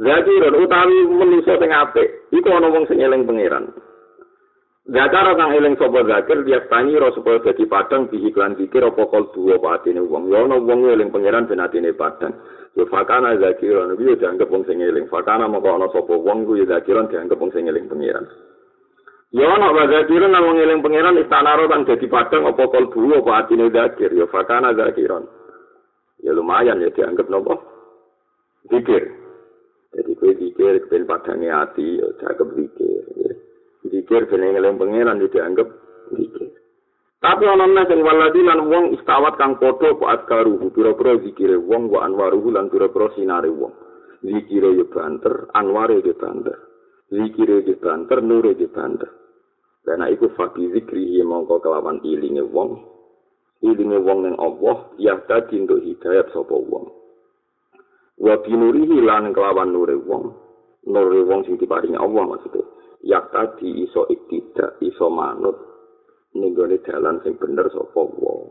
Zakirun 0.00 0.64
utawi 0.64 0.96
manusa 1.12 1.60
sing 1.60 1.70
apik 1.74 2.08
iku 2.32 2.48
ana 2.56 2.72
wong 2.72 2.88
sing 2.88 3.04
eling 3.04 3.28
pangeran. 3.28 3.68
Zakar 4.84 5.32
kang 5.40 5.56
eling 5.56 5.80
sapa 5.80 6.04
zakir 6.04 6.44
dia 6.44 6.60
tani 6.68 6.92
ro 7.00 7.08
supaya 7.16 7.40
dadi 7.40 7.64
padang 7.64 8.04
di 8.12 8.20
iklan 8.28 8.52
zikir 8.52 8.84
apa 8.84 9.08
kol 9.08 9.32
duwa 9.32 9.56
apa 9.56 9.80
atine 9.80 10.04
wong 10.04 10.28
ya 10.28 10.44
ana 10.44 10.60
wong 10.60 10.84
eling 10.92 11.08
pangeran 11.08 11.48
ben 11.48 11.64
atine 11.64 11.96
padang. 11.96 12.36
Yo 12.76 12.84
fakana 12.92 13.32
zakir 13.40 13.80
ana 13.80 13.96
yo 13.96 14.12
dianggep 14.12 14.44
wong 14.44 14.68
sing 14.68 14.84
eling. 14.84 15.08
Fakana 15.08 15.48
moko 15.48 15.72
ana 15.72 15.88
sapa 15.88 16.12
wong 16.12 16.44
ku 16.44 16.60
yo 16.60 16.68
dianggep 16.68 17.32
wong 17.32 17.48
sing 17.56 17.64
eling 17.64 17.88
pangeran 17.88 18.28
yo 19.32 19.48
ana 19.48 19.72
wa 19.72 19.88
zakir 19.88 20.20
nang 20.20 20.44
wong 20.52 20.60
eling 20.60 20.84
pangeran 20.84 21.16
istana 21.16 21.56
ro 21.56 21.64
kang 21.64 21.88
dadi 21.88 22.04
padang 22.04 22.44
apa 22.44 22.62
kol 22.68 22.84
duwa 22.92 23.24
apa 23.24 23.32
atine 23.40 23.72
zakir. 23.72 24.12
Yo 24.12 24.28
fakana 24.28 24.76
zakir 24.76 25.08
ya 26.20 26.32
lumayan 26.36 26.84
ya 26.84 26.92
dianggep 26.92 27.32
nopo? 27.32 27.56
Zikir. 28.68 29.16
Jadi 29.96 30.12
kue 30.12 30.32
zikir 30.36 31.08
padangnya 31.08 31.64
ati 31.64 32.04
yo 32.04 32.12
dianggep 32.20 32.48
zikir 32.52 33.04
Dikir 33.84 34.24
jenenge 34.32 34.56
ngeling 34.56 34.80
pangeran 34.80 35.20
dianggap 35.20 35.68
dikir. 36.16 36.44
Tapi 37.24 37.44
ana 37.48 37.64
nang 37.64 37.88
sing 37.88 38.04
waladi 38.04 38.44
lan 38.44 38.68
wong 38.68 38.84
istawat 39.00 39.40
kang 39.40 39.56
padha 39.56 39.96
kok 39.96 40.12
askaru 40.12 40.60
pira-pira 40.76 41.16
zikire 41.24 41.56
wong 41.56 41.88
wa 41.88 42.04
anwaru 42.04 42.52
lan 42.52 42.68
pira-pira 42.68 43.16
sinare 43.16 43.48
wong. 43.48 43.72
Zikire 44.20 44.76
yo 44.76 44.84
banter, 44.92 45.48
anware 45.56 46.04
yo 46.04 46.12
banter. 46.20 46.52
Zikire 47.08 47.64
yo 47.64 47.80
banter, 47.80 48.20
nure 48.20 48.52
yo 48.52 48.68
banter. 48.68 49.08
Karena 49.88 50.12
iku 50.12 50.36
fakir 50.36 50.68
zikri 50.76 51.20
mongko 51.24 51.64
kelawan 51.64 52.04
ilinge 52.04 52.44
wong. 52.44 52.92
Ilinge 53.64 54.00
wong 54.04 54.18
ning 54.28 54.36
Allah 54.36 54.92
ya 55.00 55.16
dadi 55.24 55.64
untuk 55.64 55.80
hidayat 55.80 56.28
sapa 56.28 56.56
wong. 56.56 56.92
Wa 58.20 58.36
binurihi 58.44 59.00
lan 59.00 59.32
kelawan 59.32 59.72
nure 59.72 59.96
wong. 59.96 60.28
Nure 60.88 61.24
wong 61.24 61.40
sing 61.48 61.56
diparingi 61.56 61.96
Allah 61.96 62.20
maksudnya. 62.28 62.73
Yak 63.04 63.30
tadi 63.30 63.84
iso 63.84 64.08
iktidak 64.08 64.80
iso 64.80 65.12
manut. 65.12 65.56
Nenggone 66.34 66.82
dalan 66.82 67.22
sing 67.22 67.38
bener 67.38 67.70
sapa 67.70 68.00
wong. 68.00 68.42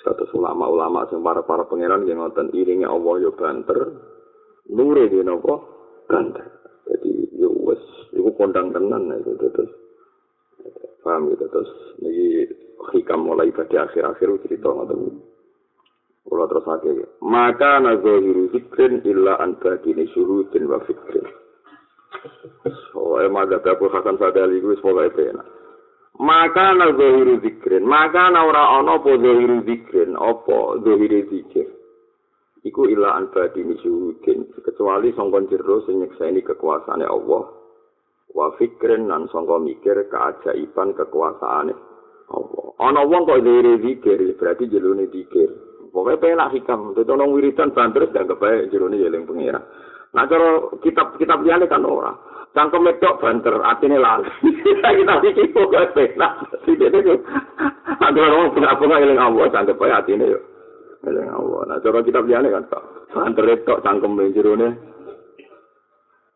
Kata 0.00 0.24
ulama-ulama 0.32 1.04
sing 1.12 1.20
para 1.20 1.44
para 1.44 1.68
pangeran 1.68 2.08
yang 2.08 2.24
nonton 2.24 2.48
iringnya 2.56 2.88
Allah 2.88 3.14
yo 3.20 3.36
banter 3.36 3.78
nure 4.72 5.04
di 5.12 5.20
nopo 5.20 5.54
banter. 6.08 6.46
Jadi 6.88 7.36
yo 7.36 7.52
wes 7.68 7.82
iku 8.16 8.32
kondang 8.32 8.72
tenan 8.72 9.12
itu 9.20 9.36
terus 9.36 9.68
paham 11.04 11.28
gitu 11.36 11.44
terus 11.52 11.68
ini 12.00 12.48
hikam 12.96 13.28
mulai 13.28 13.52
pada 13.52 13.84
akhir-akhir 13.84 14.48
cerita 14.48 14.72
ngoten. 14.72 15.20
Kula 16.24 16.44
terus 16.48 16.64
akhir. 16.64 16.96
Maka 17.20 17.84
nazahiru 17.84 18.48
zikrin 18.56 19.04
illa 19.04 19.36
an 19.36 19.60
badini 19.60 20.08
syuhudin 20.16 20.64
wa 20.64 20.80
fikrin. 20.88 21.28
Soalnya 22.92 23.30
mazhab 23.30 23.64
Abu 23.68 23.86
Hasan 23.92 24.16
Sadali 24.18 24.58
itu 24.58 24.74
semoga 24.80 25.08
itu 25.08 25.32
enak. 25.32 25.46
Maka 26.18 26.74
na 26.74 26.90
zahiru 26.98 27.38
zikrin, 27.38 27.86
maka 27.86 28.26
na 28.34 28.42
ora 28.42 28.74
ana 28.82 28.98
apa 28.98 29.12
zahiru 29.22 29.62
zikrin, 29.62 30.18
apa 30.18 30.82
zahiru 30.82 31.20
zikir. 31.30 31.68
Iku 32.66 32.90
ila 32.90 33.14
anbadi 33.14 33.62
misyuhudin, 33.62 34.50
kecuali 34.66 35.14
songkon 35.14 35.46
jero 35.46 35.86
sing 35.86 36.02
nyekseni 36.02 36.42
kekuasaane 36.42 37.06
Allah. 37.06 37.54
Wa 38.34 38.50
fikrin 38.58 39.06
nan 39.06 39.30
songko 39.30 39.62
mikir 39.62 40.10
keajaiban 40.10 40.98
kekuasaane 40.98 41.72
Allah. 42.34 42.66
Ana 42.82 43.06
wong 43.06 43.22
kok 43.22 43.38
zahiru 43.46 43.78
zikir, 43.78 44.18
berarti 44.34 44.66
jelune 44.66 45.06
zikir. 45.14 45.54
Pokoknya 45.88 46.20
penak 46.20 46.52
hikam, 46.52 46.92
itu 46.92 47.08
orang 47.08 47.32
wiridan 47.32 47.72
banter, 47.72 48.12
dan 48.12 48.28
kebaik 48.28 48.68
jelune 48.68 49.00
jeling 49.00 49.24
pengira. 49.24 49.62
Nah, 50.18 50.26
cara 50.26 50.66
kitab-kitab 50.82 51.46
liane 51.46 51.70
kan 51.70 51.86
ora. 51.86 52.10
Cangkem 52.50 52.82
medok 52.82 53.22
banter, 53.22 53.54
artinya 53.62 54.02
lali. 54.02 54.26
Kita 54.98 55.14
pikir 55.22 55.54
pokoknya 55.54 55.94
penak. 55.94 56.32
Jadi 56.66 56.90
itu, 56.90 57.14
ada 58.02 58.18
orang 58.18 58.50
bunga-bunga 58.50 58.98
ilang 58.98 59.30
Allah, 59.30 59.46
cangkem 59.54 59.78
baik 59.78 59.94
artinya 60.02 60.26
yuk. 60.26 60.42
Ilang 61.06 61.30
Allah. 61.30 61.60
Nah, 61.70 61.76
cara 61.78 62.02
kitab 62.02 62.26
liane 62.26 62.50
kan, 62.50 62.66
banter 63.14 63.46
itu 63.46 63.74
cangkem 63.78 64.10
menjerone. 64.18 64.68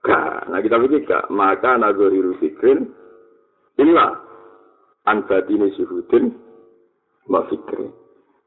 Gak. 0.06 0.46
Nah, 0.46 0.62
kita 0.62 0.78
pikir 0.86 1.02
gak. 1.02 1.26
Maka 1.34 1.74
nagoriru 1.74 2.38
fikrin, 2.38 2.86
inilah. 3.82 4.14
Anbadini 5.10 5.74
syuhudin, 5.74 6.30
mbak 7.26 7.50
fikrin. 7.50 7.90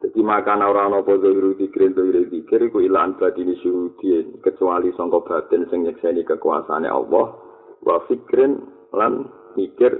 Jadi 0.06 0.22
makan 0.22 0.62
orang 0.62 0.94
nopo 0.94 1.18
zahiru 1.18 1.58
dikir 1.58 1.90
zahiru 1.98 2.30
dikir 2.30 2.62
iku 2.70 2.78
ilan 2.86 3.18
batini 3.18 3.58
syuhudin 3.58 4.38
kecuali 4.46 4.94
sangka 4.94 5.26
batin 5.26 5.66
sing 5.74 5.82
nyekseni 5.82 6.22
kekuasaane 6.22 6.86
Allah. 6.86 7.34
Wa 7.82 8.06
fikrin 8.06 8.62
lan 8.94 9.26
mikir 9.58 9.98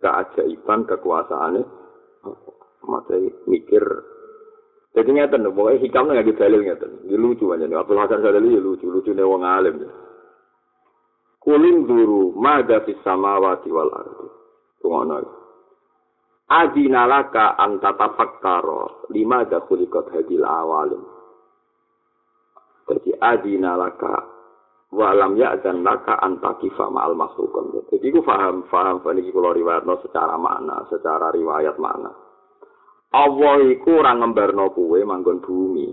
keajaiban 0.00 0.88
kekuasaane 0.88 1.60
mate 2.88 3.16
mikir. 3.44 3.84
Jadi 4.96 5.10
ngeten 5.12 5.44
pokoknya 5.52 5.82
hikam 5.84 6.08
nggak 6.08 6.40
dalil 6.40 6.64
ngeten. 6.64 7.04
Ini 7.04 7.16
lucu 7.20 7.52
aja 7.52 7.68
nih 7.68 7.76
Abdul 7.76 8.00
Hasan 8.00 8.24
Sadali 8.24 8.56
ya 8.56 8.64
lucu 8.64 8.88
lucu 8.88 9.12
nih 9.12 9.28
wong 9.28 9.44
alim. 9.44 9.76
Ya 9.84 9.92
kuling 11.44 11.84
duru 11.84 12.32
maga 12.40 12.80
fis 12.88 12.96
samawati 13.04 13.68
wal 13.68 13.92
ardi. 13.92 14.28
Ngono 14.80 15.43
adina 16.48 17.08
laka 17.08 17.56
antata 17.56 18.12
fakkaro 18.16 19.08
lima 19.12 19.44
ada 19.44 19.64
kulikot 19.64 20.12
hadil 20.12 20.44
awalim. 20.44 21.02
Jadi 22.84 23.16
adina 23.16 23.80
laka 23.80 24.14
walam 24.92 25.34
ya 25.40 25.56
dan 25.58 25.82
laka 25.82 26.20
antakifa 26.20 26.92
ma'al 26.92 27.16
makhlukun. 27.16 27.88
Jadi 27.90 28.12
aku 28.12 28.20
faham, 28.22 28.68
faham, 28.68 29.00
ini 29.16 29.32
kalau 29.32 29.56
riwayat 29.56 29.88
secara 30.04 30.36
makna, 30.38 30.84
secara 30.92 31.32
riwayat 31.32 31.80
makna. 31.80 32.12
Allah 33.14 33.62
iku 33.70 34.02
ora 34.02 34.12
ngembarno 34.18 34.74
kuwe 34.74 35.06
manggon 35.06 35.38
bumi. 35.38 35.86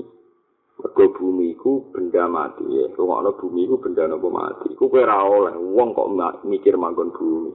Mergo 0.81 1.05
bumi 1.13 1.53
iku 1.53 1.93
benda 1.93 2.25
mati 2.25 2.65
ya. 2.65 2.89
Kok 2.97 3.37
bumi 3.37 3.69
iku 3.69 3.77
benda 3.77 4.09
nopo 4.09 4.33
mati. 4.33 4.73
Iku 4.73 4.89
kowe 4.89 5.05
ora 5.05 5.21
oleh 5.21 5.53
wong 5.53 5.93
kok 5.93 6.09
mikir 6.49 6.73
manggon 6.81 7.13
bumi. 7.13 7.53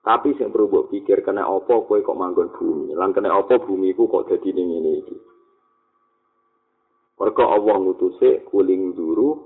Tapi 0.00 0.32
sing 0.40 0.48
perlu 0.48 0.72
mbok 0.72 0.88
pikir 0.88 1.20
kena 1.20 1.44
apa 1.44 1.84
kowe 1.84 2.00
kok 2.00 2.16
manggon 2.16 2.48
bumi. 2.56 2.96
Lan 2.96 3.12
kena 3.12 3.36
apa 3.36 3.60
bumi 3.60 3.92
ku 3.92 4.08
kok 4.08 4.32
dadi 4.32 4.48
ning 4.56 4.72
ngene 4.72 4.90
iki. 5.04 5.16
Mergo 7.20 7.44
Allah 7.44 7.76
ngutuse 7.76 8.48
kuling 8.48 8.96
duru 8.96 9.36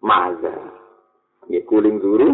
maza. 0.00 0.56
Ya 1.52 1.60
kuling 1.68 2.00
duru 2.00 2.32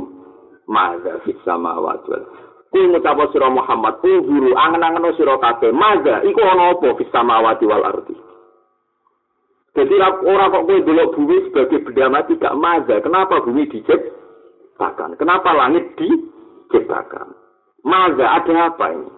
maza 0.71 1.19
fis 1.27 1.35
samawati 1.43 2.07
wal 2.07 2.25
Ku 2.67 2.83
ngucap 2.83 3.19
sira 3.31 3.47
Muhammad, 3.51 4.03
ku 4.03 4.11
guru 4.27 4.55
angen-angen 4.55 5.15
sira 5.15 5.39
kabeh, 5.39 5.71
maza 5.75 6.23
iku 6.23 6.43
ana 6.43 6.75
apa 6.75 6.99
fis 6.99 7.11
samawati 7.11 7.67
wal 7.67 7.83
ardi. 7.83 8.15
Jadi 9.77 9.95
orang 10.01 10.55
kok 10.55 10.65
kowe 10.71 10.85
delok 10.87 11.13
bumi 11.19 11.37
sebagai 11.51 11.85
benda 11.85 12.07
mati 12.09 12.33
gak 12.41 12.57
maza. 12.57 12.97
Kenapa 13.05 13.45
bumi 13.45 13.69
diciptakan? 13.69 15.21
Kenapa 15.21 15.53
langit 15.53 15.93
diciptakan? 16.01 17.46
Maga 17.87 18.27
ada 18.43 18.55
apa 18.75 18.87
ini? 18.99 19.11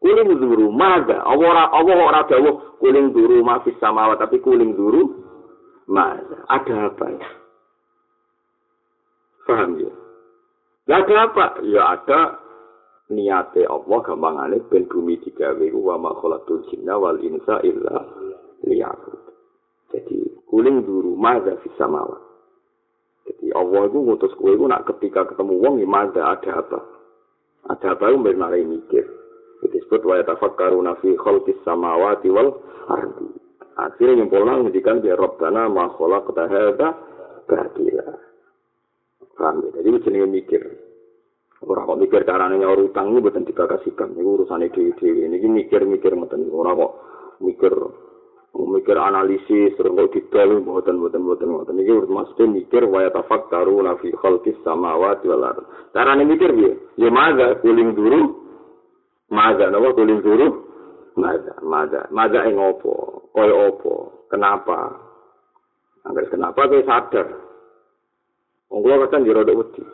Kuling 0.00 0.34
duru, 0.40 0.72
maga. 0.72 1.20
Allah 1.22 1.68
Allah 1.68 1.94
ora 2.00 2.20
dawuh 2.24 2.80
kuling 2.80 3.12
duru 3.12 3.44
masih 3.44 3.76
sama 3.78 4.16
tapi 4.16 4.40
kuling 4.40 4.72
duru 4.72 5.20
maga. 5.86 6.40
Ada 6.48 6.88
apa 6.88 7.06
ya? 7.12 7.28
Paham 9.44 9.70
ya? 9.76 9.92
Ada 10.88 11.14
apa? 11.28 11.46
Ya 11.68 11.82
ada 12.00 12.20
niate 13.12 13.68
Allah 13.68 13.98
gampangane 14.00 14.64
ben 14.72 14.88
bumi 14.88 15.20
digawe 15.20 15.66
wa 15.76 16.00
ma 16.00 16.16
jinna 16.72 16.96
wal 16.96 17.20
insa 17.20 17.60
illa 17.60 18.08
liya'bud. 18.64 19.20
Jadi 19.92 20.48
kuling 20.48 20.88
duru 20.88 21.12
maza 21.12 21.60
fis 21.60 21.76
samawat. 21.76 22.18
Jadi 23.28 23.52
Allah 23.52 23.86
itu 23.86 23.98
ngutus 24.00 24.32
itu 24.32 24.64
nak 24.64 24.88
ketika 24.88 25.28
ketemu 25.28 25.60
wong 25.60 25.74
ya 25.78 25.86
maza 25.86 26.20
ada 26.24 26.50
apa? 26.58 27.01
Ada 27.70 27.94
apa 27.94 28.10
yang 28.10 28.26
benar 28.26 28.54
mikir. 28.58 29.06
Itu 29.62 29.66
disebut 29.70 30.02
wa 30.02 30.18
yatafakkaruna 30.18 30.98
fi 30.98 31.14
khalqis 31.14 31.58
samawati 31.62 32.28
wal 32.34 32.58
ardi. 32.90 33.30
Akhirnya 33.78 34.26
pola 34.26 34.58
ngendikan 34.58 34.98
biar 34.98 35.16
Rabbana 35.16 35.70
ma 35.70 35.86
khalaqta 35.94 36.50
hadza 36.50 36.88
batila. 37.46 38.08
Paham 39.38 39.64
ya? 39.64 39.68
Jadi 39.80 39.88
jenenge 40.02 40.28
mikir. 40.28 40.62
Ora 41.62 41.86
kok 41.86 41.98
mikir 42.02 42.26
carane 42.26 42.58
nyaur 42.58 42.90
utang 42.90 43.14
ini 43.14 43.22
mboten 43.22 43.46
dibakasikan. 43.46 44.18
Niku 44.18 44.42
urusane 44.42 44.66
dhewe-dhewe. 44.74 45.30
Niki 45.30 45.46
mikir-mikir 45.46 46.10
ora 46.50 46.74
kok 46.74 46.92
mikir 47.38 47.72
mikir 48.52 48.96
analisis 49.00 49.72
terus 49.80 49.96
kok 49.96 50.12
didol 50.12 50.60
mboten 50.60 51.00
mboten 51.00 51.24
mboten 51.24 51.48
mboten 51.48 51.80
iki 51.80 51.92
mesti 52.04 52.42
mikir 52.44 52.84
wa 52.84 53.08
tafakkaru 53.08 53.80
na 53.80 53.96
fi 53.96 54.12
khalqis 54.12 54.56
samawati 54.60 55.28
wal 55.28 55.44
ard. 55.44 55.64
Carane 55.96 56.28
mikir 56.28 56.52
piye? 56.52 56.76
Ya 57.00 57.08
maga 57.08 57.56
kuling 57.64 57.96
dulu. 57.96 58.44
Maga 59.32 59.72
napa 59.72 59.96
kuling 59.96 60.20
dulu? 60.20 60.68
Maga, 61.16 61.56
maga, 61.64 62.08
maga 62.12 62.44
ing 62.48 62.56
opo? 62.56 63.28
Kaya 63.32 63.52
opo? 63.52 64.24
Kenapa? 64.32 64.96
Angger 66.08 66.28
kenapa 66.28 66.68
kowe 66.68 66.80
sadar? 66.84 67.28
Wong 68.72 68.80
kula 68.80 69.04
kadang 69.04 69.28
jero 69.28 69.44
wedi. 69.44 69.84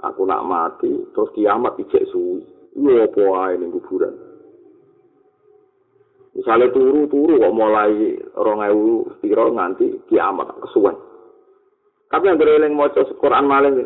aku 0.00 0.24
nak 0.24 0.44
mati 0.48 0.88
terus 1.12 1.32
kiamat 1.36 1.76
ijek 1.76 2.08
suwi 2.08 2.40
iya 2.76 3.04
apa 3.04 3.20
wae 3.20 3.54
ning 3.60 3.70
kuburan 3.72 4.16
misalnya 6.34 6.70
turu-turu 6.70 7.42
kok 7.42 7.56
mulai 7.56 8.18
rong 8.38 8.60
ewu 8.66 9.06
piro 9.18 9.50
nganti 9.50 10.06
kiamat 10.06 10.54
kesuwen 10.62 10.94
tapi 12.10 12.26
yang 12.26 12.38
bereling 12.38 12.74
maca 12.74 13.06
Quran 13.18 13.46
ini 13.70 13.84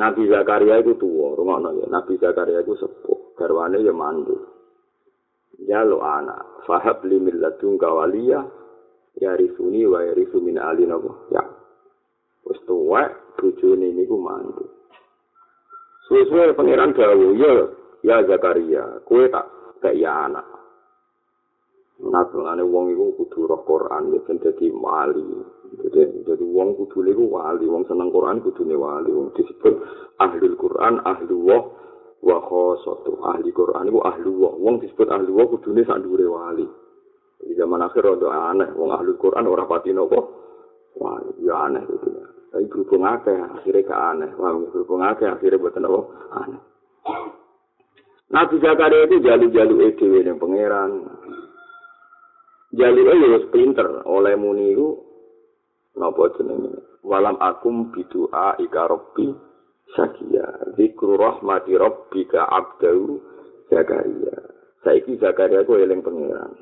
Nabi 0.00 0.32
Zakaria 0.32 0.80
itu 0.80 0.96
tua, 0.96 1.36
rumah 1.36 1.60
ya. 1.76 1.84
Nabi 1.92 2.16
Zakaria 2.16 2.64
itu 2.64 2.72
sepuh, 2.78 3.36
garwane 3.36 3.84
ya 3.84 3.92
mandu. 3.92 4.48
Jalo 5.68 6.00
anak, 6.00 6.64
fahab 6.64 7.04
li 7.04 7.20
min 7.20 7.36
ladung 7.36 7.76
kawaliyah, 7.76 8.48
yarisuni 9.20 9.84
wa 9.84 10.00
yarisu 10.00 10.40
min 10.40 10.56
ali 10.56 10.88
ya. 10.88 11.44
Wis 12.48 12.56
tuwek, 12.64 13.36
bojone 13.36 13.92
niku 13.92 14.16
mantu. 14.16 14.64
Suwe-suwe 16.08 16.56
pangeran 16.56 16.96
dawu, 16.96 17.36
ya, 17.36 17.68
ya 18.00 18.24
Zakaria, 18.24 19.04
kowe 19.04 19.28
tak 19.28 19.59
gak 19.80 19.96
ya 19.96 20.28
anak. 20.28 20.46
Natungane 22.00 22.64
wong 22.64 22.96
iku 22.96 23.12
kudu 23.20 23.44
roh 23.44 23.60
Quran 23.68 24.16
ya 24.16 24.20
dadi 24.24 24.72
wali. 24.72 25.20
Jadi, 25.84 26.24
jadi 26.24 26.44
wong 26.48 26.72
kudu 26.80 27.04
niku 27.04 27.28
wali, 27.28 27.68
wong 27.68 27.84
seneng 27.84 28.08
Quran 28.08 28.40
kudu 28.40 28.64
wali. 28.64 29.12
Wong 29.12 29.36
disebut 29.36 29.74
ahli 30.16 30.48
Quran, 30.56 31.04
ahli 31.04 31.34
wah, 31.36 31.64
wa 32.24 32.38
khosatu. 32.40 33.20
Ahli 33.20 33.52
Quran 33.52 33.92
iku 33.92 34.00
ahli 34.00 34.28
wah. 34.32 34.54
Wong 34.56 34.80
disebut 34.80 35.12
ahli 35.12 35.28
wah 35.28 35.44
kudu 35.44 35.76
ne 35.76 35.84
sak 35.84 36.00
wali. 36.08 36.64
Di 37.40 37.52
zaman 37.56 37.84
akhir 37.84 38.04
rada 38.04 38.28
aneh, 38.52 38.68
wong 38.72 38.96
ahli 38.96 39.12
Quran 39.20 39.44
ora 39.44 39.68
pati 39.68 39.92
nopo. 39.92 40.20
Wah, 40.96 41.20
ya 41.36 41.68
aneh 41.68 41.84
itu. 41.84 42.08
Tapi 42.50 42.66
berhubung 42.66 43.06
akeh, 43.06 43.36
akhirnya 43.36 43.86
gak 43.86 44.02
aneh. 44.16 44.30
Wah, 44.40 44.56
berhubung 44.56 45.04
akeh, 45.04 45.28
akhirnya 45.28 45.60
buatan 45.60 45.86
apa? 45.86 46.00
Aneh. 46.34 46.60
Nabi 48.30 48.62
Zakaria 48.62 49.10
itu 49.10 49.16
jalu-jalu 49.26 49.74
EDW 49.90 50.14
yang 50.22 50.38
pangeran. 50.38 51.02
Jalu 52.70 53.00
itu 53.10 53.50
pinter. 53.50 54.06
Oleh 54.06 54.38
muni 54.38 54.70
itu, 54.70 54.94
napa 55.98 56.30
jenenge? 56.38 57.02
Walam 57.02 57.34
akum 57.42 57.90
bidu'a 57.90 58.54
ika 58.62 58.86
robbi 58.86 59.34
syakia. 59.98 60.78
Zikru 60.78 61.18
rahmati 61.18 61.74
robbi 61.74 62.22
ka 62.30 62.46
abdahu 62.46 63.18
Zakaria. 63.66 64.36
Saiki 64.86 65.18
Zakaria 65.18 65.66
itu 65.66 65.74
eling 65.74 66.06
pangeran. 66.06 66.54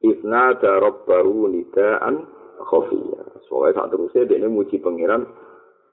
Isna 0.00 0.56
da 0.56 0.80
robbahu 0.80 1.52
nida'an 1.52 2.24
khofiyah. 2.64 3.44
Soalnya 3.52 3.84
saat 3.84 3.88
terusnya 3.92 4.24
dia 4.24 4.48
muji 4.48 4.80
pangeran 4.80 5.28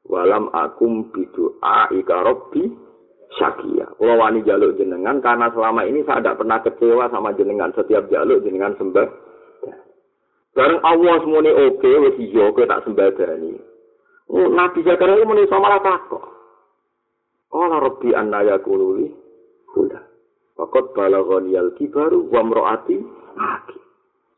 walam 0.08 0.48
akum 0.56 1.12
bidu 1.12 1.60
a 1.60 1.92
ika 1.92 2.24
robbi 2.24 2.91
syakia. 3.36 3.88
Kalau 3.96 4.16
wani 4.20 4.44
jaluk 4.44 4.76
jenengan 4.76 5.24
karena 5.24 5.48
selama 5.56 5.88
ini 5.88 6.04
saya 6.04 6.20
tidak 6.20 6.40
pernah 6.44 6.60
kecewa 6.64 7.06
sama 7.12 7.32
jenengan 7.36 7.72
setiap 7.72 8.08
jaluk 8.12 8.44
jenengan 8.44 8.76
sembah. 8.76 9.08
Bareng 10.52 10.84
Allah 10.84 11.16
semuanya 11.24 11.52
oke, 11.56 11.88
wes 11.88 12.16
iya 12.20 12.52
oke 12.52 12.68
tak 12.68 12.84
sembah 12.84 13.08
dani. 13.16 13.56
Oh, 14.32 14.48
Nabi 14.52 14.84
Zakaria 14.84 15.20
itu 15.20 15.28
muni 15.28 15.48
sama 15.48 15.72
rata 15.72 15.96
kok. 16.08 16.24
Allah 17.52 17.84
Rabbi 17.84 18.16
anna 18.16 18.44
yakululi 18.48 19.12
Huda. 19.76 20.00
Fakot 20.56 20.96
balagoni 20.96 21.56
al-kibaru 21.56 22.32
wa 22.32 22.44
mro'ati 22.44 23.00
Aki. 23.32 23.80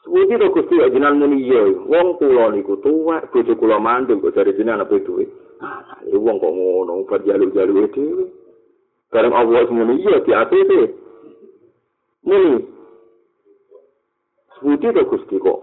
Suwi 0.06 0.30
to 0.30 0.50
Gusti 0.54 0.78
ya 0.78 0.94
jenengan 0.94 1.18
muni 1.18 1.50
iya. 1.50 1.66
Wong 1.66 2.22
kula 2.22 2.54
niku 2.54 2.78
tuwek, 2.78 3.34
bojo 3.34 3.54
kula 3.58 3.82
mandul 3.82 4.22
kok 4.22 4.38
jare 4.38 4.54
jenengan 4.54 4.86
apa 4.86 5.02
duwe. 5.02 5.26
Ah, 5.62 5.98
wong 6.14 6.38
kok 6.38 6.54
ngono, 6.54 7.06
bar 7.10 7.22
jaluk-jaluk 7.26 7.90
dhewe. 7.90 8.43
Bareng 9.14 9.38
Allah 9.38 9.70
muni 9.70 10.02
iya 10.02 10.18
di 10.26 10.32
ati 10.34 10.60
te. 10.66 10.82
Muni. 12.26 12.66
Suwi 14.58 14.82
to 14.82 15.02
Gusti 15.06 15.38
kok 15.38 15.60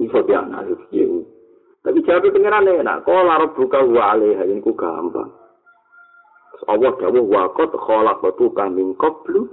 iso 0.00 0.24
dianalisis. 0.24 1.28
Tapi 1.84 2.00
jawab 2.08 2.32
pengiran 2.32 2.64
enak, 2.64 3.04
kok 3.04 3.12
larut 3.12 3.52
buka 3.52 3.84
wale, 3.84 4.40
ini 4.40 4.64
ku 4.64 4.72
gampang. 4.72 5.28
Allah 6.64 6.96
dawuh 6.96 7.28
waqat 7.28 7.76
khalaqatu 7.76 8.56
ka 8.56 8.72
min 8.72 8.96
qablu 8.96 9.52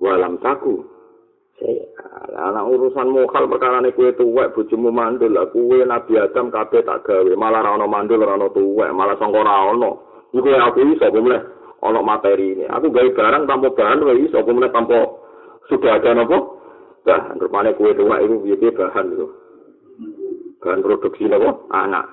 walam 0.00 0.40
taku. 0.40 0.88
Anak 2.32 2.64
urusan 2.64 3.12
mokal 3.12 3.44
perkara 3.44 3.84
ini 3.84 3.92
kue 3.92 4.08
tuwek, 4.16 4.56
bujumu 4.56 4.88
mandul 4.88 5.36
lah. 5.36 5.52
Kue 5.52 5.84
Nabi 5.84 6.16
Adam 6.16 6.48
kabeh 6.48 6.80
tak 6.84 7.04
gawe. 7.04 7.32
Malah 7.36 7.60
rano 7.60 7.84
mandul, 7.88 8.24
rano 8.24 8.48
tuwek. 8.52 8.92
Malah 8.92 9.16
sangka 9.20 9.40
rano. 9.44 10.24
Ini 10.32 10.40
kue 10.40 10.52
aku 10.56 10.80
iso, 10.96 11.08
mulai 11.12 11.44
ono 11.86 12.00
materi 12.02 12.58
ini. 12.58 12.64
Aku 12.66 12.90
gawe 12.90 13.10
barang 13.14 13.44
tanpa 13.46 13.70
bahan, 13.70 14.02
kue 14.02 14.14
iso, 14.26 14.42
aku 14.42 14.50
mulai 14.50 14.74
tanpa 14.74 14.98
sudah 15.70 15.98
ada 15.98 16.10
nopo. 16.18 16.58
Bahan, 17.06 17.38
rupanya 17.38 17.74
kue 17.78 17.94
tuwek 17.94 18.26
itu 18.26 18.34
biaya 18.42 18.68
bahan 18.74 19.06
itu. 19.14 19.26
Bahan 20.58 20.82
produksi 20.82 21.30
nopo, 21.30 21.70
anak. 21.70 22.06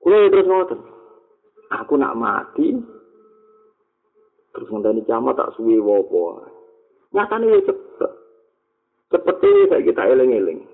Kue 0.00 0.32
terus 0.32 0.48
ngoten. 0.48 0.80
Aku 1.68 2.00
nak 2.00 2.16
mati. 2.16 2.72
Terus 4.56 4.68
ngenteni 4.72 5.04
camat 5.04 5.36
tak 5.36 5.52
suwi 5.54 5.76
wopo. 5.76 6.40
Nyatane 7.12 7.46
ya 7.52 7.60
cepet. 7.68 8.12
Cepet 9.12 9.36
saya 9.68 9.84
kita 9.84 10.02
eling-eling. 10.08 10.64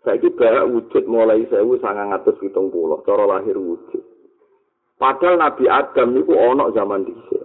Saya 0.00 0.16
kita 0.16 0.64
wujud 0.68 1.04
mulai 1.04 1.44
sewu 1.52 1.76
sangat 1.80 2.08
ngatus 2.08 2.40
hitung 2.40 2.72
pulau. 2.72 3.04
Cara 3.04 3.28
lahir 3.28 3.56
wujud. 3.56 4.00
Padahal 5.00 5.40
Nabi 5.40 5.64
Adam 5.64 6.12
itu 6.12 6.32
onok 6.36 6.76
zaman 6.76 7.08
dhisik. 7.08 7.40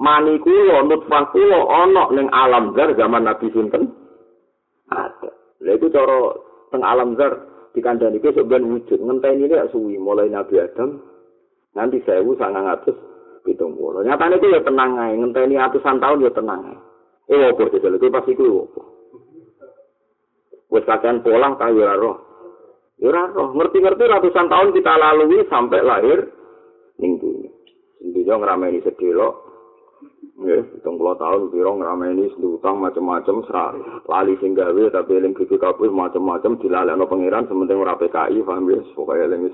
Mani 0.00 0.40
kulo, 0.40 0.88
nutfah 0.88 1.28
kulo 1.28 1.68
onok 1.68 2.16
neng 2.16 2.32
alam 2.32 2.72
zar 2.72 2.96
zaman 2.96 3.28
Nabi 3.28 3.52
sinten 3.52 3.92
ada. 4.88 5.30
Lha 5.60 5.76
itu 5.76 5.92
cara 5.92 6.32
teng 6.72 6.80
alam 6.80 7.12
zar 7.20 7.44
dikandani 7.76 8.24
besok 8.24 8.48
ben 8.48 8.72
wujud 8.72 8.96
ngenteni 9.04 9.44
ini 9.44 9.68
suwi 9.68 10.00
mulai 10.00 10.32
Nabi 10.32 10.64
Adam 10.64 10.96
nanti 11.76 12.00
sewu 12.08 12.32
sangat 12.40 12.64
ngatus 12.64 12.96
pitung 13.44 13.76
puluh. 13.76 14.00
Nyatanya 14.00 14.40
itu 14.40 14.48
ya 14.48 14.60
tenang 14.64 14.96
aja, 14.96 15.12
ngenteni 15.12 15.60
ratusan 15.60 16.00
tahun 16.00 16.24
ya 16.24 16.32
tenang 16.32 16.60
aja. 16.72 16.80
Eh, 17.28 17.52
apa 17.52 17.68
sih, 17.68 17.76
jadi 17.76 18.00
itu 18.00 18.08
pasti 18.08 18.32
itu 18.32 18.64
apa. 18.64 18.82
Wes 20.72 20.84
kajian 20.88 21.20
pola 21.20 21.52
kah 21.60 21.68
ya 21.68 21.92
roh. 22.00 22.27
Ya 22.98 23.14
roh, 23.14 23.54
ngerti-ngerti 23.54 24.04
ratusan 24.10 24.50
tahun 24.50 24.74
kita 24.74 24.92
lalui 24.98 25.46
sampai 25.46 25.86
lahir 25.86 26.18
ning 26.98 27.22
dunia. 27.22 27.50
Intinya 28.02 28.42
ngerameni 28.42 28.82
sedelo. 28.82 29.46
Ya, 30.38 30.62
hitung 30.62 31.02
puluh 31.02 31.18
tahun 31.18 31.50
biro 31.50 31.78
ngerameni 31.78 32.30
utang 32.38 32.78
macam-macam 32.78 33.42
serah 33.42 33.74
lali 34.06 34.38
sing 34.38 34.54
gawe 34.54 34.86
tapi 34.94 35.18
eling 35.18 35.34
BPKP 35.34 35.90
macam-macam 35.90 36.62
dilalekno 36.62 37.10
pangeran 37.10 37.50
sementing 37.50 37.82
ora 37.82 37.98
PKI 37.98 38.46
paham 38.46 38.70
ya 38.70 38.78
pokoke 38.94 39.18
eling 39.18 39.50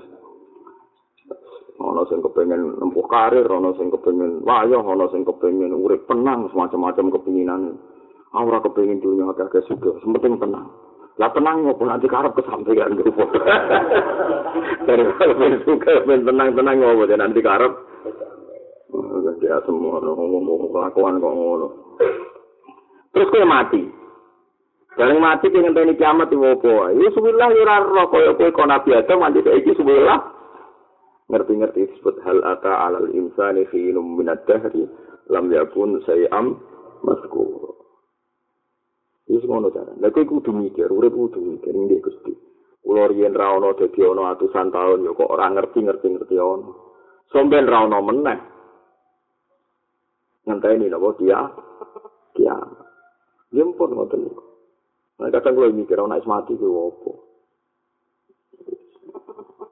ana 1.75 2.07
sing 2.07 2.23
kepengin 2.23 2.79
nempuh 2.79 3.03
karir, 3.07 3.47
ana 3.51 3.75
sing 3.75 3.91
kepengin 3.91 4.39
wayah, 4.47 4.79
ana 4.79 5.05
sing 5.11 5.27
kepengin 5.27 5.75
urip 5.75 6.07
tenang, 6.07 6.47
semacam-macam 6.51 7.05
kepinginan. 7.19 7.61
Ora 8.35 8.59
kepengin 8.59 8.99
dunia 8.99 9.31
akeh-akeh 9.31 9.63
suga, 9.67 9.95
sementing 10.03 10.35
tenang. 10.39 10.67
Lah 11.15 11.31
tenang 11.31 11.63
ngopo 11.63 11.87
nanti 11.87 12.11
karep 12.11 12.35
kesampaian 12.35 12.91
gitu. 12.99 13.11
Dari 14.87 15.03
kalau 15.15 15.59
suka 15.63 16.03
tenang-tenang 16.03 16.75
ngopo 16.83 17.03
nanti 17.15 17.39
karep. 17.39 17.73
Ya 19.43 19.61
semua 19.67 20.01
ngomong 20.01 20.71
kelakuan 20.73 21.21
kok 21.21 21.33
ngono. 21.35 21.67
Terus 23.15 23.31
kowe 23.31 23.45
mati. 23.47 23.83
Bareng 24.95 25.19
mati 25.19 25.51
pengen 25.51 25.75
teni 25.75 25.95
kiamat 25.95 26.31
di 26.31 26.39
wopo. 26.39 26.91
Ya 26.91 27.07
subhanallah 27.11 27.49
ya 27.51 27.63
ora 27.63 28.03
koyo 28.11 28.31
kowe 28.35 28.51
kok 28.51 28.67
nabi 28.67 28.95
Adam 28.95 29.23
mandi 29.23 29.43
saiki 29.43 29.75
subhanallah. 29.75 30.19
Ngerti-ngerti 31.31 31.89
disebut 31.89 32.21
hal 32.21 32.43
ata 32.43 32.91
alal 32.91 33.09
insani 33.09 33.65
fi 33.73 33.91
minad 33.95 34.45
dahri 34.45 34.85
lam 35.31 35.49
yakun 35.49 36.03
sayam 36.03 36.59
maskur. 37.01 37.84
Wis 39.25 39.41
ngono 39.41 39.73
cara. 39.73 39.89
Lah 39.97 40.09
kowe 40.13 40.21
kudu 40.21 40.53
mikir, 40.53 40.85
urip 40.93 41.13
kudu 41.17 41.41
mikir 41.41 41.73
nggih 41.73 42.01
Gusti. 42.01 42.33
Kula 42.85 43.09
riyen 43.09 43.33
ra 43.33 43.57
ono 43.57 43.73
dadi 43.73 44.05
ono 44.05 44.29
atusan 44.29 44.69
taun 44.69 45.01
ya 45.01 45.11
kok 45.17 45.31
ora 45.33 45.49
ngerti-ngerti 45.49 46.07
ngerti 46.13 46.35
ono. 46.37 46.69
Somben 47.33 47.65
ra 47.65 47.89
ono 47.89 47.97
meneh. 48.05 48.39
Ngenteni 50.45 50.85
napa 50.93 51.09
dia? 51.17 51.41
Dia. 52.37 52.55
Pun 53.55 53.91
ngoten. 53.97 54.21
Nah, 55.17 55.31
kadang 55.33 55.53
kula 55.57 55.73
mikir 55.73 55.97
ana 55.97 56.21
is 56.21 56.29
mati 56.29 56.53
ku 56.53 56.69
opo. 56.69 57.11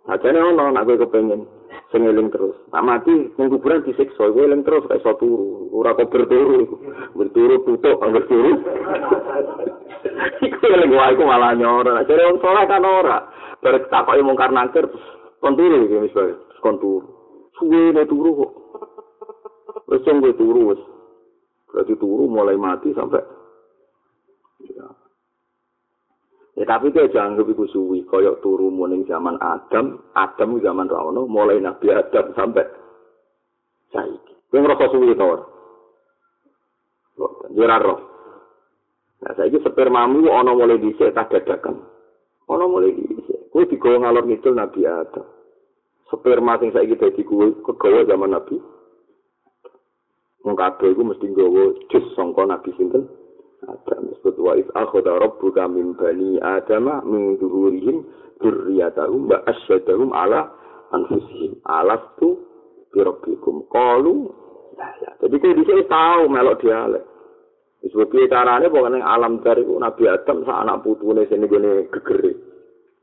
Ajane 0.09 0.39
ono 0.41 0.73
nek 0.73 0.83
kowe 0.89 0.97
kepengin 0.97 1.45
sing 1.93 2.09
eling 2.09 2.33
terus. 2.33 2.57
Tak 2.73 2.81
mati 2.81 3.29
ning 3.37 3.47
kuburan 3.53 3.85
disiksa, 3.85 4.25
kowe 4.33 4.41
eling 4.41 4.65
terus 4.65 4.89
kaya 4.89 4.97
iso 4.97 5.13
turu. 5.21 5.69
Ora 5.69 5.93
kok 5.93 6.09
berturu. 6.09 6.65
Berturu 7.13 7.61
tutuk 7.61 8.01
anggar 8.01 8.25
turu. 8.25 8.57
Iku 10.41 10.65
eling 10.75 10.89
wae 10.89 11.13
ku 11.13 11.23
malah 11.29 11.53
nyora. 11.53 12.01
Jare 12.09 12.33
wong 12.33 12.41
saleh 12.41 12.65
kan 12.65 12.81
ora. 12.81 13.17
Bar 13.61 13.77
takoki 13.93 14.25
mung 14.25 14.33
karena 14.33 14.65
angker 14.65 14.89
kon 15.37 15.53
turu 15.53 15.85
iki 15.85 16.01
wis 16.01 16.17
bae. 16.17 16.33
Kon 16.65 16.81
turu. 16.81 17.05
Suwe 17.61 17.93
ne 17.93 18.09
turu 18.09 18.29
kok. 18.41 18.51
Wis 19.93 20.01
sing 20.01 20.17
turu 20.33 20.73
wis. 20.73 20.81
Berarti 21.69 21.93
turu 22.01 22.25
mulai 22.25 22.57
mati 22.57 22.89
sampai 22.97 23.21
ya. 26.57 26.63
Tapi 26.65 26.93
itu 26.93 27.09
jangan 27.13 27.37
lebih 27.37 27.67
suwi, 27.69 28.05
koyok 28.05 28.41
turu 28.41 28.69
muning 28.69 29.05
zaman 29.09 29.37
Adam, 29.41 30.01
Adam 30.13 30.57
zaman 30.61 30.89
Rano, 30.89 31.25
mulai 31.25 31.61
Nabi 31.61 31.89
Adam 31.89 32.33
sampai 32.37 32.65
saiki. 33.93 34.33
Kowe 34.49 34.59
ngerasa 34.61 34.85
suwi 34.89 35.17
to 35.17 35.25
ora? 35.25 35.45
Ora 37.53 37.77
roh. 37.77 37.99
Nah 39.23 39.33
saiki 39.37 39.61
spermamu 39.61 40.27
ana 40.29 40.51
mulai 40.51 40.81
dhisik 40.81 41.13
tak 41.13 41.31
dadakan. 41.31 41.81
Ana 42.49 42.65
mulai 42.65 42.93
dhisik. 42.93 43.49
Kowe 43.53 43.63
digawa 43.69 44.03
ngalor 44.03 44.25
ngidul 44.25 44.53
Nabi 44.57 44.81
Adam. 44.83 45.25
Sperma 46.09 46.61
sing 46.61 46.73
saiki 46.73 46.97
dadi 46.97 47.21
kowe 47.25 47.49
kegawa 47.65 48.05
zaman 48.05 48.33
Nabi. 48.33 48.57
Wong 50.43 50.59
kabeh 50.59 50.91
iku 50.91 51.07
mesti 51.07 51.25
nggawa 51.31 51.87
jus 51.87 52.03
sangka 52.19 52.43
Nabi 52.43 52.75
sinten? 52.75 53.07
Adam 53.67 54.11
disebut 54.11 54.35
wa 54.39 54.53
iz 54.59 54.67
akhadha 54.75 55.19
rabbuka 55.19 55.67
min 55.71 55.95
bani 55.95 56.39
Adam 56.43 56.89
min 57.07 57.39
zuhurihim 57.39 58.03
dzurriyyatahum 58.43 59.31
wa 59.31 59.39
asyhadahum 59.47 60.09
ala 60.11 60.51
anfusihim. 60.91 61.63
Alastu 61.63 62.43
bi 62.91 62.99
rabbikum? 62.99 63.67
Qalu 63.71 64.27
ya 64.75 65.11
jadi 65.23 65.55
di 65.55 65.63
sini 65.63 65.83
tahu 65.87 66.27
melok 66.27 66.59
dialek. 66.59 67.03
Disebut 67.83 68.07
piye 68.15 68.31
carane 68.31 68.71
pokoknya 68.71 69.03
alam 69.03 69.43
dari 69.43 69.63
Nabi 69.67 70.03
Adam 70.07 70.47
sa 70.47 70.63
anak 70.63 70.87
putune 70.87 71.27
sini 71.27 71.47
gini 71.47 71.87
gegere. 71.91 72.31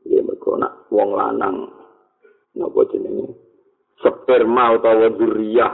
Ya 0.09 0.25
mergo 0.25 0.57
nak 0.57 0.89
wong 0.89 1.13
lanang 1.13 1.69
napa 2.57 2.81
jenenge? 2.89 3.29
Sperma 4.01 4.73
utawa 4.73 5.13
dzurriyah 5.13 5.73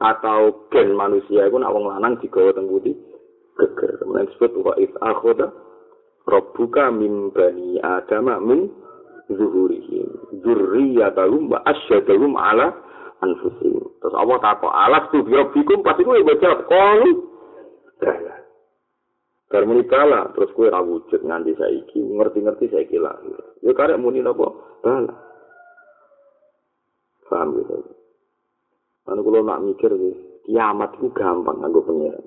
atau 0.00 0.68
gen 0.72 0.96
manusia 0.96 1.44
itu 1.44 1.56
nak 1.60 1.72
wong 1.76 1.92
lanang 1.92 2.16
digawa 2.22 2.56
teng 2.56 2.72
putih 2.72 3.07
geger. 3.58 3.98
Kemudian 3.98 4.26
disebut 4.30 4.50
wa 4.62 4.74
if 4.78 4.92
akhoda 5.02 5.50
rabbuka 6.24 6.94
min 6.94 7.34
bani 7.34 7.82
adama 7.82 8.38
min 8.38 8.70
zuhurihim 9.28 10.38
dzurriyyatahum 10.40 11.52
wa 11.52 11.58
asyhadahum 11.66 12.38
ala 12.38 12.72
anfusihim. 13.20 13.82
Terus 13.98 14.14
Allah 14.14 14.38
takok 14.40 14.72
alas 14.72 15.04
tu 15.10 15.20
rabbikum 15.26 15.82
pasti 15.82 16.06
kowe 16.06 16.20
baca 16.22 16.50
qalu 16.70 17.12
Bar 19.48 19.64
muni 19.64 19.80
bala, 19.88 20.28
terus 20.36 20.52
kowe 20.52 20.68
ra 20.68 20.84
wujud 20.84 21.24
nganti 21.24 21.56
saiki, 21.56 22.04
ngerti-ngerti 22.04 22.68
saiki 22.68 23.00
lahir. 23.00 23.40
Ya 23.64 23.72
karek 23.72 23.96
muni 23.96 24.20
napa? 24.20 24.44
Bala. 24.84 25.16
Paham 27.32 27.56
gitu. 27.56 27.96
Anu 29.08 29.24
kalau 29.24 29.40
nak 29.40 29.64
mikir, 29.64 29.88
kiamat 30.44 31.00
itu 31.00 31.08
gampang 31.16 31.64
nganggo 31.64 31.80
pengiran. 31.80 32.24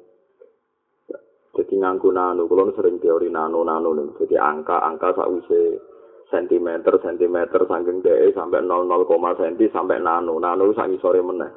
Jadi 1.51 1.73
nganggo 1.75 2.15
nano, 2.15 2.47
kalau 2.47 2.71
sering 2.71 2.95
teori 3.03 3.27
nano 3.27 3.59
nano 3.67 3.91
nih, 3.91 4.07
jadi 4.23 4.39
angka 4.39 4.79
angka 4.87 5.11
sakwise 5.19 5.83
sentimeter 6.31 6.95
sentimeter 7.03 7.67
saking 7.67 7.99
DE 7.99 8.31
sampai 8.31 8.63
00, 8.63 9.03
senti 9.35 9.67
sampai 9.67 9.99
nano 9.99 10.39
nano 10.39 10.71
sangi 10.71 10.95
sore 11.03 11.19
meneh. 11.19 11.51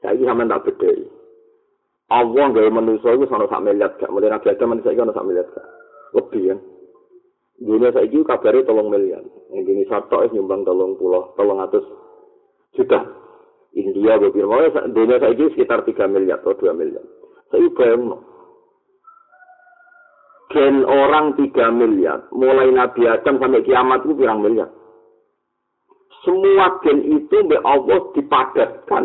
Jadi 0.00 0.24
sampai 0.24 0.48
tak 0.48 0.64
beda. 0.72 0.90
Allah 2.10 2.44
nggak 2.50 2.72
manusia 2.72 3.12
itu 3.14 3.28
sama 3.28 3.46
sak 3.46 3.62
miliar 3.62 3.94
gak, 4.00 4.10
mulai 4.10 4.32
nabi 4.32 4.50
ada 4.50 4.64
manusia 4.66 4.90
itu 4.90 5.04
sak 5.04 5.26
miliar 5.28 5.46
gak, 5.46 5.68
lebih 6.16 6.42
kan. 6.50 6.58
Dunia 7.60 7.92
saya 7.92 8.08
itu 8.08 8.24
kabarnya 8.24 8.66
tolong 8.66 8.88
miliar, 8.88 9.20
yang 9.52 9.62
gini 9.68 9.84
satu 9.84 10.24
nyumbang 10.32 10.64
tolong 10.64 10.96
pulau, 10.96 11.36
tolong 11.36 11.60
atas 11.60 11.84
juta. 12.72 13.04
India 13.76 14.18
beberapa, 14.18 14.90
dunia 14.90 15.22
saya 15.22 15.36
itu 15.36 15.54
sekitar 15.54 15.86
3 15.86 16.10
miliar 16.10 16.42
atau 16.42 16.56
2 16.58 16.74
miliar. 16.74 17.04
Saya 17.52 17.70
bayang 17.78 18.18
gen 20.50 20.82
orang 20.82 21.38
3 21.38 21.50
miliar, 21.70 22.26
mulai 22.34 22.74
Nabi 22.74 23.06
Adam 23.06 23.38
sampai 23.38 23.62
kiamat 23.62 24.02
itu 24.02 24.18
pirang 24.18 24.42
miliar. 24.42 24.70
Semua 26.26 26.76
gen 26.84 27.00
itu 27.06 27.36
Mbak 27.46 27.64
Allah 27.64 28.00
dipadatkan 28.12 29.04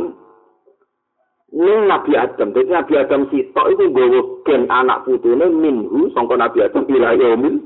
ning 1.55 1.79
Nabi 1.87 2.11
Adam. 2.19 2.51
Jadi 2.51 2.67
Nabi 2.67 2.93
Adam 2.99 3.21
sitok 3.31 3.65
itu 3.71 3.83
nggawa 3.87 4.19
gen 4.43 4.67
anak 4.67 5.07
putune 5.07 5.47
minhu 5.53 6.11
sangka 6.11 6.35
Nabi 6.35 6.65
Adam 6.65 6.83
ila 6.91 7.15
yaumil. 7.15 7.63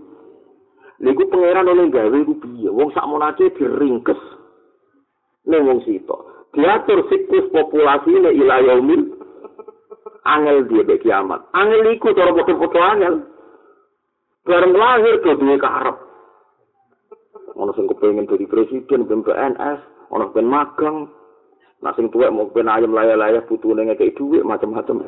Niku 0.99 1.31
pangeran 1.31 1.71
oleh 1.71 1.87
gawe 1.87 2.17
iku 2.19 2.35
piye? 2.43 2.67
Wong 2.67 2.91
sak 2.91 3.07
monate 3.07 3.49
diringkes 3.55 4.19
ning 5.47 5.63
wong 5.65 5.79
sitok. 5.87 6.51
Diatur 6.53 7.07
siklus 7.07 7.47
populasi 7.49 8.11
ini 8.13 8.29
ila 8.43 8.61
yaumil 8.61 9.01
angel 10.27 10.67
dia 10.69 10.99
kiamat. 11.01 11.41
Angel 11.57 11.89
iku 11.95 12.13
cara 12.13 12.35
foto-foto 12.35 12.77
angel. 12.77 13.15
Bareng 14.45 14.73
lahir 14.75 15.15
do 15.23 15.31
duwe 15.39 15.57
karep. 15.59 15.97
Ono 17.59 17.71
sing 17.75 17.91
kepengin 17.91 18.29
dadi 18.29 18.47
presiden, 18.47 19.03
ben 19.03 19.25
PNS, 19.25 19.79
ono 20.13 20.31
ben 20.31 20.47
magang. 20.47 21.11
Nah 21.79 21.95
sing 21.95 22.11
tuwek 22.11 22.31
mau 22.31 22.51
ben 22.51 22.67
ayam 22.67 22.91
layah-layah 22.91 23.43
putune 23.47 23.87
ngekek 23.87 24.19
dhuwit 24.19 24.43
macam-macam. 24.43 24.99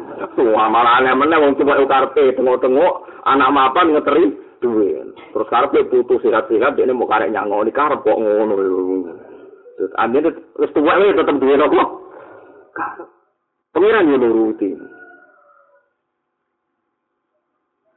Wah, 0.56 0.68
malah 0.72 1.04
aneh 1.04 1.12
meneh 1.16 1.38
wong 1.40 1.60
cuma 1.60 1.76
karepe 1.84 2.32
tengok-tengok 2.36 2.94
anak 3.28 3.52
mapan 3.52 3.92
ngeteri 3.92 4.32
duit. 4.64 5.12
Terus 5.36 5.52
karepe 5.52 5.84
putu 5.92 6.16
sehat-sehat 6.24 6.80
dene 6.80 6.96
mau 6.96 7.12
karek 7.12 7.32
nyangoni 7.32 7.76
karep 7.76 8.00
kok 8.04 8.20
ngono. 8.20 8.56
Terus 9.76 9.92
ane 10.00 10.24
wis 10.60 10.72
tuwek 10.72 11.16
tetep 11.16 11.36
duwe 11.44 11.56
kok. 11.60 11.90
Pengiran 13.72 14.12
yo 14.12 14.18
nuruti. 14.20 14.70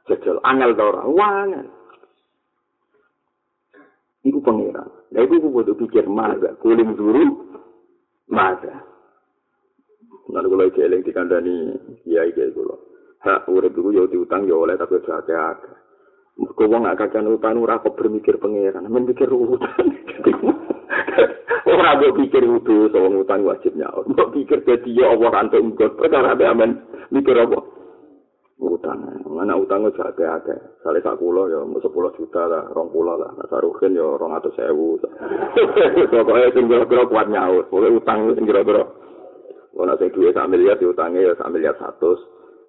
Jajal 0.07 0.37
angel 0.45 0.71
ta 0.77 0.83
ora 0.85 1.03
wangel 1.09 1.67
iku 4.25 4.39
pangeran 4.41 4.89
lha 5.13 5.19
iku 5.25 5.37
kudu 5.41 5.73
pikir 5.77 6.05
maga 6.09 6.57
kuling 6.61 6.93
dulu 6.97 7.23
maga 8.29 8.95
Nanti 10.25 10.49
kalau 10.49 10.65
iki 10.65 10.81
eling 10.81 11.05
dikandani 11.05 11.55
kiai 12.01 12.33
kiai 12.33 12.49
kulo, 12.49 12.81
hak 13.21 13.45
urip 13.45 13.77
iku 13.77 13.93
yo 13.93 14.09
diutang 14.09 14.49
yo 14.49 14.65
oleh 14.65 14.73
tapi 14.73 14.97
aja 14.97 15.53
akeh. 15.53 15.75
Mergo 16.35 16.65
wong 16.67 16.89
gak 16.89 16.99
kakean 17.07 17.29
utang 17.29 17.61
ora 17.61 17.79
kok 17.79 17.95
bermikir 17.95 18.41
pangeran, 18.41 18.89
men 18.89 19.05
mikir 19.07 19.29
utang. 19.29 19.85
Ora 21.65 21.97
mbok 21.97 22.21
pikir 22.21 22.45
utuh 22.45 22.93
soal 22.93 23.25
utang 23.25 23.41
wajib 23.41 23.73
nyaur. 23.73 24.05
Mbok 24.05 24.37
pikir 24.37 24.61
dadi 24.61 25.01
ya 25.01 25.09
Allah 25.09 25.33
antuk 25.33 25.65
mungkot 25.65 25.97
perkara 25.97 26.37
amen 26.37 26.77
mikir 27.09 27.33
apa? 27.33 27.57
Utang. 28.59 28.99
Mana 29.27 29.59
utang 29.59 29.83
itu 29.83 29.99
jaga 29.99 30.39
ada. 30.39 30.55
Salih 30.79 31.03
sak 31.03 31.19
kulo 31.19 31.51
ya 31.51 31.59
mau 31.67 31.81
sepuluh 31.83 32.11
juta 32.15 32.47
lah, 32.47 32.71
rong 32.71 32.91
pulau 32.91 33.19
lah. 33.19 33.31
Nah 33.35 33.47
saruhin 33.51 33.97
ya 33.97 34.15
rong 34.15 34.31
atau 34.31 34.51
sewu. 34.55 34.95
Pokoknya 36.11 36.47
sing 36.55 36.71
kira-kira 36.71 37.03
kuat 37.11 37.27
nyaut. 37.27 37.67
Pokoknya 37.67 37.99
utang 37.99 38.19
sing 38.35 38.45
kira-kira. 38.47 38.83
Kalau 39.75 39.95
sing 39.99 40.09
duit 40.15 40.31
sak 40.31 40.47
miliar 40.47 40.79
diutangnya 40.79 41.31
ya 41.31 41.33
sak 41.35 41.51
miliar 41.51 41.75
satu. 41.75 42.15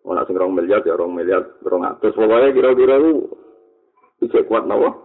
Kalau 0.03 0.27
sing 0.27 0.35
rong 0.35 0.53
miliar 0.59 0.83
ya 0.83 0.99
rong 0.99 1.15
miliar 1.15 1.43
rong 1.63 1.87
atus. 1.87 2.15
Pokoknya 2.19 2.51
kira-kira 2.51 2.99
itu 2.99 3.31
Ijek 4.17 4.49
kuat 4.49 4.65
nawa. 4.65 4.97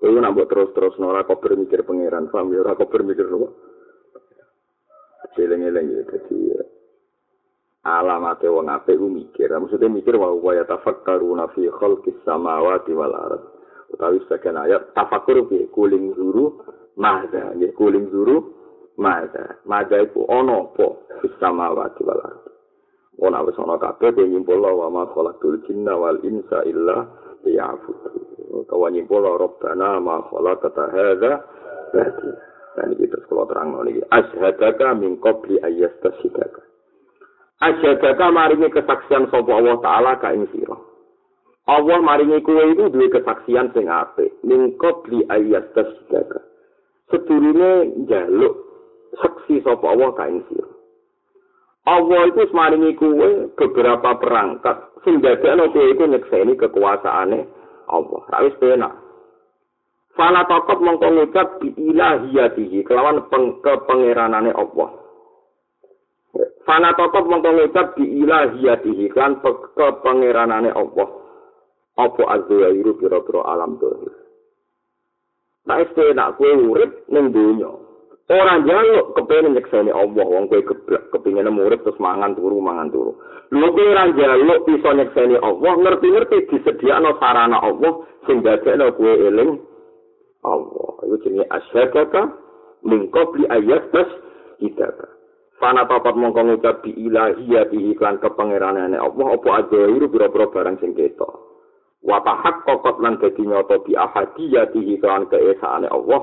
Kowe 0.00 0.20
nak 0.20 0.36
mbok 0.36 0.48
terus-terus 0.52 1.00
ora 1.00 1.24
kok 1.24 1.40
bermikir 1.40 1.80
pangeran, 1.84 2.28
kok 2.28 2.92
bermikir 2.92 3.24
nawa. 3.24 3.48
Celeng-eleng 5.32 5.86
ya 5.88 6.02
dadi 6.04 6.36
alamat 7.84 8.40
wong 8.48 8.66
apik 8.72 8.96
ku 8.96 9.12
mikir. 9.12 9.52
Maksudnya 9.52 9.92
mikir 9.92 10.16
wa 10.16 10.32
wa 10.32 10.52
yatafakkaruna 10.56 11.52
fi 11.52 11.68
khalqis 11.68 12.16
samawati 12.24 12.96
wal 12.96 13.12
ardh. 13.12 13.44
Utawi 13.92 14.18
sekian 14.26 14.56
ayat 14.56 14.96
tafakur 14.96 15.44
bi 15.46 15.68
kuling 15.70 16.16
zuru 16.16 16.64
mahda, 16.96 17.52
nggih 17.54 17.76
kuling 17.76 18.08
zuru 18.08 18.42
mahda. 18.96 19.60
Mahda 19.68 20.00
iku 20.00 20.24
ana 20.32 20.64
apa 20.64 20.86
fis 21.20 21.36
samawati 21.36 22.00
wal 22.02 22.20
ardh. 22.24 22.44
Ona 23.20 23.44
wis 23.46 23.54
ana 23.60 23.78
kabeh 23.78 24.10
ben 24.16 24.32
nyimpul 24.32 24.58
wa 24.58 24.90
ma 24.90 25.04
khalaqul 25.12 25.62
jinna 25.68 25.94
wal 25.94 26.18
insa 26.24 26.64
illa 26.66 27.06
liya'budun. 27.46 28.66
Kawan 28.66 28.90
nyimpul 28.96 29.22
rabbana 29.22 30.00
ma 30.00 30.24
khalaqta 30.26 30.84
hadza. 30.90 31.32
Dan 32.74 32.90
terus 32.98 33.22
kalau 33.30 33.46
terang 33.46 33.70
lagi. 33.78 34.02
Ashadaka 34.10 34.98
min 34.98 35.22
qabli 35.22 35.62
ayyastasydaka. 35.62 36.73
Ashadaka 37.62 38.34
maringi 38.34 38.66
kesaksian 38.72 39.30
sapa 39.30 39.50
Allah 39.54 39.78
Ta'ala 39.78 40.12
ka 40.18 40.34
ing 40.34 40.50
sira. 40.50 40.74
Allah 41.70 41.98
maringi 42.02 42.42
kuwe 42.42 42.74
itu 42.74 42.90
duwe 42.90 43.06
kesaksian 43.14 43.70
sing 43.72 43.86
apik. 43.86 44.34
Min 44.42 44.74
qabli 44.76 45.22
ayyastasydaka. 45.30 46.42
Sedurunge 47.14 47.94
njaluk 48.04 48.54
saksi 49.22 49.62
sapa 49.62 49.86
Allah 49.86 50.10
ka 50.18 50.26
ing 50.26 50.42
sira. 50.50 50.70
Allah 51.84 52.20
itu 52.32 52.42
maringi 52.50 52.96
kuwe 52.98 53.54
beberapa 53.54 54.16
perangkat 54.18 54.90
sing 55.04 55.20
dadekno 55.20 55.70
kuwe 55.70 55.94
iku 55.94 56.04
nyekseni 56.10 56.58
kekuasaane 56.58 57.38
Allah. 57.86 58.20
Ra 58.32 58.38
wis 58.42 58.56
penak. 58.58 59.04
Fala 60.14 60.46
tokot 60.46 60.78
mongko 60.78 61.06
ngucap 61.10 61.58
bi 61.58 61.74
ilahiyatihi 61.74 62.86
kelawan 62.86 63.26
peng, 63.28 63.58
kepengeranane 63.60 64.54
Allah. 64.54 65.03
Fala 66.64 66.96
tokot 66.96 67.28
mongko 67.28 67.50
ngucap 67.52 67.86
bi 67.94 68.04
ilahiyatihi 68.24 69.12
kelawan 69.12 69.38
kepengeranane 69.76 70.72
Allah. 70.72 71.08
Apa 71.94 72.22
azwairu 72.40 72.98
pira-pira 72.98 73.46
alam 73.46 73.78
dohir. 73.78 74.10
Nah, 75.64 75.80
itu 75.80 76.12
nak 76.12 76.36
kue 76.36 76.50
urip 76.50 77.06
ning 77.08 77.30
dunya. 77.30 77.70
Ora 78.24 78.56
njaluk 78.56 79.12
kepengin 79.20 79.52
nyekseni 79.52 79.92
Allah, 79.92 80.24
wong 80.24 80.48
kowe 80.48 80.56
geblek 80.64 81.12
kepengin 81.12 81.44
urip 81.60 81.84
terus 81.84 82.00
mangan 82.00 82.32
turu 82.32 82.56
mangan 82.56 82.88
turu. 82.88 83.12
Lho 83.52 83.68
kowe 83.68 83.84
ora 83.84 84.08
njaluk 84.08 84.64
iso 84.64 84.90
nyekseni 84.96 85.36
Allah, 85.44 85.72
ngerti-ngerti 85.76 86.48
disediakno 86.48 87.20
sarana 87.20 87.60
Allah 87.60 87.92
sing 88.24 88.40
dadekno 88.40 88.96
kowe 88.96 89.12
eling 89.12 89.60
Allah. 90.40 90.92
Itu 91.04 91.16
jenenge 91.20 91.46
asyhadaka 91.52 92.22
min 92.88 93.12
qabli 93.12 93.44
ayat 93.44 93.92
tas 93.92 94.08
kita. 94.56 95.13
Fana 95.54 95.86
papat 95.86 96.18
mongko 96.18 96.40
ngucap 96.42 96.82
bi 96.82 96.90
ilahiyatihi 96.90 97.94
iklan 97.94 98.18
kepangeranane 98.18 98.98
Allah 98.98 99.26
apa 99.38 99.48
aja 99.62 99.86
iru 99.86 100.10
pira-pira 100.10 100.50
barang 100.50 100.82
sing 100.82 100.98
ketok. 100.98 101.30
Wa 102.02 102.20
tahak 102.26 102.66
kokot 102.66 102.98
lan 102.98 103.22
dadi 103.22 103.46
nyata 103.46 103.78
bi 103.86 103.94
ahadiyatihi 103.94 104.98
kan 104.98 105.30
keesaane 105.30 105.86
Allah 105.86 106.20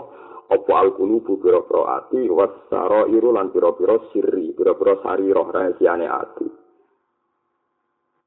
apa 0.51 0.73
al-qulubu 0.83 1.39
pira-pira 1.39 2.03
ati 2.03 2.27
wasara 2.27 3.07
iru 3.07 3.31
lan 3.31 3.55
pira-pira 3.55 4.03
sirri 4.11 4.51
pira-pira 4.51 4.99
sari 4.99 5.31
roh 5.31 5.47
rahasiane 5.47 6.05
ati. 6.11 6.47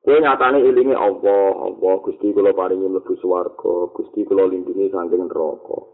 Kowe 0.04 0.20
nyatane 0.20 0.60
ilinge 0.60 0.96
Allah, 0.96 1.52
Allah 1.64 1.94
Gusti 2.04 2.28
kula 2.32 2.52
paringi 2.52 2.92
mlebu 2.92 3.16
swarga, 3.24 3.88
Gusti 3.96 4.24
kula 4.28 4.44
lindungi 4.48 4.92
saking 4.92 5.32
neraka. 5.32 5.93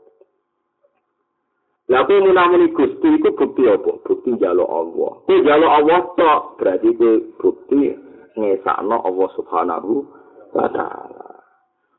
Lah 1.91 2.07
kowe 2.07 2.23
munamuni 2.23 2.71
Gusti 2.71 3.19
iku 3.19 3.35
bukti 3.35 3.67
apa? 3.67 3.99
Bukti 4.07 4.31
njaluk 4.39 4.71
Allah. 4.71 5.13
Kowe 5.27 5.37
njaluk 5.43 5.73
Allah 5.75 6.01
tok, 6.15 6.43
berarti 6.63 6.95
kowe 6.95 7.13
bukti 7.43 7.91
ngesakno 8.39 8.97
Allah 9.03 9.29
Subhanahu 9.35 10.07
wa 10.55 10.71
taala. 10.71 11.27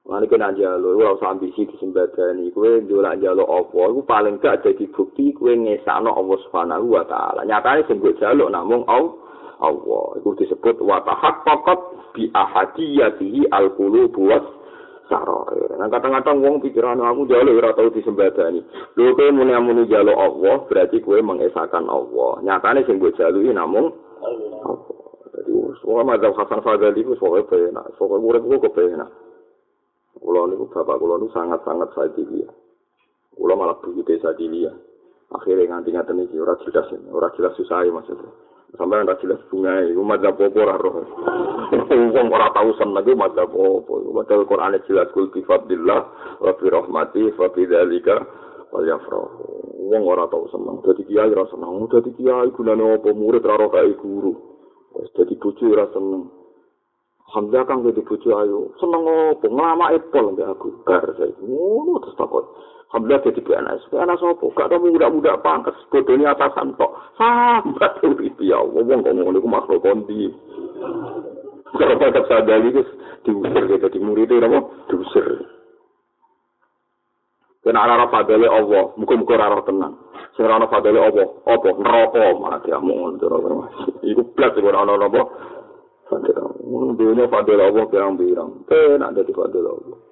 Mane 0.08 0.32
kena 0.32 0.56
njaluk, 0.56 0.96
ora 0.96 1.20
usah 1.20 1.36
ambisi 1.36 1.68
disembadani. 1.68 2.56
Kowe 2.56 2.88
njaluk 2.88 3.20
njaluk 3.20 3.52
Allah 3.52 3.86
iku 3.92 4.02
paling 4.08 4.40
gak 4.40 4.64
jadi 4.64 4.88
bukti 4.96 5.36
kowe 5.36 5.52
ngesakno 5.52 6.16
Allah 6.16 6.38
Subhanahu 6.48 6.88
wa 6.88 7.04
taala. 7.04 7.44
Nyatane 7.44 7.84
sing 7.92 8.00
mbok 8.00 8.16
njaluk 8.16 8.48
namung 8.48 8.88
Allah. 8.88 10.08
Itu 10.24 10.40
disebut 10.40 10.80
wa 10.80 11.04
tahaqqaqat 11.04 11.80
bi 12.16 12.32
ahadiyatihi 12.32 13.52
al-qulubu 13.52 14.24
was 14.24 14.61
sarair. 15.12 15.76
Nah 15.76 15.92
kadang-kadang 15.92 16.40
wong 16.40 16.64
pikiran 16.64 17.04
aku 17.04 17.28
njaluk 17.28 17.60
ora 17.60 17.76
tau 17.76 17.92
disembadani. 17.92 18.64
Lho 18.96 19.12
kowe 19.12 19.30
muni 19.36 19.52
muni 19.60 19.84
njaluk 19.84 20.16
Allah 20.16 20.64
berarti 20.72 21.04
kowe 21.04 21.20
mengesahkan 21.20 21.84
Allah. 21.92 22.40
Nyatane 22.40 22.88
sing 22.88 23.04
mbok 23.04 23.20
jaluki 23.20 23.52
namung 23.52 23.92
Allah. 24.24 24.80
Jadi 25.36 25.52
semua 25.84 26.08
mazhab 26.08 26.36
Hasan 26.40 26.64
Fadali 26.64 27.04
itu 27.04 27.16
soalnya 27.20 27.48
penak, 27.48 27.86
soalnya 27.96 28.20
murid 28.20 28.44
gue 28.48 28.64
kepenak. 28.68 29.12
Kulo 30.16 30.48
niku 30.48 30.68
bapak 30.72 31.00
kulo 31.00 31.20
niku 31.20 31.32
sangat-sangat 31.36 31.90
sadilia. 31.96 32.52
Kulo 33.32 33.54
malah 33.56 33.80
begitu 33.80 34.20
sadilia. 34.20 34.72
Akhirnya 35.32 35.72
nganti 35.72 35.96
ngaten 35.96 36.28
iki 36.28 36.36
ora 36.36 36.60
jelas, 36.68 36.92
ora 37.08 37.32
jelas 37.40 37.56
susah 37.56 37.88
maksudnya. 37.88 38.51
Sampai 38.76 39.04
ora 39.04 39.20
jelas 39.20 39.42
bunga 39.52 39.84
iku 39.92 40.02
madzhab 40.04 40.40
apa 40.40 40.60
ora 40.60 40.76
roh. 40.80 40.96
Wong 42.16 42.28
ora 42.32 42.48
tau 42.56 42.72
seneng 42.80 43.04
iku 43.04 43.16
madzhab 43.20 43.52
apa. 43.52 43.94
Padahal 44.24 44.48
Quran 44.48 44.76
jelas 44.88 45.10
wa 45.12 46.52
bi 46.56 46.66
rahmati 46.72 47.24
fa 47.36 47.46
bi 47.52 47.68
dzalika 47.68 48.16
wal 48.72 48.86
yafrahu. 48.88 49.92
Wong 49.92 50.04
ora 50.08 50.26
tau 50.32 50.48
seneng. 50.52 50.80
Dadi 50.88 51.04
kiai 51.04 51.32
ora 51.32 51.46
seneng. 51.52 51.88
Dadi 51.92 52.12
kiai 52.16 52.50
gunane 52.56 52.96
apa 52.96 53.10
murid 53.12 53.44
ora 53.44 53.68
kae 53.68 53.92
guru. 54.00 54.34
Dadi 55.16 55.36
bojo 55.36 55.66
ora 55.68 55.86
seneng. 55.92 56.24
Alhamdulillah 57.32 57.68
kang 57.68 57.80
dadi 57.84 58.02
bojo 58.04 58.30
ayo. 58.40 58.60
Seneng 58.80 59.04
apa? 59.04 59.48
Ngelamake 59.48 59.98
pol 60.16 60.26
mbek 60.32 60.48
aku. 60.48 60.68
Bar 60.88 61.06
saiki. 61.20 61.44
Ngono 61.44 62.00
terus 62.04 62.16
takut. 62.16 62.46
Alhamdulillah 62.92 63.24
jadi 63.24 63.40
PNS. 63.40 63.88
PNS 63.88 64.20
apa? 64.20 64.46
Gak 64.52 64.68
ada 64.68 64.76
muda-muda 64.76 65.40
pangkas. 65.40 65.80
Bodohnya 65.88 66.36
atasan 66.36 66.76
tok. 66.76 66.92
Sambat 67.16 68.04
urip 68.04 68.36
ya 68.44 68.60
Allah. 68.60 68.84
Wong 68.84 69.00
kok 69.00 69.16
ngono 69.16 69.40
iku 69.40 69.48
makhluk 69.48 69.80
kondi. 69.80 70.28
Kalau 71.72 71.96
tetap 71.96 72.28
sadar 72.28 72.60
itu 72.60 72.84
diusir 73.24 73.64
gitu. 73.72 73.88
Di 73.88 74.00
murid 74.04 74.28
itu 74.28 74.44
apa? 74.44 74.60
Diusir. 74.92 75.24
Kena 77.64 77.80
arah 77.80 78.12
fadale 78.12 78.52
Allah. 78.52 78.92
Muka-muka 79.00 79.40
arah 79.40 79.64
tenang. 79.64 79.96
Sing 80.36 80.44
ana 80.44 80.68
fadale 80.68 81.00
Allah. 81.00 81.32
Apa? 81.48 81.72
Neraka. 81.80 82.24
Mana 82.44 82.60
dia 82.60 82.76
mohon. 82.76 83.16
Iku 84.04 84.36
blas 84.36 84.52
iku 84.60 84.68
ana 84.68 85.00
apa? 85.00 85.22
Fadale 86.12 86.44
Allah. 86.44 87.28
Fadale 87.32 87.64
Allah. 87.72 87.86
Penak 88.68 89.10
dadi 89.16 89.32
fadale 89.32 89.70
Allah. 89.80 90.11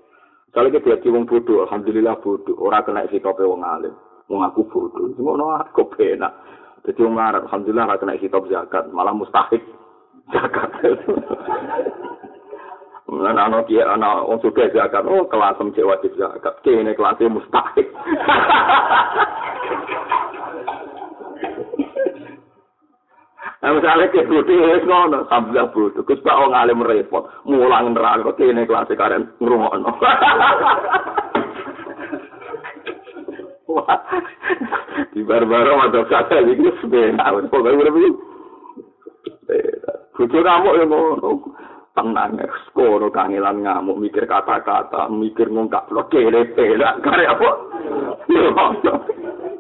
Kalau 0.50 0.74
kita 0.74 0.98
jadi 0.98 1.14
wong 1.14 1.30
bodoh, 1.30 1.66
alhamdulillah 1.70 2.18
bodoh. 2.26 2.58
Orang 2.58 2.82
kena 2.86 3.06
sitope 3.14 3.46
wong 3.46 3.62
alim. 3.62 3.94
Wong 4.26 4.42
aku 4.42 4.66
bodoh. 4.66 5.14
Cuma 5.14 5.38
no 5.38 5.54
aku 5.54 5.86
penak. 5.94 6.34
Jadi 6.86 7.00
wong 7.06 7.22
Arab, 7.22 7.46
alhamdulillah 7.46 7.86
ora 7.86 8.02
kena 8.02 8.18
sitop 8.18 8.50
zakat, 8.50 8.90
malah 8.90 9.14
mustahik 9.14 9.62
zakat. 10.34 10.70
Nah, 13.10 13.34
anak 13.34 13.66
dia 13.66 13.90
anak 13.90 14.22
wong 14.30 14.38
sudah 14.38 14.70
zakat, 14.70 15.02
oh 15.10 15.26
kelas 15.26 15.58
cek 15.58 15.82
wajib 15.82 16.14
zakat. 16.14 16.54
Kene 16.62 16.94
kelasnya 16.94 17.26
mustahik. 17.26 17.90
Nah, 23.60 23.76
misalnya 23.76 24.08
ke 24.08 24.24
bodoh, 24.24 24.56
ya 24.56 24.80
ngono, 24.88 25.28
sambil 25.28 25.68
bodoh. 25.76 26.00
Terus 26.08 26.24
pak 26.24 26.32
orang 26.32 26.56
alim 26.56 26.80
repot, 26.80 27.28
mulang 27.44 27.92
neraka, 27.92 28.32
kene 28.40 28.64
kelas 28.64 28.88
karen 28.96 29.36
ngrungokno. 29.44 30.00
Di 35.12 35.20
bar-baro 35.28 35.76
mata 35.76 36.08
kata 36.08 36.40
iki 36.40 36.72
sebenarnya, 36.80 37.52
pokoknya 37.52 37.84
udah 37.84 37.92
begitu. 37.92 38.16
Bodoh 40.16 40.40
kamu 40.40 40.80
ya 40.80 40.88
ngono. 40.88 41.60
Tenang, 41.90 42.38
skono 42.72 43.12
kangelan 43.12 43.60
ngamuk, 43.60 44.00
mikir 44.00 44.24
kata-kata, 44.24 45.12
mikir 45.12 45.52
ngungkap, 45.52 45.92
lo 45.92 46.08
kere 46.08 46.48
pelak, 46.56 47.04
karya 47.04 47.36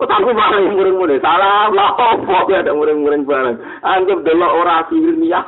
apa? 0.00 0.08
Otakku 0.08 0.32
paling 0.32 0.72
muring-muring. 0.72 1.20
Salah 1.20 1.68
lah 1.68 1.92
opo 1.92 2.48
ya 2.48 2.64
ada 2.64 2.72
muring-muring 2.72 3.28
bareng. 3.28 3.60
Anggap 3.84 4.24
delok 4.24 4.56
orasi 4.64 4.96
ilmiah. 4.96 5.44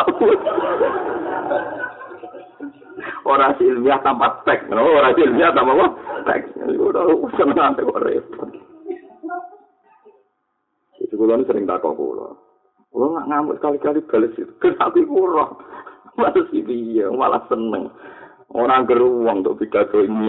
orasi 3.25 3.63
ilmiah 3.65 3.99
tanpa 4.05 4.45
teks. 4.45 4.69
No, 4.69 4.85
orasi 4.85 5.25
ilmiah 5.25 5.57
tanpa 5.57 5.73
apa? 5.73 5.87
Teks. 6.29 6.47
Udah 6.69 7.09
seneng 7.41 7.81
kok 7.81 8.03
repot. 8.05 8.49
Itu 11.01 11.15
kulo 11.17 11.41
sering 11.49 11.65
takok 11.65 11.97
kulo. 11.97 12.37
Kulo 12.93 13.17
nggak 13.17 13.27
ngamuk 13.33 13.57
sekali-kali 13.57 14.05
bales 14.05 14.37
itu. 14.37 14.53
Kenapa 14.61 15.01
kurang? 15.01 15.57
Malah 16.13 16.45
sih 16.53 16.61
dia 16.61 17.09
malah 17.09 17.41
seneng. 17.49 17.89
Orang 18.53 18.85
geruang 18.85 19.41
untuk 19.41 19.65
pidato 19.65 20.05
ini 20.05 20.29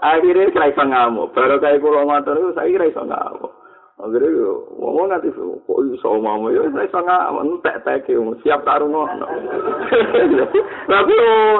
Akhirnya 0.00 0.52
saya 0.52 0.72
iso 0.72 0.82
ngamuk. 0.84 1.32
Baru 1.32 1.56
kayak 1.60 1.80
kulo 1.80 2.04
motor 2.04 2.36
itu 2.36 2.52
saya 2.52 2.68
kira 2.68 2.84
iso 2.92 3.02
ngamuk. 3.04 3.52
Akhirnya 3.96 4.28
yo, 4.28 4.68
ngomong 4.76 5.08
nanti 5.08 5.32
kok 5.32 5.80
iso 5.96 6.08
ngamuk 6.20 6.52
ya 6.52 6.62
saya 6.68 6.84
iso 6.84 7.00
ngamuk. 7.00 7.42
Entek 7.44 7.76
tek 7.84 8.06
siap 8.44 8.60
ngono. 8.64 9.26
Tapi 10.86 11.14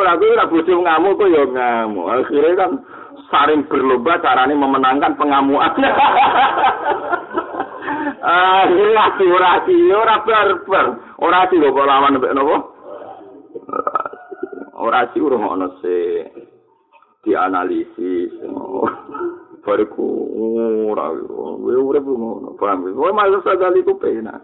tapi 0.04 0.24
ora 0.28 0.44
bojo 0.48 0.72
ngamuk 0.84 1.16
kok 1.16 1.32
yo 1.32 1.42
ngamuk. 1.48 2.06
Akhirnya 2.12 2.60
kan 2.60 2.70
saring 3.32 3.64
berlomba 3.66 4.20
caranya 4.20 4.54
memenangkan 4.54 5.16
pengamuan. 5.16 5.72
Akhirnya 8.26 9.22
orasi, 9.22 9.76
ora 9.94 10.16
barbar. 10.26 10.86
Orasi 11.22 11.56
kok 11.56 11.88
lawan 11.88 12.18
mbek 12.20 12.34
napa? 12.36 12.56
ora 14.76 15.08
sih 15.10 15.24
urung 15.24 15.48
ana 15.48 15.72
se 15.80 16.22
dianalisis 17.26 18.30
bariku 19.66 20.06
ora 20.94 21.10
ora 21.10 21.98
ngono 21.98 22.54
paham 22.54 22.86
we 22.86 23.10
malah 23.10 23.42
sadali 23.42 23.82
ku 23.82 23.98
pena 23.98 24.38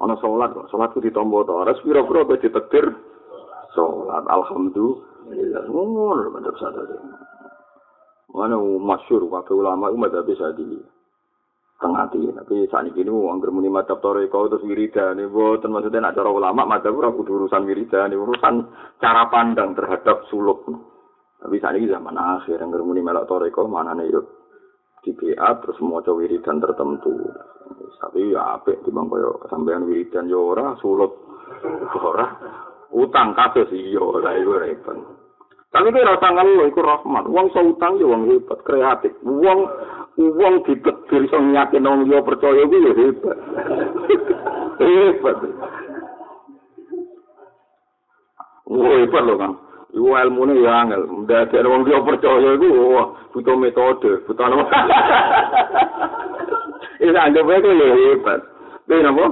ana 0.00 0.14
salat 0.16 0.56
kok 0.56 0.72
salat 0.72 0.88
ku 0.96 1.04
ditombo 1.04 1.44
to 1.44 1.52
ora 1.52 1.76
pira-pira 1.76 2.24
kok 2.24 2.40
ditektir 2.40 2.88
salat 3.76 4.24
alhamdulillah 4.32 5.68
ngono 5.68 6.32
mantap 6.32 6.56
sadali 6.56 6.96
mana 8.32 8.56
masyur 8.60 9.28
kabeh 9.28 9.52
ulama 9.52 9.92
ku 9.92 9.96
madzhab 10.00 10.28
sadili 10.32 10.80
tengah 11.78 12.10
hati. 12.10 12.20
Tapi 12.34 12.66
saat 12.68 12.90
ini 12.90 13.06
mau 13.06 13.30
angker 13.30 13.54
muni 13.54 13.70
madhab 13.70 14.02
toreko 14.02 14.50
terus 14.50 14.66
wiridan. 14.66 15.18
Ini 15.18 15.30
buatan 15.30 15.70
maksudnya 15.70 16.10
nak 16.10 16.18
cara 16.18 16.30
ulama 16.30 16.66
madhab 16.66 16.94
ora 16.94 17.10
urusan 17.14 17.62
wiridan. 17.64 18.10
Ini 18.10 18.18
urusan 18.18 18.54
cara 18.98 19.30
pandang 19.30 19.78
terhadap 19.78 20.26
suluk. 20.28 20.66
Tapi 21.38 21.56
saat 21.62 21.78
ini 21.78 21.86
zaman 21.86 22.18
akhir 22.18 22.58
angker 22.58 22.82
muni 22.82 22.98
melok 22.98 23.30
toreko 23.30 23.70
mana 23.70 23.94
nih 23.94 24.10
yuk 24.10 24.26
di 25.06 25.14
BA 25.14 25.48
terus 25.62 25.78
mau 25.78 26.02
coba 26.02 26.26
wiridan 26.26 26.58
tertentu. 26.58 27.14
Tapi 27.98 28.34
ya 28.34 28.58
apik 28.58 28.82
di 28.82 28.90
bangko 28.90 29.46
sampean 29.46 29.86
wiridan 29.86 30.26
yo 30.26 30.50
ora 30.50 30.74
suluk 30.82 31.14
ora 31.94 32.26
utang 32.90 33.36
kasus 33.38 33.70
iyo 33.70 34.18
lah 34.18 34.34
itu 34.34 34.50
repot. 34.50 34.98
Tapi 35.68 35.92
kira 35.92 36.16
rasa 36.16 36.32
ngeluh, 36.32 36.64
itu 36.64 36.80
rahmat. 36.80 37.28
Uang 37.28 37.52
seutang 37.52 38.00
ya 38.00 38.08
uang 38.08 38.24
hebat, 38.32 38.56
kreatif. 38.64 39.12
Uang 39.20 39.68
wong 40.16 40.54
ditetir 40.64 41.28
iso 41.28 41.36
nyakin 41.44 41.84
wong 41.84 42.08
liya 42.08 42.24
percaya 42.24 42.64
kuwi 42.64 42.88
ya 42.88 42.92
hebat. 42.96 43.36
hebat. 44.80 45.36
Wah, 48.64 48.96
hebat 48.96 49.22
lho, 49.28 49.34
Kang. 49.36 49.54
Iku 49.88 50.08
ilmune 50.12 50.60
ya 50.60 50.84
angel. 50.84 51.02
Ada 51.24 51.64
wong 51.64 51.82
liya 51.88 52.04
percaya 52.04 52.50
iku 52.60 52.68
butuh 53.32 53.56
metode, 53.56 54.20
butuh 54.28 54.44
apa. 54.44 54.64
Ini 56.98 57.14
anggap 57.14 57.46
aja 57.46 57.70
ya 57.72 57.86
hebat. 57.94 58.40
Ini 58.90 59.08
apa? 59.08 59.26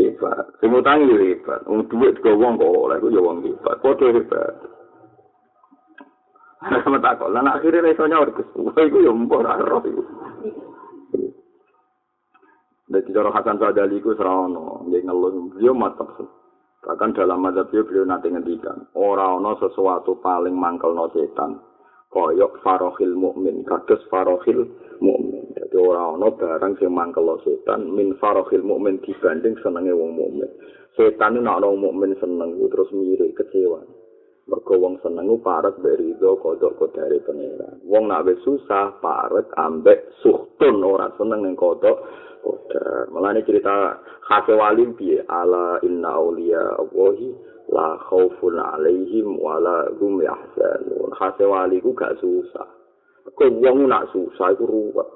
Hebat. 0.00 0.44
Sing 0.62 0.70
utang 0.72 1.04
ya 1.04 1.16
hebat. 1.20 1.60
Wong 1.68 1.84
duit 1.92 2.16
juga 2.22 2.32
wong 2.32 2.56
kok 2.56 2.72
oleh, 2.72 2.96
itu 3.02 3.08
ya 3.12 3.20
wong 3.20 3.38
hebat. 3.44 3.76
Foto 3.84 4.04
hebat. 4.08 4.54
sama 6.86 6.98
takut. 7.02 7.28
Lan 7.28 7.50
akhirnya 7.50 7.90
iso 7.92 8.06
nyaur 8.06 8.30
Gus. 8.32 8.48
Wah 8.54 8.76
iku 8.80 8.98
yo 9.02 9.12
mbok 9.12 9.42
ora 9.42 9.58
roh 9.58 9.82
iku. 9.82 10.02
Dadi 12.92 13.08
cara 13.08 13.32
Hasan 13.32 13.56
Sadali 13.56 13.96
iku 13.96 14.12
serono, 14.12 14.84
dia 14.92 15.00
ngeluh, 15.00 15.56
dia 15.56 15.72
mantap. 15.72 16.12
Bahkan 16.82 17.14
dalam 17.14 17.38
mazhab 17.38 17.70
dia 17.70 17.86
beliau 17.86 18.02
nanti 18.02 18.26
ngendikan, 18.26 18.90
ora 18.98 19.38
ana 19.38 19.54
sesuatu 19.62 20.18
paling 20.18 20.50
mangkel 20.50 20.98
no 20.98 21.06
setan. 21.14 21.62
Koyok 22.10 22.60
farohil 22.60 23.14
mukmin, 23.14 23.62
kados 23.62 24.02
farohil 24.10 24.66
mukmin. 24.98 25.46
Jadi 25.54 25.76
ora 25.78 26.10
ana 26.10 26.28
barang 26.34 26.82
sing 26.82 26.90
mangkel 26.90 27.38
setan 27.46 27.86
min 27.86 28.18
farohil 28.18 28.66
mukmin 28.66 28.98
dibanding 29.06 29.54
senenge 29.62 29.94
wong 29.94 30.18
mukmin. 30.18 30.50
Setan 30.98 31.38
ini 31.38 31.46
nak 31.46 31.62
mukmin 31.62 32.18
seneng 32.18 32.58
terus 32.68 32.90
mirip 32.90 33.30
kecewa. 33.38 33.80
Mergo 34.42 34.74
wong 34.74 34.98
seneng 35.06 35.30
ku 35.30 35.38
parek 35.38 35.78
berido 35.78 36.34
kodok 36.42 36.74
kodare 36.74 37.22
pangeran. 37.22 37.78
Wong 37.86 38.10
nak 38.10 38.26
wis 38.26 38.42
susah 38.42 38.98
parek 38.98 39.46
ambek 39.54 40.18
suhtun 40.18 40.82
ora 40.82 41.14
seneng 41.14 41.46
ning 41.46 41.54
kodok 41.54 42.02
kodar. 42.42 43.06
Mulane 43.14 43.46
cerita 43.46 44.02
khase 44.26 44.58
wali 44.58 44.82
piye 44.98 45.22
ala 45.30 45.78
inna 45.86 46.18
auliya 46.18 46.74
Allahi 46.74 47.30
la 47.70 47.94
khaufun 48.02 48.58
alaihim 48.58 49.38
wala 49.38 49.86
hum 50.02 50.18
yahzanun. 50.18 51.14
Khase 51.14 51.46
wali 51.46 51.78
ku 51.78 51.94
gak 51.94 52.18
susah. 52.18 52.66
Kok 53.22 53.62
wong 53.62 53.86
nak 53.86 54.10
susah 54.10 54.58
iku 54.58 54.66
ruwet. 54.66 55.08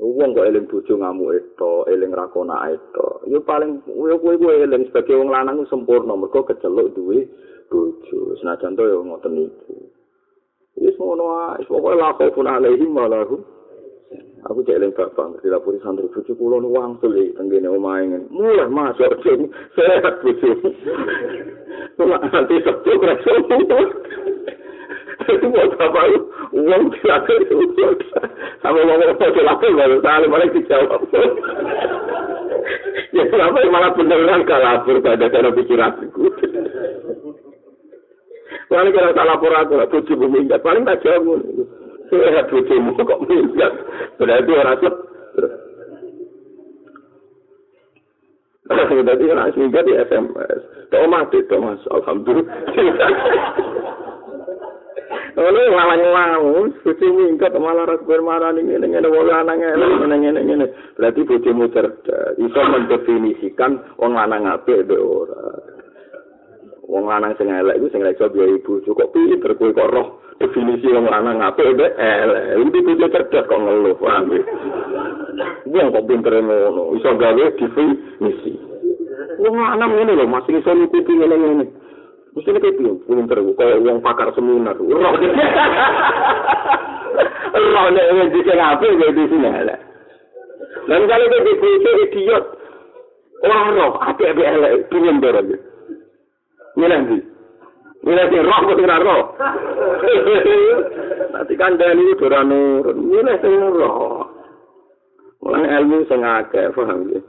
Wong 0.00 0.32
kok 0.32 0.48
eling 0.48 0.64
bojo 0.66 0.96
ngamuk 0.96 1.30
eto, 1.36 1.84
eling 1.92 2.10
rakona 2.16 2.72
eto. 2.72 3.20
Yo 3.28 3.44
paling 3.44 3.84
yo 3.86 4.16
kowe 4.16 4.34
kowe 4.34 4.50
eling 4.50 4.88
sebagai 4.88 5.20
wong 5.20 5.28
lanang 5.28 5.62
sempurna 5.68 6.16
mergo 6.16 6.40
keceluk 6.42 6.96
duwe 6.96 7.28
bojo. 7.28 7.41
Senajan 8.42 8.74
to 8.74 8.82
yo 8.82 9.06
ngoten 9.06 9.38
niku. 9.38 9.86
Wis 10.82 10.98
ngono 10.98 11.54
ae, 11.54 11.62
pokoke 11.62 11.94
lapo 11.94 12.26
pun 12.34 12.50
alaihi 12.50 12.90
malahu. 12.90 13.38
Aku 14.50 14.66
cek 14.66 14.82
eling 14.82 14.90
bapak 14.98 15.38
ngerti 15.38 15.46
lapori 15.46 15.78
santri 15.78 16.10
bojo 16.10 16.34
kula 16.34 16.58
nu 16.58 16.74
wangsul 16.74 17.14
iki 17.14 17.38
tenggene 17.38 17.70
omahe 17.70 18.02
ngene. 18.10 18.26
Mulai 18.34 18.66
masuk 18.66 19.14
sing 19.22 19.46
sehat 19.78 20.26
bojo. 20.26 20.50
Kula 21.94 22.18
nanti 22.18 22.58
sabtu 22.66 22.90
kerasa. 22.98 23.30
Itu 25.22 25.46
mau 25.46 25.70
apa 25.78 26.00
itu? 26.10 26.20
Uang 26.58 26.82
tidak 26.98 27.30
ada 27.30 27.46
Sama 28.58 28.82
ngomong 28.82 29.06
apa 29.06 29.24
celaka 29.38 29.66
baru 29.70 29.98
tahu 30.02 30.24
malah 30.26 30.48
dijawab. 30.50 31.00
Ya 33.14 33.22
kenapa 33.30 33.58
malah 33.70 33.94
beneran 33.94 34.42
kalabur 34.42 34.98
pada 34.98 35.30
cara 35.30 35.54
pikiranku. 35.54 36.50
Paling 38.72 38.92
kalau 38.96 39.12
tak 39.12 39.28
lapor 39.28 39.52
aku, 39.52 39.76
lah 39.76 39.84
bojo 39.84 40.12
minggat. 40.16 40.64
Paling 40.64 40.88
tak 40.88 41.04
jawab. 41.04 41.44
Sehat 42.08 42.48
bojomu 42.48 42.96
kok 43.04 43.20
minggat. 43.28 43.72
Berarti 44.16 44.52
orang 44.56 44.78
sep. 44.80 44.94
Tadi 48.72 49.24
kan 49.28 49.52
minggat 49.52 49.84
di 49.84 49.92
SMS. 49.92 50.60
Tuh 50.88 51.04
mati, 51.04 51.44
tuh 51.52 51.60
mas. 51.60 51.84
Alhamdulillah. 51.92 53.10
Ono 55.32 55.60
ngawang-ngawang, 55.72 56.76
bojo 56.84 57.06
minggat 57.12 57.52
malah 57.56 57.88
ras 57.88 58.04
bermarah 58.04 58.52
ini, 58.52 58.76
ini, 58.76 58.88
ini, 58.88 59.08
wong 59.08 59.24
lanang 59.28 59.64
ini, 59.64 59.84
ini, 60.04 60.16
ini, 60.28 60.40
ini. 60.44 60.66
Berarti 60.96 61.24
bojomu 61.24 61.72
cerdas. 61.72 62.36
Iso 62.40 62.60
mendefinisikan 62.60 63.96
wong 63.96 64.12
lanang 64.16 64.48
apik 64.48 64.84
mbek 64.84 65.00
ora. 65.00 65.71
Wong 66.92 67.08
lanang 67.08 67.32
sing 67.40 67.48
elek 67.48 67.80
iku 67.80 67.88
sing 67.88 68.04
iso 68.04 68.28
biaya 68.28 68.52
ibu 68.60 68.84
kok 68.84 69.10
pinter 69.16 69.56
kowe 69.56 69.72
kok 69.72 69.88
roh 69.88 70.20
definisi 70.36 70.92
wong 70.92 71.08
lanang 71.08 71.40
apik 71.40 71.72
mbek 71.72 71.96
elek. 71.96 72.44
Iki 72.68 72.78
kudu 72.84 73.06
cerdas 73.08 73.48
kok 73.48 73.56
ngeluh 73.56 73.96
paham 73.96 74.28
wong 75.64 75.86
kok 75.88 76.04
pinter 76.04 76.36
ngono. 76.36 76.92
Iso 77.00 77.16
gawe 77.16 77.44
definisi. 77.56 78.52
Wong 79.40 79.54
lanang 79.56 79.96
ngene 79.96 80.20
lho 80.20 80.28
masih 80.28 80.60
iso 80.60 80.68
ngikuti 80.68 81.12
ngene 81.16 81.36
ngene 81.40 81.66
Mesti 82.32 82.48
kayak 82.48 82.80
bilang, 82.80 82.96
pinter, 83.04 83.44
kayak 83.60 83.84
uang 83.84 84.00
pakar 84.00 84.32
seminar. 84.32 84.72
Roh, 84.80 84.96
roh, 84.96 85.12
nek 87.92 88.08
yang 88.08 88.32
bisa 88.32 88.56
ngapain, 88.56 88.96
kayak 88.96 89.12
di 89.12 89.24
sini, 89.28 89.48
elek. 89.52 89.76
Dan 90.88 91.04
kalau 91.12 91.28
kayak 91.28 91.44
di 91.44 91.52
sini, 91.60 91.90
idiot. 92.08 92.44
Orang 93.44 93.76
roh, 93.76 94.00
hati-hati 94.00 94.48
elek, 94.48 94.88
elek. 94.88 95.60
Milih 96.76 96.98
ndi? 97.04 97.18
Milih 98.02 98.24
sing 98.32 98.42
roh 98.42 98.60
kok 98.66 98.80
ora 98.82 98.96
roh. 98.98 99.22
Nanti 101.32 101.54
kandhani 101.54 102.02
itu 102.10 102.24
ora 102.26 102.42
nurun. 102.42 102.98
Milih 102.98 103.36
sing 103.38 103.52
roh. 103.76 104.26
Mulane 105.42 105.68
ilmu 105.68 106.06
sing 106.06 106.22
akeh, 106.22 106.70
paham 106.70 107.10
ya? 107.10 107.20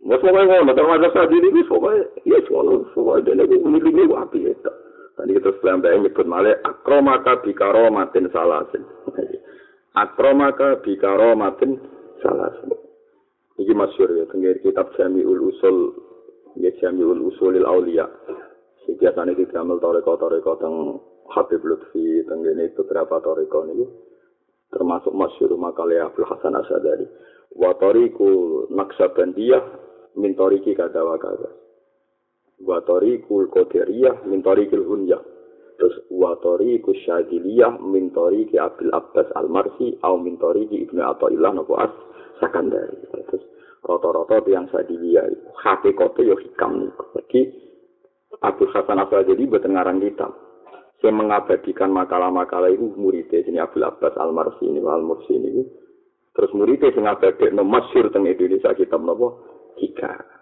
Wes 0.00 0.20
pokoke 0.24 0.42
ngono, 0.48 0.72
terus 0.72 0.92
ada 0.96 1.08
sadi 1.12 1.36
iki 1.40 1.68
pokoke 1.68 2.24
ya 2.24 2.40
sono, 2.48 2.88
pokoke 2.96 3.24
dene 3.24 3.44
ku 3.44 3.68
milih 3.68 4.08
wapi 4.08 4.48
itu. 4.48 4.72
Tadi 5.16 5.36
kita 5.36 5.52
sampai 5.60 6.00
nyebut 6.00 6.24
malah 6.24 6.56
akromaka 6.64 7.44
bikaromatin 7.44 8.32
salasin. 8.32 8.80
akromaka 10.04 10.80
bikaromatin 10.80 11.76
salasin. 12.24 12.72
Iki 13.60 13.72
masyur 13.76 14.08
ya, 14.16 14.24
tenggir 14.32 14.56
kitab 14.64 14.88
Jami'ul 14.96 15.52
Usul 15.52 15.92
ya 16.58 16.70
jamiul 16.82 17.30
usulil 17.30 17.66
aulia. 17.66 18.08
Biasanya 18.90 19.38
di 19.38 19.46
gamel 19.46 19.78
toreko 19.78 20.18
toreko 20.18 20.52
teng 20.58 20.74
Habib 21.30 21.62
Lutfi 21.62 22.26
teng 22.26 22.42
ini 22.42 22.74
beberapa 22.74 23.22
toreko 23.22 23.70
ini 23.70 23.86
termasuk 24.70 25.14
masyur 25.14 25.54
makalnya 25.54 26.10
Abdul 26.10 26.26
Hasan 26.26 26.58
Asadari 26.58 27.06
wa 27.54 27.74
toriku 27.78 28.66
naksabandiyah 28.70 29.62
min 30.18 30.34
toriki 30.34 30.74
kada 30.74 31.02
wa 31.02 31.18
kada 31.18 31.50
wa 32.62 32.78
qadariyah 32.82 34.26
min 34.26 34.42
tariqil 34.42 34.86
hunyah 34.86 35.22
terus 35.80 35.96
wa 36.12 36.36
tariqus 36.38 36.98
syadiliyah 37.08 37.78
min 37.80 38.12
tariqi 38.12 38.60
Abdul 38.60 38.92
Abbas 38.92 39.32
Al-Marsi 39.32 39.96
au 40.04 40.20
min 40.20 40.36
tariqi 40.36 40.84
Ibnu 40.84 41.00
Athaillah 41.00 41.56
napa 41.56 41.88
as 41.88 41.94
sakandari. 42.36 43.00
Terus 43.10 43.44
rata-rata 43.84 44.44
yang 44.48 44.68
sadiliyah 44.68 45.26
hakikate 45.60 46.26
yo 46.26 46.36
hikam 46.36 46.92
iki 47.16 47.50
Abdul 48.40 48.70
Hasan 48.72 49.00
Asadi 49.02 49.44
boten 49.44 49.76
ngarang 49.76 50.00
kitab 50.00 50.32
yang 51.00 51.16
mengabadikan 51.16 51.88
makalah-makalah 51.90 52.68
itu 52.68 52.92
muridnya 52.96 53.40
sini 53.40 53.56
Abdul 53.56 53.88
Abbas 53.88 54.14
Al-Marsi 54.20 54.68
ini 54.68 54.84
Al-Mursi 54.84 55.32
ini 55.36 55.64
terus 56.36 56.52
muridnya 56.52 56.92
sing 56.92 57.08
abadekno 57.08 57.64
masyhur 57.64 58.12
teng 58.12 58.28
Indonesia 58.28 58.76
kitab 58.76 59.00
napa 59.00 59.28
tiga 59.80 60.40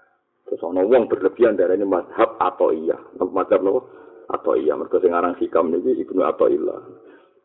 Terus 0.48 0.64
ana 0.64 0.80
wong 0.80 1.12
berlebihan 1.12 1.60
darane 1.60 1.84
mazhab 1.84 2.40
atau 2.40 2.72
iya. 2.72 2.96
Mazhab 3.20 3.60
nopo? 3.60 3.84
Atau 4.32 4.56
iya. 4.56 4.72
Mergo 4.80 4.96
sing 4.96 5.12
aran 5.12 5.36
hikam 5.36 5.68
niki 5.68 5.92
Ibnu 6.08 6.24
Athaillah. 6.24 6.80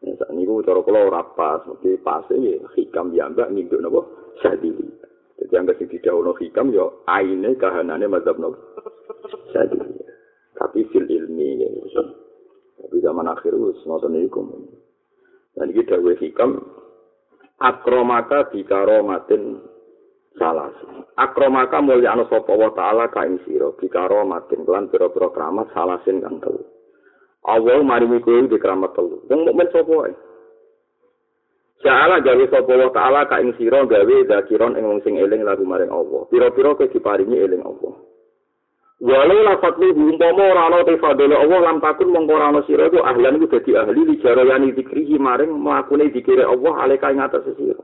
Ya 0.07 0.15
sak 0.15 0.31
niku 0.31 0.63
cara 0.63 0.79
kula 0.83 1.11
ora 1.11 1.23
pas, 1.35 1.63
mesti 1.67 1.99
pas 1.99 2.23
iki 2.31 2.63
hikam 2.79 3.11
ya 3.11 3.27
mbak 3.27 3.51
ninduk 3.51 3.83
nopo? 3.83 4.07
Sadili. 4.39 4.87
Jadi 5.43 5.53
yang 5.59 5.67
sing 5.75 5.87
didhawuhno 5.91 6.31
hikam 6.39 6.71
ya 6.71 6.87
aine 7.11 7.51
kahanane 7.59 8.07
mazhab 8.07 8.39
nopo? 8.39 8.55
Sadili. 9.51 9.99
Tapi 10.55 10.87
fil 10.87 11.03
ilmi 11.03 11.59
ya. 11.59 11.67
Tapi 12.79 12.95
zaman 13.03 13.27
akhir 13.27 13.51
wis 13.51 13.83
ngoten 13.83 14.15
niku. 14.15 14.39
Dan 15.59 15.75
iki 15.75 15.83
dawuh 15.83 16.15
hikam 16.15 16.63
akromaka 17.59 18.47
bikaromatin 18.55 19.59
salah 20.37 20.73
akromaka 21.15 21.77
mulya 21.81 22.13
anu 22.13 22.25
sapa 22.29 22.49
wa 22.53 22.73
taala 22.73 23.09
ka 23.13 23.25
ing 23.25 23.37
sira 23.45 23.69
bikaro 23.77 24.25
matin 24.25 24.65
lan 24.65 24.89
pira-pira 24.89 25.29
kramat 25.29 25.69
salasin 25.73 26.21
kang 26.25 26.41
telu 26.41 26.63
Allah 27.43 27.83
maringi 27.85 28.23
kowe 28.23 28.39
di 28.49 28.57
telu 28.57 29.17
wong 29.29 29.39
mukmin 29.45 29.69
sapa 29.69 29.91
wae 29.93 30.13
Ja'ala 31.84 32.23
gawe 32.23 32.43
sapa 32.47 32.73
wa 32.79 32.89
ta'ala 32.95 33.27
ka 33.27 33.43
ing 33.43 33.51
sira 33.59 33.84
gawe 33.84 34.15
zakiron 34.23 34.79
ing 34.79 34.88
wong 34.88 35.03
sing 35.03 35.19
eling 35.19 35.43
lagu 35.43 35.67
maring 35.67 35.91
Allah. 35.91 36.23
Pira-pira 36.31 36.79
kowe 36.79 36.88
diparingi 36.88 37.36
eling 37.36 37.59
Allah. 37.59 37.93
Walau 39.03 39.39
lafat 39.43 39.75
lu 39.84 39.91
umpama 39.91 40.47
ora 40.47 40.71
ana 40.71 40.79
te 40.88 40.95
fadole 40.95 41.36
Allah 41.36 41.59
lam 41.59 41.84
takun 41.84 42.15
mongko 42.15 42.39
ora 42.39 42.55
ana 42.55 42.63
sira 42.63 42.88
iku 42.88 43.03
ahlan 43.03 43.36
iku 43.36 43.51
dadi 43.51 43.75
ahli 43.75 43.99
li 43.99 44.15
jarayani 44.23 44.71
zikrihi 44.79 45.19
maring 45.19 45.51
mlakune 45.51 46.07
dikire 46.07 46.47
Allah 46.47 46.88
aleka 46.88 47.11
ing 47.11 47.19
atas 47.19 47.51
sira. 47.51 47.75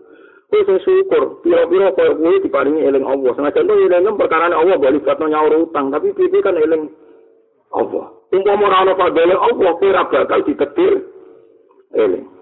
Kowe 0.47 0.61
sing 0.63 0.79
syukur, 0.79 1.43
pira-pira 1.43 1.91
koyo 1.91 2.15
kowe 2.23 2.39
diparingi 2.39 2.87
eling 2.87 3.03
Allah. 3.03 3.35
Senajan 3.35 3.67
to 3.67 3.73
eling 3.83 4.15
perkara 4.15 4.47
Allah 4.47 4.79
bali 4.79 5.03
katno 5.03 5.27
nyaur 5.27 5.59
utang, 5.59 5.91
tapi 5.91 6.15
piye 6.15 6.39
kan 6.39 6.55
eling 6.55 6.87
Allah. 7.75 8.15
Umpama 8.31 8.63
ora 8.63 8.77
ana 8.87 8.93
padane 8.95 9.35
Allah, 9.35 9.71
ora 9.75 10.01
bakal 10.07 10.39
diketir 10.47 11.03
eling. 11.99 12.38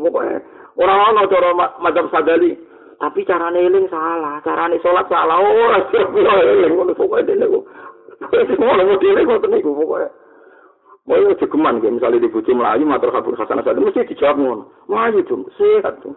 Oh, 0.00 0.08
dadi 0.08 0.16
pokoke 0.16 0.40
ora 0.80 1.12
ana 1.12 1.28
cara 1.28 1.52
macam 1.76 2.08
sadali, 2.08 2.56
tapi 2.96 3.20
carane 3.28 3.60
eling 3.60 3.84
salah, 3.92 4.40
carane 4.40 4.80
salat 4.80 5.04
salah 5.12 5.36
ora 5.36 5.84
sih 5.92 6.00
eling 6.00 6.72
ngono 6.72 6.96
pokoke 6.96 7.28
dene 7.28 7.44
kok. 7.44 7.64
Semua 8.48 8.80
mau 8.80 8.96
dhewe 8.96 9.20
kok 9.28 9.44
niku 9.52 9.76
pokoke. 9.76 10.08
Mau 11.08 11.16
itu 11.32 11.48
geman, 11.48 11.80
kayak 11.80 11.96
misalnya 11.96 12.22
di 12.22 12.28
bucu 12.30 12.52
Melayu, 12.54 12.84
matur 12.84 13.10
kabur 13.10 13.34
khasana 13.34 13.64
saat 13.64 13.80
mesti 13.80 14.04
dijawab 14.04 14.36
ngono. 14.36 14.64
Melayu 14.86 15.24
dong, 15.26 15.48
sehat 15.58 15.96
dong. 16.04 16.14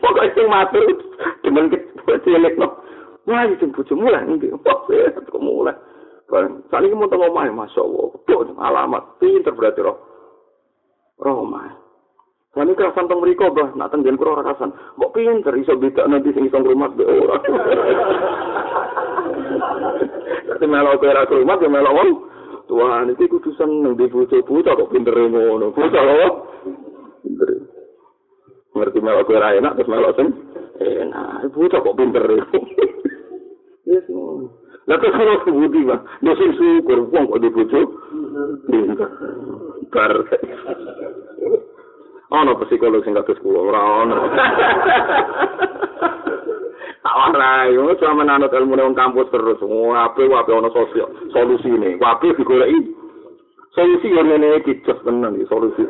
Pokoknya 0.00 0.32
itu 0.32 0.42
matur, 0.48 0.84
cuman 1.44 1.70
kita 1.70 2.14
cilik 2.24 2.56
no. 2.56 2.82
Melayu 3.28 3.52
dong, 3.62 3.70
bucu 3.76 3.94
mulai, 3.94 4.26
ini. 4.26 4.48
Wah, 4.48 4.80
sehat 4.88 5.22
kok 5.22 5.44
mulai. 5.44 5.76
Saat 6.72 6.82
ini 6.82 6.96
mau 6.96 7.06
tengok 7.06 7.30
main, 7.30 7.52
Masya 7.54 7.78
Allah. 7.84 8.06
Tuh, 8.26 8.48
alamat, 8.58 9.02
pinter 9.20 9.52
berarti 9.54 9.84
roh. 9.84 10.09
Main. 11.20 11.72
Saat 12.50 12.66
ini 12.66 12.74
kerasan 12.74 13.06
tong 13.06 13.22
mereka, 13.22 13.46
bah. 13.54 13.70
Nak 13.78 13.94
tenggen 13.94 14.18
kurang 14.18 14.42
kerasan. 14.42 14.74
Kok 14.98 15.12
pinter, 15.14 15.54
iso 15.54 15.78
beda 15.78 16.08
nanti 16.10 16.34
sing 16.34 16.50
isong 16.50 16.66
rumah, 16.66 16.90
be 16.90 17.06
orang. 17.06 17.42
Dadi 20.50 20.66
melok 20.66 21.04
ora 21.04 21.24
rumah 21.24 21.56
ya 21.56 21.68
melok 21.70 21.96
wong. 21.96 22.10
Tuhan 22.68 23.10
iki 23.14 23.26
kudu 23.26 23.50
seneng 23.58 23.98
di 23.98 24.06
bocah-bocah 24.06 24.72
kok 24.76 24.90
pinter 24.92 25.14
ngono. 25.14 25.74
Bocah 25.74 26.02
lho. 26.04 26.28
Pinter. 27.24 27.50
Ngerti 28.76 28.98
melok 29.00 29.30
ora 29.32 29.56
enak 29.58 29.74
terus 29.78 29.90
melok 29.90 30.14
sing 30.18 30.28
enak. 30.78 31.50
Bocah 31.54 31.80
kok 31.80 31.96
pinter. 31.98 32.24
Lah 34.84 34.96
kok 35.00 35.16
ora 35.16 35.34
budi 35.48 35.80
wae. 35.86 35.98
Yo 36.22 36.32
sing 36.36 36.50
syukur 36.58 36.98
wong 37.10 37.24
kok 37.30 37.40
di 37.42 37.48
bocah. 37.50 37.84
Pinter. 38.68 39.08
Bar. 39.90 40.14
Ono 42.30 42.54
psikolog 42.62 43.02
sing 43.02 43.18
kados 43.18 43.42
kula 43.42 43.58
ora 43.58 43.82
tak 47.00 47.16
warai 47.16 47.74
yo 47.74 47.90
sama 47.98 48.22
nanut 48.22 48.54
ilmu 48.54 48.78
nang 48.78 48.94
kampus 48.94 49.26
terus. 49.34 49.58
Ngape 49.58 50.30
wape 50.30 50.52
ono 50.54 50.70
sosial 50.70 51.10
solusi 51.34 51.66
ini 51.66 51.98
wape 51.98 52.30
digoleki. 52.38 52.94
Solusi 53.74 54.14
yo 54.14 54.22
ngene 54.22 54.62
iki 54.62 54.78
cus 54.86 55.00
tenan 55.02 55.34
iki 55.34 55.50
solusi. 55.50 55.82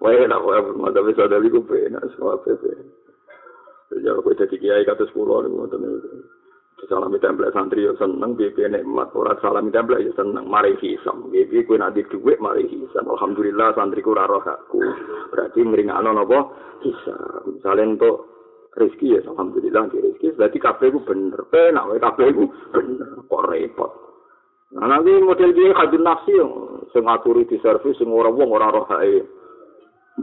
Wae 0.00 0.24
lah, 0.28 0.40
wae 0.40 0.60
mata 0.76 1.00
bisa 1.04 1.28
dari 1.28 1.52
ku 1.52 1.64
pena 1.64 2.00
semua 2.12 2.36
pepe. 2.44 2.72
Jadi 3.88 4.06
aku 4.08 4.32
jadi 4.32 4.56
kiai 4.56 4.84
kata 4.88 5.04
sepuluh 5.08 5.44
orang 5.44 5.52
ngoten 5.56 5.82
Salami 6.88 7.20
template 7.20 7.52
santri 7.52 7.84
yo 7.84 7.92
seneng, 8.00 8.32
bibi 8.40 8.64
nikmat. 8.64 9.12
Orang 9.12 9.36
salami 9.44 9.68
template 9.68 10.00
yo 10.00 10.12
seneng, 10.16 10.48
mari 10.48 10.72
hisam. 10.80 11.28
Bibi 11.28 11.68
kue 11.68 11.76
nanti 11.76 12.00
duit, 12.08 12.40
mari 12.40 12.64
hisam. 12.72 13.04
Alhamdulillah 13.04 13.76
santri 13.76 14.00
ku 14.00 14.16
raro 14.16 14.40
aku. 14.40 14.80
Berarti 15.28 15.60
ngeringan 15.60 16.08
nopo 16.08 16.56
hisam. 16.80 17.52
Misalnya 17.52 17.84
untuk 18.00 18.16
rezeki 18.72 19.12
ya, 19.12 19.20
alhamdulillah 19.28 19.92
di 19.92 19.98
rezeki. 20.00 20.40
Berarti 20.40 20.58
kafe 20.62 20.86
ku 20.88 21.04
bener. 21.04 21.40
Penak, 21.52 21.84
wae 21.84 22.00
kafe 22.00 22.32
ku 22.32 22.48
bener. 22.72 23.28
Kok 23.28 23.44
repot. 23.44 23.92
Nah 24.70 24.86
nanti 24.86 25.10
model 25.20 25.50
dia 25.50 25.74
kadun 25.74 26.06
nafsi 26.06 26.32
yang 26.32 26.50
sing 26.94 27.02
ngaturi 27.02 27.42
di 27.44 27.58
servis, 27.58 27.98
sing 27.98 28.08
orang 28.08 28.38
wong 28.38 28.54
orang 28.56 28.72
roh 28.72 28.86
hae. 28.88 29.20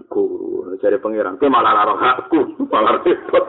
Guru, 0.10 0.74
cari 0.82 0.97
pangeran. 0.97 1.38
Kue 1.38 1.51
malah 1.53 1.86
roh 1.86 1.99
aku, 2.01 2.39
malah 2.66 2.97
repot. 3.05 3.45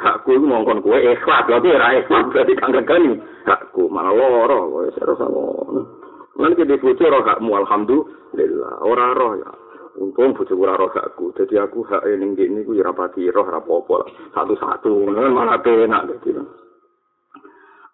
Hakku 0.00 0.32
iku 0.32 0.46
mongkon 0.48 0.80
kowe 0.80 0.96
ikhlas 0.96 1.44
lho 1.46 1.60
ora 1.60 1.88
ikhlas 2.00 2.24
berarti 2.32 2.52
kang 2.56 2.72
regani 2.72 3.20
hakku 3.44 3.92
malah 3.92 4.16
loro 4.16 4.58
kowe 4.72 4.88
sero 4.96 5.14
ngono. 5.20 5.82
Lan 6.40 6.56
ki 6.56 6.64
dipucu 6.64 7.04
ro 7.04 7.20
hakmu 7.20 7.52
alhamdulillah. 7.60 8.80
Ora 8.80 9.12
roh 9.12 9.32
ya. 9.36 9.50
Untung 10.00 10.32
bojo 10.32 10.56
ora 10.56 10.80
roh 10.80 10.88
hakku. 10.88 11.36
Dadi 11.36 11.60
aku 11.60 11.84
hak 11.84 12.08
ning 12.16 12.32
kene 12.32 12.64
iku 12.64 12.72
ya 12.72 12.88
rapati 12.88 13.28
roh 13.28 13.44
ora 13.44 13.60
apa-apa 13.60 13.96
satu-satu 14.32 14.88
ngono 14.88 15.28
malah 15.28 15.60
penak 15.60 16.08
dadi 16.08 16.32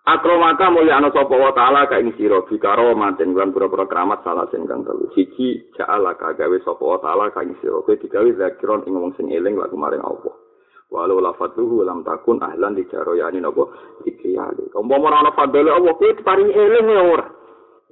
Akromaka 0.06 0.70
mulya 0.70 1.02
ana 1.02 1.10
sapa 1.10 1.34
wa 1.34 1.50
taala 1.50 1.90
ka 1.90 1.98
ing 1.98 2.14
sira 2.14 2.38
bikaro 2.46 2.94
manten 2.94 3.34
lan 3.34 3.50
pura-pura 3.50 3.90
keramat 3.90 4.22
salah 4.22 4.46
sing 4.54 4.62
kang 4.62 4.86
telu. 4.86 5.10
Siji 5.18 5.66
ja'ala 5.74 6.14
ka 6.14 6.30
gawe 6.30 6.56
sapa 6.62 6.78
wa 6.78 7.02
taala 7.02 7.34
ka 7.34 7.42
ing 7.42 7.58
sira 7.58 7.82
kowe 7.82 7.98
digawe 7.98 8.30
zakiron 8.38 8.86
ing 8.86 8.94
wong 8.94 9.10
sing 9.18 9.26
eling 9.34 9.58
lagu 9.58 9.74
maring 9.74 9.98
Allah 10.06 10.45
walau 10.90 11.18
lafatuhu 11.18 11.82
lam 11.82 12.06
takun 12.06 12.38
ahlan 12.38 12.78
di 12.78 12.86
jaroyani 12.86 13.42
nopo 13.42 13.74
ikriyali. 14.06 14.70
Umpama 14.74 15.10
ora 15.10 15.18
ana 15.26 15.32
fadhole 15.34 15.70
Allah 15.70 15.92
kuwi 15.98 16.14
diparingi 16.14 16.54
eling 16.54 16.86
ya 16.86 17.02
ora. 17.02 17.26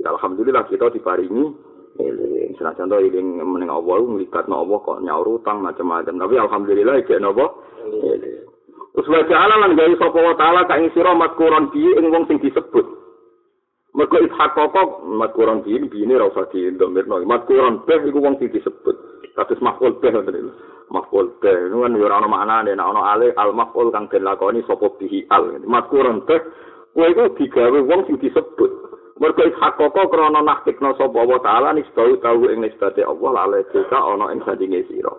Alhamdulillah 0.05 0.65
kita 0.71 0.91
diparingi 0.95 1.45
eling. 1.99 2.51
Senajan 2.55 2.91
to 2.91 2.99
eling 3.03 3.43
meneng 3.43 3.71
Allah 3.71 3.99
nglibatno 3.99 4.55
Allah 4.62 4.79
kok 4.79 5.03
nyaur 5.03 5.27
utang 5.27 5.62
macam-macam. 5.62 6.15
Tapi 6.15 6.35
alhamdulillah 6.39 6.95
iki 7.03 7.19
nopo. 7.19 7.47
Terus 8.95 9.11
wa 9.11 9.27
ala 9.27 9.55
lan 9.59 9.75
gawe 9.75 9.95
sapa 9.99 10.19
wa 10.23 10.35
taala 10.39 10.71
ka 10.71 10.79
ing 10.79 10.95
sira 10.95 11.11
matkuron 11.19 11.75
bi 11.75 11.83
ing 11.83 12.15
wong 12.15 12.31
sing 12.31 12.39
disebut. 12.39 12.87
Mergo 13.95 14.19
ishak 14.23 14.55
kok 14.55 15.03
matkuron 15.03 15.66
bi 15.66 15.83
bine 15.91 16.15
ora 16.15 16.31
usah 16.31 16.47
didomirno. 16.55 17.19
Matkuron 17.27 17.83
be 17.83 17.99
iku 18.07 18.23
wong 18.23 18.39
sing 18.39 18.55
disebut. 18.55 18.95
Kados 19.35 19.59
makul 19.59 19.99
be 19.99 20.15
ngoten 20.15 20.55
be 20.90 21.51
itu 21.51 21.77
kan 21.81 21.97
ora 21.97 22.15
ana 22.20 22.28
maknane. 22.28 22.73
Nek 22.77 22.86
ana 22.86 23.01
ale 23.16 23.32
al 23.36 23.52
maf'ul 23.56 23.90
kang 23.90 24.09
den 24.09 24.24
lakoni 24.24 24.62
sapa 24.69 24.89
bihi 25.01 25.27
al. 25.31 25.61
Mazkuran 25.65 26.24
be 26.28 26.36
kowe 26.94 27.06
iku 27.09 27.24
digawe 27.36 27.78
wong 27.82 28.01
sing 28.06 28.16
disebut. 28.20 28.70
Mergo 29.19 29.47
hakoko 29.47 30.11
krana 30.11 30.43
nahtikna 30.43 30.94
sapa 30.98 31.20
wa 31.23 31.39
taala 31.39 31.74
nisbau 31.74 32.19
tau 32.19 32.44
ing 32.51 32.62
nisbate 32.62 33.02
Allah 33.06 33.31
lale 33.31 33.66
desa 33.70 33.98
ana 33.98 34.35
ing 34.35 34.43
sandinge 34.43 34.85
sira. 34.90 35.15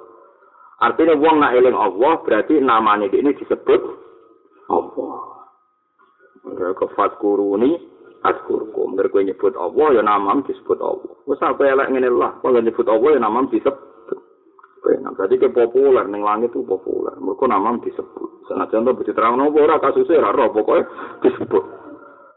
Artinya 0.84 1.16
wong 1.16 1.40
nak 1.40 1.56
eling 1.56 1.76
Allah 1.76 2.20
berarti 2.22 2.60
namanya 2.60 3.08
ini 3.08 3.32
disebut 3.40 3.82
Allah. 4.68 5.16
Mereka 6.46 6.94
fatkuruni 6.94 7.80
askurkum 8.26 8.98
mereka 8.98 9.22
nyebut 9.22 9.56
Allah 9.56 9.96
ya 9.96 10.02
namam 10.04 10.44
disebut 10.44 10.78
Allah. 10.82 11.14
Wes 11.26 11.40
apa 11.40 11.64
elek 11.64 11.90
ngene 11.94 12.10
lah. 12.12 12.36
Kalau 12.44 12.60
nyebut 12.60 12.88
Allah 12.92 13.10
ya 13.16 13.20
namam 13.24 13.48
disebut 13.48 13.95
kepenak. 14.86 15.18
Berarti 15.18 15.36
ke 15.42 15.50
populer 15.50 16.06
ning 16.06 16.22
langit 16.22 16.54
itu 16.54 16.62
populer. 16.62 17.18
Mereka 17.18 17.50
nama 17.50 17.74
disebut. 17.82 18.46
Senajan 18.46 18.86
to 18.86 18.94
diterang 19.02 19.42
nopo 19.42 19.66
ora 19.66 19.82
kasusnya 19.82 20.22
ora 20.22 20.30
roh 20.30 20.54
pokoknya 20.54 20.86
disebut. 21.26 21.66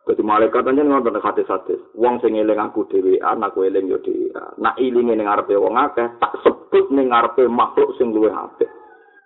Jadi 0.08 0.24
malaikat 0.24 0.64
aja 0.64 0.80
ngotot 0.80 1.20
hati 1.20 1.44
hati. 1.44 1.76
Wong 1.92 2.16
sing 2.24 2.32
eling 2.32 2.56
aku 2.56 2.88
dewi, 2.88 3.20
aku 3.20 3.68
eling 3.68 3.92
yo 3.92 4.00
dewi. 4.00 4.32
Nak 4.56 4.80
ilinge 4.80 5.12
ning 5.12 5.28
ngarepe 5.28 5.52
wong 5.52 5.76
akeh, 5.76 6.08
tak 6.16 6.32
sebut 6.40 6.88
ning 6.88 7.12
ngarepe 7.12 7.44
makhluk 7.44 7.92
sing 8.00 8.16
luwih 8.16 8.32
apik. 8.32 8.72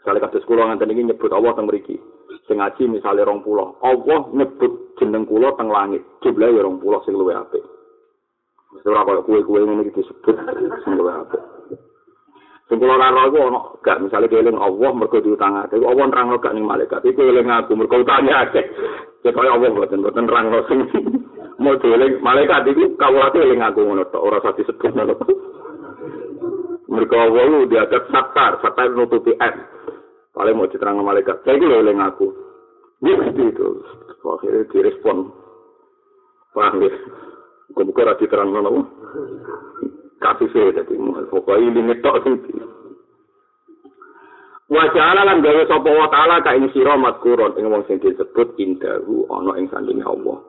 Sekali 0.02 0.18
kados 0.18 0.42
kula 0.42 0.66
nganten 0.66 0.90
iki 0.90 1.06
nyebut 1.06 1.30
Allah 1.30 1.54
teng 1.54 1.70
mriki. 1.70 1.94
Sing 2.50 2.58
ngaji 2.58 2.98
misale 2.98 3.22
20. 3.22 3.46
Allah 3.78 4.20
nyebut 4.34 4.98
jeneng 4.98 5.22
kula 5.22 5.54
teng 5.54 5.70
langit. 5.70 6.02
Jumlah 6.26 6.50
ya 6.50 6.66
20 6.66 7.06
sing 7.06 7.14
luwih 7.14 7.38
apik. 7.38 7.62
Ora 8.82 9.06
kaya 9.06 9.22
kuwe-kuwe 9.22 9.62
ngene 9.62 9.86
iki 9.86 10.02
disebut 10.02 10.34
sing 10.82 10.98
luwih 10.98 11.14
apik. 11.14 11.42
Sing 12.72 12.80
kula 12.80 12.96
ora 12.96 13.12
roh 13.12 13.28
iku 13.28 13.38
ana 13.52 13.60
gak 13.84 14.00
misale 14.00 14.32
keling 14.32 14.56
Allah 14.56 14.96
mergo 14.96 15.20
diutangake. 15.20 15.76
Allah 15.76 16.08
nerangno 16.08 16.40
gak 16.40 16.56
ning 16.56 16.64
malaikat. 16.64 17.04
Iku 17.04 17.20
eling 17.20 17.44
aku 17.44 17.76
mergo 17.76 18.00
utange 18.00 18.32
akeh. 18.32 18.64
Ya 19.28 19.28
kaya 19.28 19.52
Allah 19.52 19.76
mboten 19.76 20.00
mboten 20.00 20.24
nerangno 20.24 20.64
sing 20.72 20.88
mau 21.60 21.76
dieling 21.76 22.24
malaikat 22.24 22.64
iki 22.72 22.96
kawulate 22.96 23.44
eling 23.44 23.60
aku 23.60 23.84
ngono 23.84 24.08
tok 24.08 24.24
ora 24.24 24.40
usah 24.40 24.56
disebut 24.56 24.88
ngono. 24.88 25.14
Mergo 26.88 27.16
Allah 27.20 27.44
lu 27.44 27.68
diadat 27.68 28.08
satar, 28.08 28.64
satar 28.64 28.88
nutupi 28.88 29.36
M. 29.36 29.54
Paling 30.32 30.56
mau 30.56 30.64
diterangno 30.64 31.04
malaikat. 31.04 31.44
Saya 31.44 31.60
iki 31.60 31.68
eling 31.68 32.00
aku. 32.00 32.32
Ini 33.04 33.20
mesti 33.20 33.42
itu. 33.52 33.68
Akhirnya 34.24 34.64
direspon. 34.72 35.28
Paham 36.56 36.88
ya? 36.88 36.92
Kok 37.76 37.84
bukan 37.84 38.08
rati 38.16 38.24
terang 40.22 40.38
mana? 40.38 40.46
kasus 40.46 40.54
e 40.54 40.64
dadi 40.70 40.94
pokoke 41.26 41.58
ini 41.58 41.80
ngetok 41.90 42.16
sing 42.22 42.34
Wa 44.72 44.88
ja'ala 44.88 45.28
lan 45.28 45.44
gawe 45.44 45.68
sapa 45.68 45.84
wa 45.84 46.08
ta'ala 46.08 46.40
ka 46.40 46.56
ing 46.56 46.72
sira 46.72 46.96
matkuron 46.96 47.60
ing 47.60 47.68
wong 47.68 47.84
sing 47.84 48.00
disebut 48.00 48.56
indahu 48.56 49.28
ana 49.28 49.60
ing 49.60 49.68
sandinge 49.68 50.00
Allah. 50.00 50.40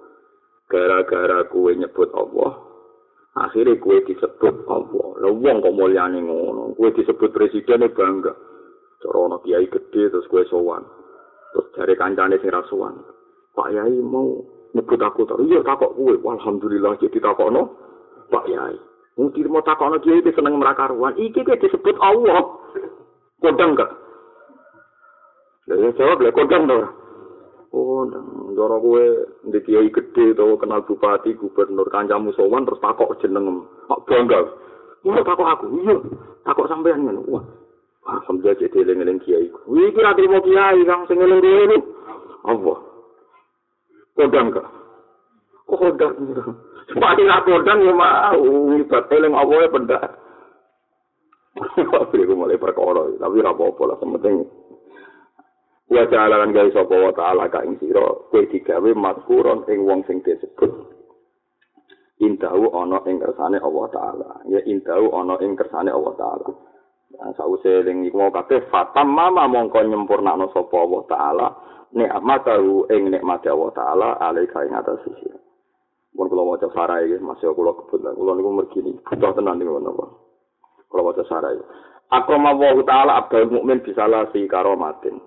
Gara-gara 0.71 1.43
kuwe 1.51 1.75
nyebut 1.75 2.07
Allah, 2.15 2.55
akhirnya 3.35 3.75
kuwe 3.83 3.99
disebut 4.07 4.63
Allah. 4.71 5.07
Lah 5.19 5.27
wong 5.27 5.59
kok 5.59 5.75
mulyane 5.75 6.23
ngono, 6.23 6.71
kuwe 6.79 6.95
disebut 6.95 7.35
presiden 7.35 7.83
bangga. 7.91 8.31
Cara 9.03 9.17
ana 9.27 9.43
kiai 9.43 9.67
gede 9.67 10.07
terus 10.07 10.29
kuwe 10.31 10.47
sowan. 10.47 10.87
Terus 11.51 11.67
jare 11.75 11.93
kancane 11.99 12.39
sing 12.39 12.47
rasuwan. 12.47 12.95
Pak 13.51 13.75
Yai 13.75 13.99
mau 13.99 14.39
nyebut 14.71 15.03
aku 15.03 15.27
terus, 15.27 15.51
iya 15.51 15.59
takok 15.67 15.99
kuwe. 15.99 16.15
Alhamdulillah 16.15 16.95
jadi 16.95 17.19
takokno 17.19 17.75
Pak 18.31 18.47
Yai. 18.47 18.92
Mungkin 19.13 19.45
mau 19.53 19.61
takut 19.61 19.93
anak 19.93 20.01
kiai 20.01 20.25
seneng 20.33 20.57
merakaruan. 20.57 21.13
Iki 21.17 21.45
kayak 21.45 21.61
disebut 21.61 21.95
Allah. 22.01 22.41
Kodang 23.37 23.77
gak? 23.77 23.91
Jadi 25.69 25.95
jawab 25.95 26.19
lah 26.19 26.33
kodang 26.33 26.63
dong. 26.67 26.83
Oh, 27.73 28.05
ndoro 28.53 28.77
kowe 28.77 29.03
di 29.49 29.59
kiai 29.65 29.89
gede 29.89 30.37
to 30.37 30.45
kenal 30.61 30.85
bupati, 30.85 31.33
gubernur, 31.33 31.89
kancamu 31.89 32.29
sowan 32.37 32.69
terus 32.69 32.81
takok 32.81 33.17
jeneng. 33.21 33.65
Mak 33.89 34.05
bangga. 34.05 34.45
Iya 35.05 35.21
takok 35.21 35.49
aku. 35.49 35.65
Iya. 35.81 35.95
Takok 36.45 36.69
sampean 36.69 37.05
ngono. 37.05 37.21
Wah. 37.29 37.43
Alhamdulillah 38.03 38.59
jadi 38.59 38.77
eling-eling 38.83 39.19
kiai. 39.23 39.47
Wih, 39.69 39.95
kira 39.95 40.11
terima 40.13 40.43
kiai 40.43 40.83
kang 40.83 41.07
sing 41.07 41.17
eling 41.23 41.39
dhewe 41.39 41.77
Allah. 42.43 42.77
Kodang 44.13 44.51
gak? 44.51 44.67
Kok 45.65 45.79
kodang? 45.79 46.13
Sepati 46.91 47.23
nak 47.23 47.43
kodang 47.47 47.79
ya 47.85 47.93
mau, 47.95 48.43
ngibat 48.73 49.07
eling 49.13 49.33
apa 49.33 49.53
ya 49.55 49.67
benda. 49.71 49.99
Aku 51.53 52.17
mulai 52.33 52.57
perkara, 52.57 53.13
tapi 53.21 53.37
ora 53.39 53.53
apa-apa 53.53 53.83
lah, 53.85 53.97
penting. 54.01 54.41
Wa 55.93 56.03
ta'ala 56.09 56.41
lan 56.41 56.49
gawe 56.49 56.69
sapa 56.73 56.95
wa 56.97 57.13
ta'ala 57.13 57.45
ka 57.53 57.61
ing 57.61 57.77
sira, 57.77 58.01
kowe 58.33 58.41
digawe 58.49 58.89
makfuron 58.97 59.61
ing 59.69 59.85
wong 59.85 60.01
sing 60.09 60.25
disebut. 60.25 60.93
Indahu 62.23 62.71
ana 62.71 63.03
ing 63.09 63.19
kersane 63.19 63.59
Allah 63.59 63.85
taala. 63.91 64.29
Ya 64.47 64.63
indahu 64.63 65.11
ana 65.11 65.35
ing 65.43 65.59
kersane 65.59 65.91
Allah 65.91 66.13
taala. 66.15 66.49
Nah, 67.13 67.29
sause 67.37 67.83
ling 67.85 68.09
iku 68.09 68.31
kabeh 68.33 68.69
fatam 68.73 69.13
mama 69.13 69.45
mongko 69.45 69.85
nyempurnakno 69.85 70.49
sapa 70.49 70.75
Allah 70.77 71.01
taala 71.05 71.47
nikmatahu 71.93 72.89
ing 72.89 73.11
nikmate 73.11 73.51
Allah 73.51 73.71
taala 73.75 74.09
alaika 74.23 74.65
ing 74.65 74.73
atas 74.73 75.03
sisi. 75.05 75.29
Mun 76.13 76.29
kula 76.29 76.45
maca 76.45 76.69
sarai 76.77 77.09
nggih, 77.09 77.25
masih 77.25 77.49
kula 77.57 77.73
kebut. 77.73 78.05
Kula 78.05 78.31
niku 78.37 78.49
mergi 78.53 78.79
butuh 78.85 79.33
tenan 79.33 79.57
niku 79.57 79.81
napa. 79.81 80.05
Kula 80.89 81.01
maca 81.09 81.23
sarai. 81.25 81.57
Akrama 82.13 82.53
wa 82.53 82.77
ta'ala 82.85 83.25
abdul 83.25 83.49
mukmin 83.49 83.81
bisa 83.81 84.05
lasi 84.05 84.45
karomatin. 84.45 85.17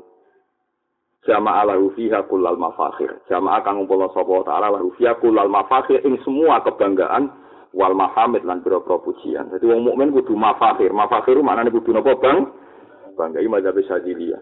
Jama'a 1.26 1.66
lahu 1.66 1.90
fiha 1.98 2.22
kullal 2.30 2.54
mafakhir. 2.54 3.26
Jama'a 3.26 3.66
kang 3.66 3.82
ngumpulna 3.82 4.14
sapa 4.14 4.46
ta'ala 4.46 4.78
lahu 4.78 4.94
fiha 4.94 5.18
kullal 5.18 5.50
mafakhir 5.50 6.06
ing 6.06 6.22
semua 6.22 6.62
kebanggaan 6.62 7.34
wal 7.74 7.90
mahamid 7.98 8.46
lan 8.46 8.62
pira-pira 8.62 9.02
pujian. 9.02 9.50
Dadi 9.50 9.66
wong 9.66 9.90
mukmin 9.90 10.14
kudu 10.14 10.38
mafakhir. 10.38 10.94
Mafakhir 10.94 11.42
maknane 11.42 11.74
kudu 11.74 11.90
napa, 11.90 12.14
Bang? 12.22 12.54
Bangga 13.18 13.42
iki 13.42 13.50
mazhab 13.50 13.74
Syadziliyah. 13.74 14.38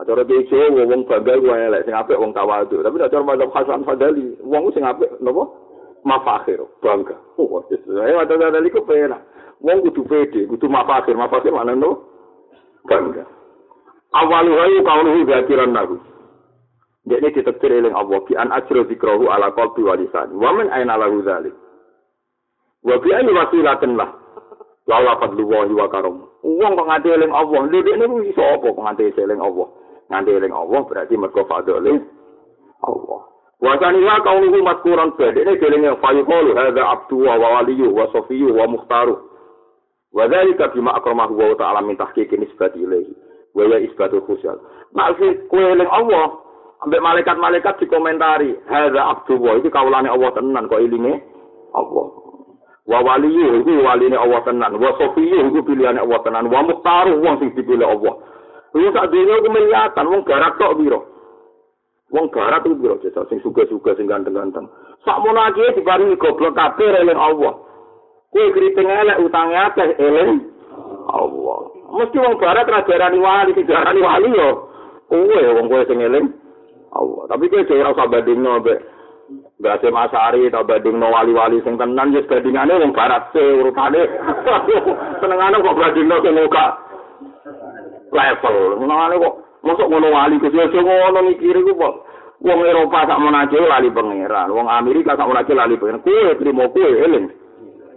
Acara 0.00 0.24
bejo 0.24 0.56
wong 0.72 1.04
bangga 1.04 1.36
ku 1.36 1.52
elek 1.52 1.84
sing 1.84 1.92
apik 1.92 2.16
wong 2.16 2.32
tawadhu. 2.32 2.80
Tapi 2.80 2.96
nek 2.96 3.12
cara 3.12 3.22
mazhab 3.28 3.52
Hasan 3.52 3.84
Fadali, 3.84 4.40
wong 4.40 4.72
sing 4.72 4.88
apik 4.88 5.12
napa? 5.20 5.63
Mafakhir 6.04 6.60
bangga. 6.84 7.16
Oh 7.40 7.64
saya 7.68 8.20
ada 8.22 8.34
ada 8.36 8.60
liku 8.60 8.84
pena 8.84 9.18
wong 9.64 9.80
kudu 9.88 10.04
pede 10.04 10.44
kudu 10.46 10.68
mafakhir 10.68 11.16
mafakhir 11.16 11.50
mana 11.50 11.72
no? 11.72 12.04
Bangga. 12.84 13.24
Awal 14.14 14.46
wayu 14.46 14.84
kaunuhu 14.84 15.24
zakiran 15.26 15.72
nahu. 15.72 15.96
Jadi 17.04 17.36
ditektir 17.36 17.72
eling 17.72 17.96
Allah 17.96 18.20
bi 18.24 18.36
an 18.36 18.52
ajro 18.52 18.84
zikrahu 18.88 19.28
ala 19.28 19.52
qalbi 19.52 19.84
wa 19.84 19.96
lisan 19.96 20.36
wa 20.36 20.52
min 20.56 20.68
aina 20.72 20.96
lahu 20.96 21.20
dzalik 21.20 21.52
wa 22.84 22.96
bi 23.00 23.08
ayi 23.12 23.32
wasilatin 23.32 23.96
lah. 23.96 24.12
Lala 24.84 25.16
fadlullahi 25.16 25.72
wa 25.72 25.88
karam. 25.88 26.28
Wong 26.44 26.72
kok 26.76 26.84
nganti 26.84 27.08
eling 27.08 27.32
Allah. 27.32 27.60
Lho 27.72 27.80
niku 27.80 28.16
iso 28.28 28.44
apa 28.44 28.68
kok 28.68 28.84
nganti 28.84 29.16
eling 29.16 29.40
Allah? 29.40 29.68
Nganti 30.12 30.30
eling 30.36 30.52
Allah 30.52 30.80
berarti 30.84 31.16
mergo 31.16 31.40
fadlile 31.48 32.04
Allah 32.84 33.33
wa 33.64 34.20
kaunuhu 34.20 34.60
matkuran 34.62 35.16
bade 35.16 35.40
ini 35.40 35.56
gelingnya 35.56 35.96
fayuqalu 35.96 36.52
hadza 36.52 36.84
abdu 36.84 37.24
wa 37.24 37.38
waliyu 37.38 37.88
wa 37.96 38.12
safiyu 38.12 38.52
wa 38.52 38.68
mukhtaru. 38.68 39.16
Wa 40.12 40.28
dzalika 40.28 40.68
bima 40.68 40.94
akramahu 40.94 41.38
wa 41.38 41.56
ta'ala 41.56 41.82
min 41.82 41.96
tahqiqi 41.96 42.36
nisbati 42.36 42.78
ilaihi 42.78 43.16
wa 43.54 43.64
ya 43.64 43.78
isbatul 43.80 44.22
khusyal. 44.28 44.60
Maksud 44.92 45.48
kowe 45.48 45.64
eling 45.72 45.88
Allah 45.90 46.38
ambek 46.84 47.00
malaikat-malaikat 47.00 47.80
dikomentari 47.80 48.54
hadza 48.68 49.00
abdu 49.00 49.40
wa 49.40 49.56
iki 49.56 49.70
kawulane 49.72 50.12
Allah 50.12 50.30
tenan 50.36 50.68
kok 50.68 50.82
ilinge 50.84 51.22
Allah. 51.74 52.06
Wa 52.84 53.00
waliyu 53.00 53.64
iku 53.64 53.80
waline 53.80 54.16
Allah 54.20 54.44
tenan, 54.44 54.76
wa 54.76 54.92
safiyu 55.00 55.48
iku 55.48 55.64
pilihane 55.64 56.04
Allah 56.04 56.20
tenan, 56.20 56.52
wa 56.52 56.60
mukhtaru 56.62 57.16
wong 57.24 57.40
sing 57.40 57.50
dipilih 57.56 57.88
Allah. 57.88 58.14
Wong 58.76 58.92
sak 58.92 59.08
dunya 59.08 59.40
ku 59.40 59.48
melihatan 59.48 60.04
wong 60.04 60.22
garak 60.28 60.60
tok 60.60 60.76
piro. 60.76 61.00
Wong 62.14 62.30
barat 62.30 62.62
itu 62.62 62.78
biro 62.78 62.94
jasa, 63.02 63.26
sing 63.26 63.42
suga-suga, 63.42 63.98
sing 63.98 64.06
ganteng-ganteng. 64.06 64.70
Sak 65.02 65.18
mono 65.18 65.34
lagi 65.34 65.66
dibarengi 65.74 66.14
goblok 66.14 66.54
kabeh 66.54 67.02
eling 67.02 67.18
Allah. 67.18 67.58
Kue 68.30 68.54
keriting 68.54 68.86
elek, 68.86 69.18
utangnya 69.18 69.74
akeh 69.74 69.98
eling 69.98 70.46
Allah. 71.10 71.58
Mesti 71.90 72.16
wong 72.22 72.38
barat 72.38 72.70
rajarani 72.70 73.18
wali, 73.18 73.50
dijarani 73.58 73.98
wali 73.98 74.30
yo. 74.30 74.50
Kue 75.10 75.42
wong 75.58 75.66
kue 75.66 75.82
sing 75.90 75.98
eling 76.06 76.30
Allah. 76.94 77.26
Tapi 77.34 77.50
kue 77.50 77.66
jauh 77.66 77.82
rasa 77.82 78.06
bandingno 78.06 78.62
be. 78.62 78.78
Berarti 79.58 79.90
Masari 79.90 80.46
atau 80.54 80.62
bandingno 80.62 81.10
wali-wali 81.10 81.58
sing 81.66 81.74
tenan, 81.74 82.14
just 82.14 82.30
bandingannya 82.30 82.78
wong 82.78 82.94
barat 82.94 83.26
se 83.34 83.42
urutane. 83.42 84.06
Senengane 85.18 85.58
kok 85.58 85.78
bandingno 85.82 86.22
sing 86.22 86.38
muka 86.38 86.66
level. 88.14 88.56
Senengane 88.78 89.14
kok 89.18 89.34
Mosok 89.64 89.88
ngono 89.88 90.12
wali 90.12 90.36
Gusti 90.36 90.60
aja 90.60 90.80
ngono 90.82 91.18
mikir 91.24 91.56
iku 91.56 91.72
kok. 91.72 91.94
Wong 92.44 92.60
Eropa 92.68 93.08
sak 93.08 93.16
menaje 93.16 93.56
lali 93.56 93.88
pangeran, 93.88 94.52
wong 94.52 94.68
Amerika 94.68 95.16
sak 95.16 95.24
menaje 95.24 95.56
lali 95.56 95.80
pangeran. 95.80 96.04
Kuwe 96.04 96.36
trimo 96.36 96.68
kuwe 96.68 96.88
eling. 97.00 97.26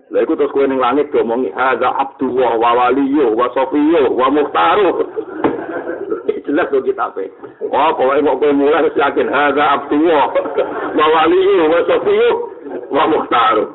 Lha 0.08 0.24
iku 0.24 0.40
terus 0.40 0.56
kuwe 0.56 0.72
ning 0.72 0.80
langit 0.80 1.12
ngomongi 1.12 1.52
hadza 1.52 1.92
abdullah 2.00 2.56
wa 2.56 2.72
waliyyu 2.72 3.36
wa 3.36 3.52
safiyyu 3.52 4.16
wa 4.16 4.32
muhtaru. 4.32 4.90
Jelas 6.48 6.72
kok 6.72 6.88
kita 6.88 7.12
pe. 7.12 7.28
Oh, 7.68 7.92
pokoknya 8.00 8.24
kok 8.24 8.40
kowe 8.40 8.52
mulai 8.56 8.88
wis 8.88 8.96
yakin 8.96 9.28
hadza 9.28 9.64
abdullah 9.68 10.32
wa 10.96 11.06
waliyyu 11.12 11.64
wa 11.68 11.80
safiyyu 11.84 12.32
wa 12.88 13.04
muhtaru. 13.12 13.66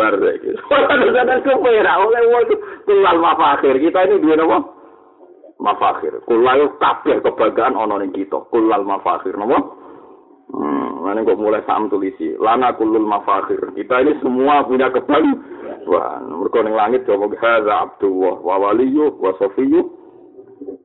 Iki. 0.00 0.50
Kadang-kadang 0.66 1.40
kowe 1.46 1.70
ora 1.70 1.92
oleh 2.02 2.22
wong 2.26 2.44
tunggal 2.88 3.16
mafakhir. 3.22 3.78
Kita 3.78 4.10
ini 4.10 4.18
duwe 4.18 4.34
napa? 4.34 4.79
Mafakhir. 5.60 6.24
Kulayu 6.24 6.74
kabeh 6.80 7.20
kebanggaan 7.20 7.76
ana 7.76 8.00
ning 8.00 8.10
kita. 8.16 8.48
Kulal 8.48 8.82
mafakhir 8.82 9.36
napa? 9.36 9.60
Hmm, 10.50 11.06
mana 11.06 11.22
kok 11.22 11.38
mulai 11.38 11.62
sam 11.68 11.86
tulisi. 11.86 12.34
Lana 12.40 12.74
kulul 12.74 13.06
mafakhir. 13.06 13.76
Kita 13.76 14.02
ini 14.02 14.18
semua 14.24 14.64
punya 14.66 14.88
kebanggaan. 14.90 15.60
Wah, 15.88 16.20
mergo 16.20 16.60
ning 16.60 16.76
langit 16.76 17.08
coba 17.08 17.30
hadza 17.40 17.72
Abdullah 17.88 18.36
wa 18.40 18.54
waliyyu 18.68 19.16
wa 19.16 19.32
safiyyu. 19.40 19.80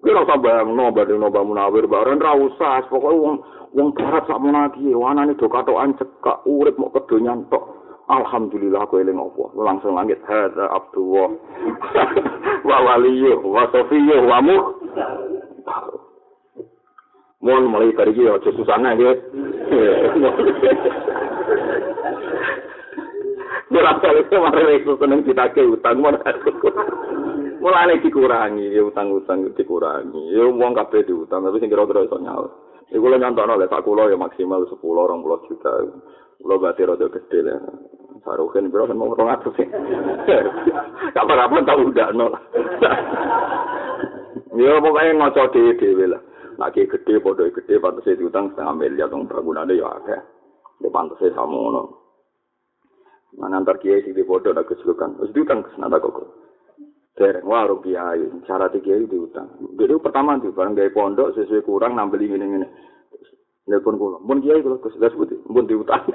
Kira 0.06 0.24
usah 0.24 0.40
bayangno 0.40 0.94
badhe 0.96 1.20
noba 1.20 1.44
munawir 1.44 1.84
bareng 1.90 2.22
ra 2.22 2.32
usah, 2.32 2.88
pokoke 2.88 3.44
wong 3.76 3.92
barat 3.92 4.24
sak 4.24 4.40
menaki 4.40 4.96
wanane 4.96 5.36
do 5.36 5.52
katokan 5.52 6.00
cekak 6.00 6.48
urip 6.48 6.80
mok 6.80 6.96
kedonyan 6.96 7.44
tok. 7.52 7.85
Alhamdulillah 8.06 8.86
aku 8.86 9.02
eling 9.02 9.18
apa? 9.18 9.46
Langsung 9.58 9.98
langit 9.98 10.22
hadza 10.30 10.70
Abdullah 10.70 11.34
wa 12.70 12.78
waliyyu 12.86 13.42
wa 13.42 13.66
safiyyu 13.74 14.30
wa 14.30 14.38
mu. 14.46 14.58
Mohon 17.42 17.66
mulai 17.70 17.94
dari 17.98 18.14
iki 18.14 18.30
aja 18.30 18.50
susana 18.54 18.94
nggih. 18.94 19.18
Ora 23.76 24.02
kali 24.02 24.26
kemarin 24.34 24.82
itu 24.82 24.98
seneng 24.98 25.22
ditake 25.22 25.62
utang 25.62 26.02
mon. 26.02 26.18
Mulane 27.62 28.02
dikurangi, 28.02 28.74
ya 28.74 28.82
utang-utang 28.82 29.46
dikurangi. 29.54 30.34
Ya 30.34 30.46
wong 30.46 30.74
kabeh 30.74 31.06
diutang, 31.06 31.46
tapi 31.46 31.58
sing 31.58 31.70
kira-kira 31.70 32.06
iso 32.06 32.18
nyaur. 32.22 32.50
Iku 32.94 33.06
lho 33.10 33.18
nyontokno 33.18 33.58
lek 33.58 33.74
sak 33.74 33.82
kula 33.82 34.10
ya 34.10 34.18
maksimal 34.18 34.66
10 34.70 34.78
20 34.78 35.50
juta. 35.50 35.72
Kula 36.42 36.56
berarti 36.60 36.82
rada 36.88 37.08
gede 37.08 37.40
lah. 37.46 37.60
Saruhin 38.26 38.74
biro 38.74 38.90
kan 38.90 38.98
mau 38.98 39.14
rong 39.14 39.30
atus 39.30 39.54
sih. 39.56 39.68
Kapan 41.16 41.44
apa 41.46 41.56
tau 41.62 41.86
udah 41.86 42.10
nol. 42.12 42.34
Ya 44.56 44.80
pokoknya 44.80 45.12
ngoco 45.20 45.52
dhewe 45.52 46.06
lah. 46.10 46.22
Lagi 46.56 46.88
gede, 46.88 47.20
bodoh 47.20 47.52
gede, 47.52 47.84
pantasnya 47.84 48.16
diutang 48.16 48.56
setengah 48.56 48.80
miliar, 48.80 49.12
dong 49.12 49.28
bangunannya 49.28 49.76
ya 49.76 49.92
ada. 49.92 50.24
Ya 50.80 50.88
pantasnya 50.88 51.36
sama 51.36 51.52
ngono. 51.52 51.84
Nah, 53.36 53.52
antar 53.52 53.76
kiai 53.84 54.00
sih 54.08 54.16
di 54.16 54.24
bodoh 54.24 54.56
ada 54.56 54.64
kesulitan. 54.64 55.20
Terus 55.20 55.36
diutang 55.36 55.68
ke 55.68 55.76
sana 55.76 56.00
kok. 56.00 56.16
Dereng 57.20 57.44
warung 57.44 57.84
kiai, 57.84 58.24
cara 58.48 58.72
kiai 58.72 59.04
diutang. 59.04 59.52
Jadi 59.76 60.00
pertama 60.00 60.40
tuh 60.40 60.56
barang 60.56 60.80
gaya 60.80 60.96
pondok 60.96 61.36
sesuai 61.36 61.68
kurang 61.68 62.00
nambah 62.00 62.20
ini 62.24 62.40
ini. 62.40 62.68
Nelpon 63.66 63.98
kula, 63.98 64.18
mun 64.22 64.42
kiai 64.46 64.62
kula 64.62 64.78
Gus, 64.78 64.94
lha 65.02 65.10
sebut 65.10 65.30
mun 65.50 65.66
diutang. 65.66 66.06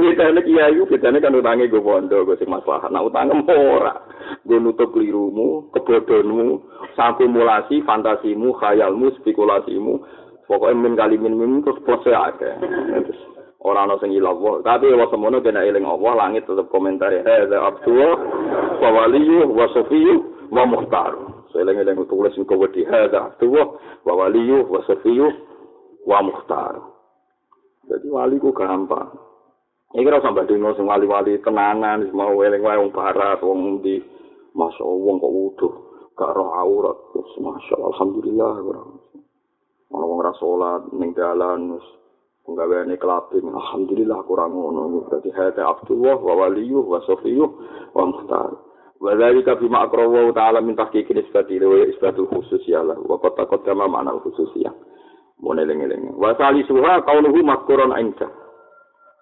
Bedane 0.00 0.40
kiai 0.46 0.78
ku 0.80 0.88
bedane 0.88 1.18
kan 1.20 1.34
utange 1.34 1.68
go 1.68 1.82
pondok 1.84 2.24
go 2.24 2.32
sing 2.38 2.48
masalah. 2.48 2.88
Nah 2.88 3.04
utang 3.04 3.30
ora. 3.48 4.00
Go 4.48 4.56
nutup 4.56 4.94
klirumu, 4.96 5.68
kebodohanmu, 5.76 6.62
simulasi, 6.96 7.82
fantasimu, 7.84 8.54
khayalmu, 8.56 9.12
spekulasimu. 9.20 10.00
Pokoknya 10.48 10.82
min 10.82 10.94
kali 10.98 11.16
min 11.20 11.38
min 11.38 11.62
terus 11.62 11.78
pose 11.86 12.10
akeh. 12.10 12.54
Ora 13.60 13.84
ana 13.84 14.00
sing 14.00 14.10
ilang 14.10 14.40
Tapi 14.64 14.88
wa 14.96 15.06
semono 15.12 15.38
kena 15.44 15.62
eling 15.62 15.84
Allah 15.84 16.26
langit 16.26 16.48
tetep 16.48 16.66
komentar 16.72 17.12
ya. 17.12 17.22
Hadza 17.22 17.60
Abdullah 17.60 18.14
wa 18.82 18.88
waliyyu 18.88 19.52
wa 19.52 19.68
safiyyu 19.70 20.16
wa 20.50 20.64
muhtar. 20.64 21.12
Seleng-eleng 21.50 22.06
tulis 22.06 22.30
sing 22.38 22.46
kewedi 22.46 22.86
hadza 22.86 23.34
Abdullah 23.34 23.74
wa 24.06 24.12
waliyyu 24.14 24.70
wa 24.70 24.80
safiyyu 24.86 25.26
wa 26.06 26.22
muhtar. 26.22 26.78
Jadi 27.90 28.06
wali 28.06 28.38
ku 28.38 28.54
gampang. 28.54 29.10
Iki 29.90 30.06
ora 30.06 30.22
sampe 30.22 30.46
dino 30.46 30.70
sing 30.78 30.86
wali-wali 30.86 31.42
tenanan 31.42 32.06
mau 32.14 32.38
eling 32.38 32.62
wae 32.62 32.78
wong 32.78 32.94
barat 32.94 33.42
wong 33.42 33.82
di 33.82 33.98
Masya 34.54 34.82
Allah 34.86 35.14
kok 35.18 35.34
wuduh. 35.34 35.74
Gak 36.14 36.30
roh 36.38 36.54
aurat 36.54 36.98
terus 37.10 37.34
Masya 37.42 37.74
Allah 37.74 37.90
Alhamdulillah 37.98 38.52
ora 38.62 38.82
ono 39.90 40.04
wong 40.06 40.20
ra 40.22 40.32
salat 40.38 40.82
ning 40.94 41.10
dalan 41.18 41.74
wis 41.74 41.86
penggaweane 42.46 42.94
kelabing. 42.94 43.50
Alhamdulillah 43.50 44.22
kurang 44.22 44.54
ngono. 44.54 45.10
Berarti 45.10 45.34
hada 45.34 45.66
Abdullah 45.66 46.14
wa 46.14 46.46
waliyyu 46.46 46.86
wa 46.86 47.02
safiyyu 47.02 47.46
wa 47.90 48.06
muhtar 48.06 48.69
wa 49.00 49.16
dzalika 49.16 49.56
bima 49.56 49.88
aqrawa 49.88 50.32
ta'ala 50.36 50.60
min 50.60 50.76
tahqiqi 50.76 51.16
nisbati 51.16 51.56
wa 51.60 51.88
isbatul 51.88 52.28
khususiyah 52.28 52.84
wa 52.84 53.16
qad 53.18 53.32
taqaddama 53.40 53.88
ma'na 53.88 54.14
khususiyah 54.20 54.72
mun 55.40 55.56
eling-eling 55.56 56.12
wa 56.20 56.36
salisuha 56.36 57.00
qauluhu 57.08 57.40
mazkurun 57.40 57.96
inda 57.96 58.28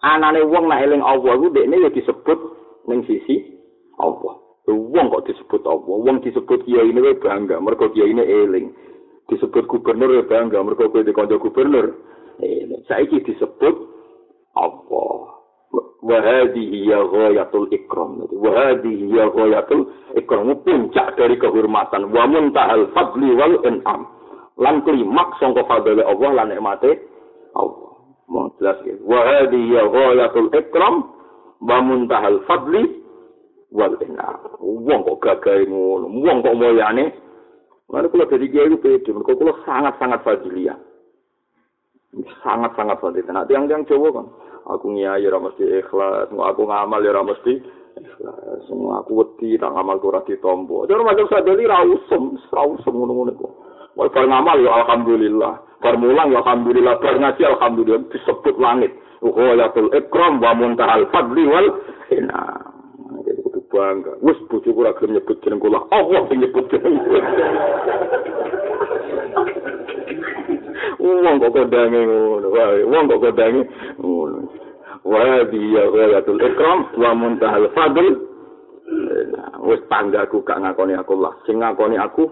anane 0.03 0.43
wong 0.47 0.71
nek 0.71 0.83
eling 0.87 1.03
Allah 1.03 1.35
iku 1.39 1.49
dekne 1.51 1.77
ya 1.83 1.91
disebut 1.91 2.39
ning 2.87 3.03
sisi 3.07 3.59
Allah. 3.99 4.39
Wong 4.69 5.09
kok 5.09 5.25
disebut 5.25 5.65
Allah, 5.65 5.97
wong 5.97 6.21
disebut 6.21 6.61
kiai 6.69 6.93
ini 6.93 7.17
bangga 7.17 7.57
mergo 7.57 7.89
kiai 7.89 8.13
ini 8.13 8.21
eling. 8.21 8.67
Disebut 9.29 9.65
gubernur 9.65 10.13
ya 10.13 10.25
bangga 10.29 10.61
mergo 10.61 10.93
kowe 10.93 11.01
dikonco 11.01 11.41
gubernur. 11.41 11.97
Eling. 12.39 12.85
Saiki 12.85 13.25
disebut 13.25 13.75
Allah. 14.55 15.38
Wa 15.99 16.19
hadhihi 16.23 16.87
ya 16.87 17.03
ghayatul 17.03 17.67
ikram. 17.75 18.23
Wa 18.31 18.51
hadhihi 18.55 19.11
ya 19.11 19.27
ghayatul 19.35 19.91
ikram 20.15 20.55
puncak 20.63 21.19
dari 21.19 21.35
kehormatan 21.39 22.15
wa 22.15 22.25
muntahal 22.31 22.87
fadli 22.95 23.35
wal 23.35 23.59
in'am. 23.67 24.07
Lan 24.59 24.83
klimaks 24.87 25.39
sangka 25.43 25.67
fadhile 25.67 26.07
Allah 26.07 26.31
lan 26.39 26.55
nikmate 26.55 27.03
Allah. 27.59 27.91
Mau 28.31 28.53
jelas 28.63 28.79
ya. 28.87 28.95
Wa 29.03 29.21
hadhihi 29.27 29.75
ghayatul 29.75 30.51
ikram 30.55 30.95
wa 31.59 31.79
muntahal 31.83 32.47
fadli 32.47 32.99
wal 33.73 33.97
inna. 34.01 34.39
Wong 34.61 35.01
kok 35.05 35.19
gagahe 35.21 35.69
ngono, 35.69 36.09
wong 36.09 36.39
kok 36.45 36.57
moyane. 36.57 37.13
Mana 37.89 38.09
kula 38.13 38.29
dari 38.29 38.53
kiai 38.53 38.69
itu 38.69 38.77
pede, 38.77 39.11
mereka 39.17 39.33
kula 39.33 39.53
sangat-sangat 39.65 40.21
fadilia. 40.21 40.77
Sangat-sangat 42.45 43.01
fadilia. 43.01 43.33
Nah, 43.33 43.49
tiang-tiang 43.49 43.89
Jawa 43.89 44.09
kan, 44.13 44.27
aku 44.69 44.87
ngiyai 44.93 45.25
ora 45.25 45.41
mesti 45.41 45.65
ikhlas, 45.81 46.29
aku 46.31 46.63
ngamal 46.69 47.01
ya 47.01 47.11
ora 47.17 47.25
mesti 47.25 47.53
ikhlas. 47.97 48.61
Semua 48.69 49.01
aku 49.01 49.25
wedi, 49.25 49.57
tak 49.57 49.73
ngamal 49.73 49.97
ora 50.05 50.21
ditompo. 50.29 50.85
Jadi 50.85 51.01
macam 51.01 51.27
sadeli 51.33 51.65
ra 51.65 51.83
usum, 51.83 52.37
ra 52.53 52.63
usum 52.69 52.95
ngono-ngono 52.95 53.33
kok. 53.35 53.53
Wal 53.97 54.13
ngamal 54.13 54.59
ya 54.63 54.73
alhamdulillah. 54.85 55.55
Permulang 55.79 56.35
ya 56.35 56.43
alhamdulillah, 56.43 56.95
bar 57.03 57.15
ngaji 57.19 57.43
alhamdulillah 57.43 58.03
disebut 58.13 58.57
langit. 58.59 58.93
Ghayatul 59.19 59.91
ikram 59.91 60.39
wa 60.39 60.55
muntahal 60.55 61.11
fadli 61.11 61.43
wal 61.49 61.67
ina. 62.15 62.63
Jadi 63.27 63.41
kudu 63.43 63.61
bangga. 63.67 64.13
Wis 64.23 64.39
bojoku 64.47 64.79
ora 64.85 64.95
gelem 64.95 65.19
nyebut 65.19 65.43
jeneng 65.43 65.59
kula. 65.59 65.83
Allah 65.91 66.23
sing 66.31 66.39
nyebut 66.39 66.71
jeneng. 66.71 66.95
Wong 70.99 71.37
kok 71.39 71.53
kondange 71.55 72.01
ngono. 72.03 72.47
Wong 72.91 73.05
kok 73.07 73.21
kondange 73.23 73.63
ngono. 74.03 74.39
Wa 75.07 75.21
ya 75.25 75.85
ghayatul 75.95 76.43
ikram 76.43 76.91
wa 76.99 77.11
muntahal 77.15 77.71
fadl. 77.73 78.07
Wis 79.63 79.83
tanggaku 79.87 80.43
gak 80.43 80.59
ngakoni 80.65 80.97
aku 80.97 81.15
lah. 81.19 81.35
Sing 81.45 81.61
ngakoni 81.61 82.01
aku 82.01 82.27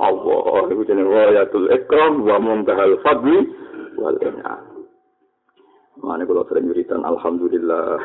Allah 0.00 0.64
iku 0.72 0.82
jenenge 0.88 1.12
wayatul 1.12 1.68
ikram 1.68 2.24
wa 2.24 2.36
muntahal 2.40 2.96
fadli 3.04 3.36
wal 4.00 4.16
in'am. 4.20 4.64
Mane 6.00 6.24
kula 6.24 6.48
sering 6.48 6.72
wiridan 6.72 7.04
alhamdulillah. 7.04 8.00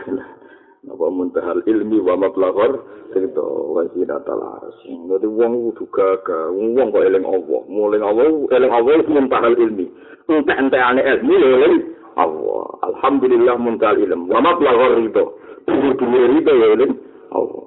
Napa 0.86 1.10
muntahal 1.10 1.66
ilmi 1.66 1.98
wa 1.98 2.14
mablaghar 2.14 2.78
sirta 3.10 3.42
wa 3.42 3.82
zinatal 3.98 4.62
arsy. 4.62 4.94
Dadi 5.10 5.26
wong 5.26 5.74
kudu 5.74 5.90
gagah, 5.90 6.54
wong 6.54 6.94
kok 6.94 7.02
eling 7.02 7.26
Allah. 7.26 7.62
Muling 7.66 8.06
Allah, 8.06 8.30
eling 8.54 8.70
Allah 8.70 9.02
muntahal 9.10 9.58
ilmi. 9.58 9.90
Entek-entekane 10.30 11.02
ilmu 11.02 11.36
eling 11.42 11.76
Allah. 12.22 12.70
Alhamdulillah 12.86 13.58
muntahal 13.58 13.98
ilm 13.98 14.30
wa 14.30 14.38
mablaghar 14.46 15.02
ridho. 15.02 15.42
Dhuwur-dhuwur 15.66 16.26
ridho 16.38 16.54
eling 16.54 16.94
Allah. 17.34 17.66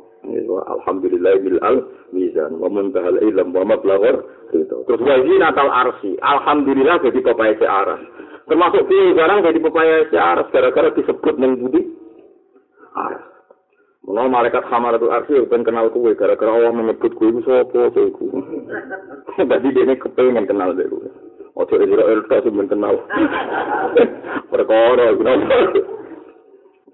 Alhamdulillah 0.78 1.32
bil 1.42 1.58
al 1.66 1.76
mizan 2.14 2.54
wa 2.62 2.70
muntahal 2.70 3.18
ilm 3.18 3.50
wa 3.50 3.66
mablaghar 3.66 4.22
gitu. 4.54 4.86
Terus 4.86 5.02
wa 5.02 5.16
zinatal 5.26 5.70
arsi. 5.74 6.14
Alhamdulillah 6.22 7.02
jadi 7.02 7.18
pepaya 7.18 7.58
si 7.58 7.66
aras. 7.66 7.98
Termasuk 8.46 8.86
piye 8.86 9.10
sekarang 9.10 9.42
jadi 9.42 9.58
pepaya 9.58 10.06
si 10.06 10.16
aras 10.16 10.46
gara-gara 10.54 10.94
disebut 10.94 11.34
nang 11.34 11.58
budi 11.58 11.97
aras. 12.94 13.24
Menawa 14.08 14.28
malaikat 14.30 14.64
hamalatul 14.70 15.12
arsi 15.12 15.36
ben 15.50 15.66
kenal 15.66 15.90
kuwe 15.92 16.14
gara-gara 16.16 16.48
Allah 16.54 16.72
menyebut 16.72 17.12
kuwe 17.18 17.42
sapa 17.44 17.92
to 17.92 18.00
iku. 18.08 18.26
Dadi 19.50 19.68
dene 19.74 19.98
kepengen 20.00 20.48
kenal 20.48 20.72
dhewe 20.72 20.88
kuwe. 20.88 21.08
Ojo 21.58 21.74
Israel 21.82 22.20
tok 22.30 22.46
sing 22.46 22.68
kenal. 22.70 22.96
Perkara 24.52 25.12
iku. 25.12 25.22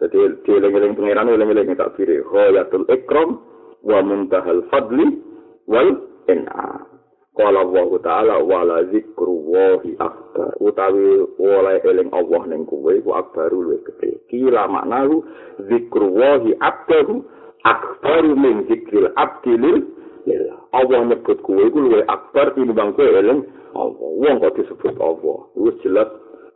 Jadi 0.02 0.18
dieling-eling 0.42 0.98
pangeran 0.98 1.30
eling-eling 1.30 1.78
tak 1.78 1.94
kiri. 1.94 2.18
Ghayatul 2.24 2.88
ikram 2.90 3.38
wa 3.84 3.98
muntahal 4.02 4.66
fadli 4.72 5.22
wal 5.70 5.94
in'am. 6.26 6.93
Qala 7.34 7.66
Allah 7.66 7.90
Ta'ala 7.98 8.34
wala 8.46 8.86
zikru 8.94 9.50
wahi 9.50 9.98
akbar. 9.98 10.54
Utawi 10.62 11.18
wala 11.34 11.82
eling 11.82 12.06
Allah 12.14 12.46
ning 12.46 12.62
kuwe 12.62 13.02
ku 13.02 13.10
akbaru 13.10 13.58
luwih 13.58 13.82
gedhe. 13.82 14.22
Kila 14.30 14.70
maknahu 14.70 15.26
zikru 15.66 16.14
wahi 16.14 16.54
akbaru 16.62 17.26
akbaru 17.66 18.38
min 18.38 18.70
zikril 18.70 19.10
abdilil 19.18 19.82
lillah. 20.30 20.58
Allah 20.78 21.10
nyebut 21.10 21.42
kuwe 21.42 21.74
ku 21.74 21.82
luwih 21.82 22.06
akbar 22.06 22.54
tinimbang 22.54 22.94
kuwe 22.94 23.10
eling 23.18 23.42
Allah. 23.74 24.08
Wong 24.14 24.38
kok 24.38 24.54
disebut 24.54 24.94
Allah. 25.02 25.38
Wis 25.58 25.74
jelas 25.82 26.06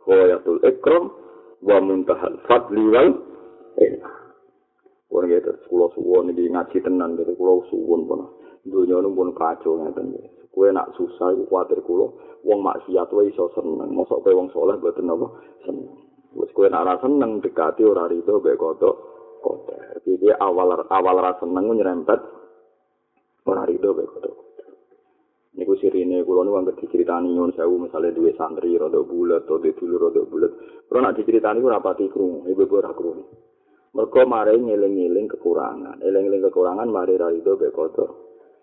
ghayatul 0.07 0.63
ikram 0.63 1.11
wa 1.59 1.75
muntahal 1.83 2.39
fadli 2.47 2.87
wal 2.87 3.19
enak. 3.83 4.15
Pun 5.11 5.27
gitu, 5.27 5.51
kulo 5.67 5.91
suwon 5.91 6.31
iki 6.31 6.47
ngaji 6.47 6.77
tenan 6.85 7.19
gitu, 7.19 7.35
kulo 7.35 7.67
suwon 7.67 8.07
pun. 8.07 8.31
Dunia 8.63 9.03
pun 9.03 9.35
kacau 9.35 9.75
ngeten. 9.83 10.38
Kue 10.49 10.73
nak 10.73 10.97
susah, 10.97 11.29
iku 11.37 11.45
kuatir 11.45 11.79
kulo. 11.85 12.17
Wong 12.41 12.59
maksiat 12.65 13.09
wae 13.13 13.29
iso 13.29 13.53
seneng. 13.53 13.93
Mosok 13.93 14.25
kowe 14.25 14.33
wong 14.33 14.49
soleh 14.49 14.75
boten 14.81 15.11
apa 15.11 15.27
seneng. 15.67 15.93
Wis 16.33 16.49
kowe 16.53 16.65
nak 16.69 16.83
ora 16.85 16.95
seneng 17.01 17.41
dekati 17.41 17.85
ora 17.85 18.09
rido 18.09 18.41
mbek 18.41 18.57
kodok 18.57 18.95
kotor. 19.45 20.01
Jadi 20.05 20.33
awal 20.33 20.85
awal 20.89 21.15
ra 21.21 21.37
seneng 21.37 21.69
nyerempet 21.69 22.19
ora 23.45 23.63
rido 23.69 23.93
mbek 23.93 24.09
kodok. 24.09 24.35
Niku 25.59 25.75
sirine 25.77 26.23
kula 26.23 26.47
niku 26.47 26.57
anggere 26.57 26.79
diceritani 26.79 27.35
nyuwun 27.35 27.51
sewu 27.53 27.75
misale 27.83 28.15
duwe 28.15 28.31
santri 28.39 28.79
rada 28.79 29.01
bulet 29.03 29.43
atau 29.43 29.59
duwe 29.59 29.75
dulur 29.75 30.09
rada 30.09 30.21
bulet. 30.23 30.51
Kula 30.87 30.99
nak 31.03 31.15
diceritani 31.19 31.59
ora 31.61 31.83
pati 31.83 32.07
krungu, 32.07 32.47
ibu 32.47 32.63
ora 32.73 32.95
krungu. 32.95 33.25
Mergo 33.89 34.21
mare 34.29 34.53
ngeling-eling 34.53 35.27
kekurangan, 35.33 36.05
eling-eling 36.05 36.45
kekurangan 36.45 36.87
mare 36.87 37.17
ra 37.17 37.27
rido 37.33 37.57
mbek 37.57 37.73
kodok 37.75 38.11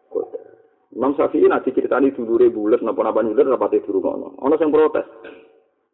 kotor. 0.08 0.65
Imam 0.94 1.16
Syafi'i 1.18 1.50
nak 1.50 1.66
diceritani 1.66 2.14
dulure 2.14 2.52
bulet 2.52 2.78
napa-napa 2.84 3.24
nyulir 3.24 3.50
ra 3.50 3.58
pati 3.58 3.82
dirungono. 3.82 4.38
Ana 4.38 4.54
sing 4.60 4.70
protes. 4.70 5.06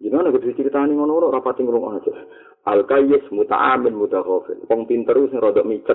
Gimana 0.02 0.35
nek 0.35 0.43
diceritani 0.43 0.98
ngono 0.98 1.23
ora 1.23 1.39
rapati 1.39 1.62
ngrungokno 1.62 2.02
aja. 2.02 2.12
Al 2.66 2.82
kayyis 2.90 3.23
muta'amin 3.31 3.94
mutaghafil. 3.94 4.59
Wong 4.66 4.90
pinter 4.90 5.14
wis 5.14 5.31
rada 5.39 5.62
micet. 5.62 5.94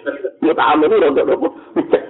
muta'amin 0.44 0.90
rada 0.90 1.22
apa? 1.22 1.48
Micet. 1.78 2.04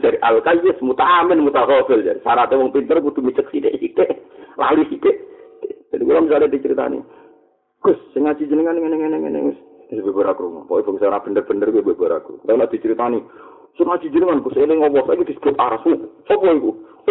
Dari 0.00 0.16
al 0.24 0.40
kayyis 0.40 0.80
muta'amin 0.80 1.44
mutaghafil. 1.44 2.00
Jadi 2.00 2.24
syaratnya 2.24 2.56
wong 2.56 2.72
pinter 2.72 2.96
kudu 3.04 3.20
micet 3.20 3.44
sithik-sithik. 3.52 4.08
Lali 4.56 4.88
sithik. 4.88 5.16
Jadi 5.92 6.00
kula 6.00 6.24
misalnya 6.24 6.48
diceritani. 6.48 6.98
Gus, 7.84 8.00
sing 8.16 8.24
ngaji 8.24 8.48
jenengan 8.48 8.80
ngene-ngene 8.80 9.16
ngene 9.20 9.40
wis. 9.52 9.58
Wis 9.92 10.00
beberapa 10.00 10.40
krungu. 10.40 10.64
Pokoke 10.64 10.96
bangsa 10.96 11.12
ora 11.12 11.20
bener-bener 11.20 11.68
gue 11.76 11.84
beberapa. 11.84 12.32
Lah 12.48 12.68
diceritani. 12.72 13.20
Sing 13.74 13.86
ngaji 13.90 14.06
jenengan 14.14 14.42
Gus 14.42 14.54
eling 14.54 14.78
ngopo 14.78 15.02
saiki 15.10 15.34
disebut 15.34 15.58
arasu. 15.58 15.98
Sopo 16.30 16.46
iku? 16.46 16.70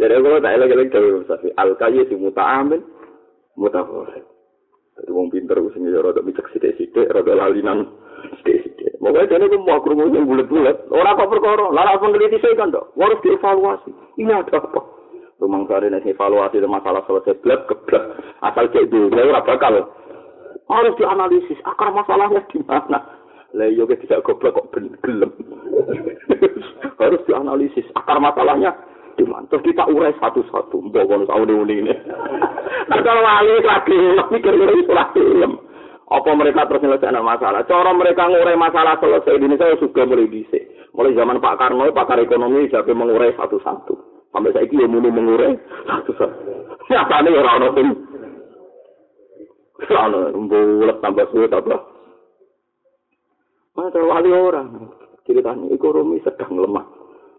Jadi 0.00 0.14
kalau 0.16 0.40
tak 0.40 0.54
elok-elok 0.56 0.88
dari 0.88 1.08
Safi, 1.28 1.48
al-kaya 1.60 2.08
si 2.08 2.16
muta'amin, 2.16 2.80
muta'amin. 3.58 4.24
Jadi 4.96 5.10
wong 5.12 5.28
pinter 5.28 5.60
sing 5.76 5.84
ya 5.84 6.00
rada 6.00 6.24
micek 6.24 6.48
sithik-sithik, 6.56 7.12
rada 7.12 7.36
lalinan 7.36 7.84
sithik-sithik. 8.40 8.96
Moga 8.96 9.28
jane 9.28 9.44
ku 9.52 9.60
mau 9.60 9.82
krungu 9.84 10.08
sing 10.08 10.24
bulet-bulet. 10.24 10.88
Ora 10.88 11.12
apa 11.12 11.28
perkara, 11.28 11.68
lara 11.68 12.00
peneliti 12.00 12.40
saya 12.40 12.56
kan 12.56 12.72
dok. 12.72 12.96
Harus 12.96 13.20
dievaluasi. 13.20 13.92
Ini 14.16 14.32
ada 14.32 14.56
apa? 14.56 14.80
Rumang 15.36 15.68
sare 15.68 15.92
nek 15.92 16.08
evaluasi 16.08 16.64
masalah 16.64 17.04
selesai 17.04 17.36
blek 17.44 17.68
keblek. 17.68 18.04
Asal 18.40 18.72
kayak 18.72 18.88
dulu, 18.88 19.12
ora 19.12 19.44
bakal. 19.44 19.84
Harus 20.64 20.96
dianalisis 20.96 21.60
akar 21.68 21.92
masalahnya 21.92 22.40
di 22.48 22.58
mana. 22.64 23.25
Lah 23.56 23.72
yo 23.72 23.88
tidak 23.88 24.20
goblok 24.20 24.60
kok 24.60 24.68
gelem. 25.00 25.32
Harus 27.00 27.24
dianalisis 27.24 27.88
akar 27.96 28.20
masalahnya 28.20 28.76
di 29.16 29.24
mana. 29.24 29.48
Terus 29.48 29.64
kita 29.64 29.88
urai 29.88 30.12
satu-satu. 30.20 30.92
Mbok 30.92 31.04
kono 31.08 31.24
saune 31.24 31.56
ini. 31.72 31.88
Nah 32.86 32.98
kalau 33.00 33.24
wali 33.24 33.64
lagi 33.64 33.96
itu 34.36 34.92
lagi 34.92 35.24
Apa 36.06 36.30
mereka 36.38 36.68
terus 36.70 36.84
menyelesaikan 36.84 37.18
masalah? 37.24 37.66
Cara 37.66 37.90
mereka 37.90 38.30
ngurai 38.30 38.54
masalah 38.54 38.94
selesai 39.02 39.42
Indonesia 39.42 39.74
sudah 39.80 40.06
mulai 40.06 40.30
dhisik. 40.30 40.94
Mulai 40.94 41.18
zaman 41.18 41.42
Pak 41.42 41.58
Karno, 41.58 41.90
pakar 41.90 42.22
ekonomi 42.22 42.70
sampai 42.70 42.94
mengurai 42.94 43.34
satu-satu. 43.34 43.94
Sampai 44.30 44.54
saya 44.54 44.70
ini 44.70 44.86
mulai 44.86 45.10
mengurai 45.10 45.52
satu-satu. 45.88 46.40
Nyatanya 46.92 47.28
ya 47.34 47.40
orang-orang 47.42 47.72
sing 47.74 47.88
Ono 49.76 50.32
bulat 50.48 50.96
tambah 51.04 51.26
sulit 51.34 51.52
apa? 51.52 51.95
Masa 53.76 54.00
wali 54.00 54.32
orang 54.32 54.88
ceritanya 55.28 55.68
ekonomi 55.68 56.16
sedang 56.24 56.56
lemah. 56.56 56.86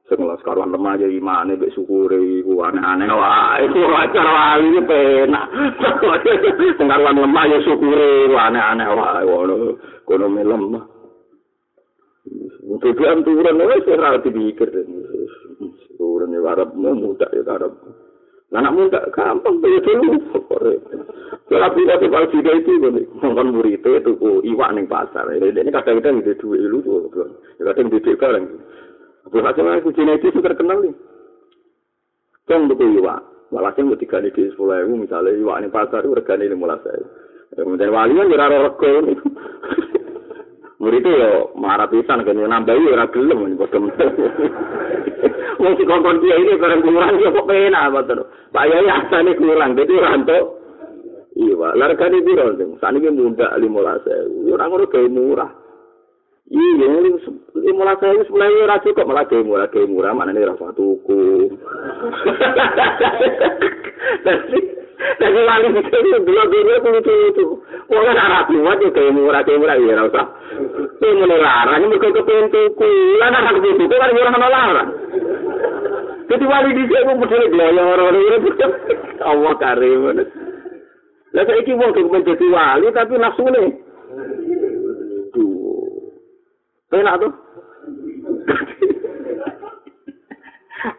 Setelah 0.05 0.37
sekarang 0.39 0.71
lemah 0.71 0.95
aja 0.95 1.09
imane 1.09 1.57
mbek 1.57 1.73
syukure 1.73 2.15
iku 2.15 2.61
aneh-aneh 2.61 3.09
wae. 3.09 3.65
Iku 3.65 3.79
wajar 3.89 4.27
wali 4.29 4.67
iki 4.71 4.81
penak. 4.87 5.45
Sekarang 6.79 7.17
lemah 7.17 7.43
ya 7.49 7.57
syukure 7.65 8.29
aneh-aneh 8.31 8.87
wae 8.87 9.21
ngono. 9.25 9.55
Ekonomi 10.05 10.41
lemah. 10.45 10.83
Tujuan 12.67 13.25
turun 13.25 13.63
wis 13.67 13.87
ora 13.89 14.21
dipikir. 14.21 14.69
Turun 15.97 16.37
ya 16.37 16.39
arep 16.53 16.69
muda 16.77 17.27
ya 17.33 17.43
arep. 17.49 17.73
Anak 18.55 18.71
muda 18.71 19.03
gampang 19.11 19.59
tuh 19.59 19.79
dulu. 19.83 20.15
Kalau 21.47 21.69
tidak 21.75 21.99
tuh 21.99 22.09
kalau 22.11 22.27
tidak 22.31 22.55
itu, 22.63 22.71
nonton 23.19 23.51
murid 23.55 23.79
itu 23.79 23.89
itu 23.99 24.11
iwak 24.51 24.71
neng 24.71 24.87
pasar. 24.87 25.27
Ini 25.35 25.67
kadang-kadang 25.67 26.23
di 26.23 26.31
dua 26.39 26.55
ilu 26.55 26.79
tuh, 26.83 27.11
kadang 27.59 27.87
di 27.91 27.99
tiga 27.99 28.31
orang. 28.31 28.47
Berhasil 29.27 29.63
aku 29.63 29.91
genetis 29.91 30.31
itu 30.31 30.39
terkenal 30.39 30.79
nih. 30.79 30.95
Cong 32.47 32.71
tuh 32.71 32.87
iwak. 32.99 33.19
Walhasil 33.51 33.83
mau 33.83 33.99
tiga 33.99 34.19
di 34.23 34.31
sepuluh 34.31 34.79
ribu, 34.79 35.07
misalnya 35.07 35.35
iwak 35.35 35.59
neng 35.63 35.71
pasar 35.71 36.03
itu 36.03 36.15
regane 36.15 36.47
lima 36.47 36.71
belas 36.71 36.83
ribu. 36.87 37.07
Kemudian 37.55 37.91
wali 37.95 38.13
kan 38.15 38.31
jurah 38.31 38.47
rego 38.51 38.91
nih. 39.07 39.17
Murid 40.77 41.09
ya 41.09 41.49
marah 41.57 41.89
pisan 41.89 42.21
kan 42.21 42.37
nambahi 42.37 42.93
ora 42.93 43.09
gelem 43.09 43.57
bodoh. 43.57 43.89
Wong 45.61 45.73
si 45.73 45.83
kongkon 45.89 46.21
dia 46.21 46.37
ini 46.37 46.53
barang 46.53 46.85
kurang 46.85 47.17
ya 47.17 47.33
kok 47.33 47.47
penak 47.49 47.89
boten. 47.89 48.21
Pak 48.53 48.65
Yai 48.69 48.85
asane 48.85 49.33
kurang 49.33 49.73
dadi 49.73 49.93
ora 49.97 50.13
entuk. 50.13 50.43
Iya, 51.37 51.73
largane 51.73 52.21
piro 52.21 52.53
sing 52.61 52.77
saniki 52.77 53.09
muda 53.09 53.57
15.000. 53.57 54.45
Ya 54.45 54.53
ora 54.53 54.69
ngono 54.69 54.85
gawe 54.85 55.09
murah. 55.09 55.49
Iya, 56.47 56.89
lima 57.57 57.81
belas 57.83 57.99
ribu 57.99 58.23
sebelah 58.29 58.49
ora 58.69 58.77
cukup 58.85 59.05
malah 59.09 59.25
gawe 59.25 59.41
murah, 59.41 59.67
gawe 59.73 59.85
murah 59.89 60.13
mana 60.13 60.29
nih 60.29 60.45
rasa 60.45 60.77
tuku. 60.77 61.49
Tapi 64.97 65.39
wali 65.45 65.67
itu 65.77 65.81
dulu 65.93 66.17
dulu 66.25 66.71
itu 66.97 67.13
itu. 67.29 67.45
Wong 67.85 68.01
kan 68.01 68.17
arah 68.17 68.41
kuat 68.49 68.81
ya 68.81 68.89
kayak 68.89 69.13
murah 69.13 69.41
kayak 69.45 69.61
murah 69.61 69.77
ya 69.77 69.93
rasa. 69.93 70.21
Ini 70.97 71.21
melarang 71.21 71.77
ini 71.77 71.85
mereka 71.93 72.17
kepengen 72.17 72.49
tuku. 72.49 72.89
Lah 73.21 73.29
nak 73.29 73.53
aku 73.53 73.77
tuku 73.77 73.85
kan 73.93 74.09
murah 74.09 74.33
larang. 74.41 74.89
Jadi 76.27 76.43
wali 76.49 76.69
di 76.73 76.83
sini 76.89 77.05
pun 77.05 77.21
betul 77.21 77.45
gloyo 77.53 77.81
orang 77.93 78.17
ini. 78.17 78.37
Allah 79.21 79.53
karim. 79.61 80.01
Lah 81.37 81.43
saya 81.45 81.61
wong 81.61 81.91
kepengen 81.93 82.27
jadi 82.33 82.45
wali 82.49 82.87
tapi 82.89 83.13
nafsu 83.21 83.45
nih. 83.45 83.67
Tuh. 85.37 86.01
Penak 86.89 87.15
tuh. 87.21 87.33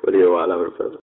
Beliau 0.07 0.39
alam 0.39 0.71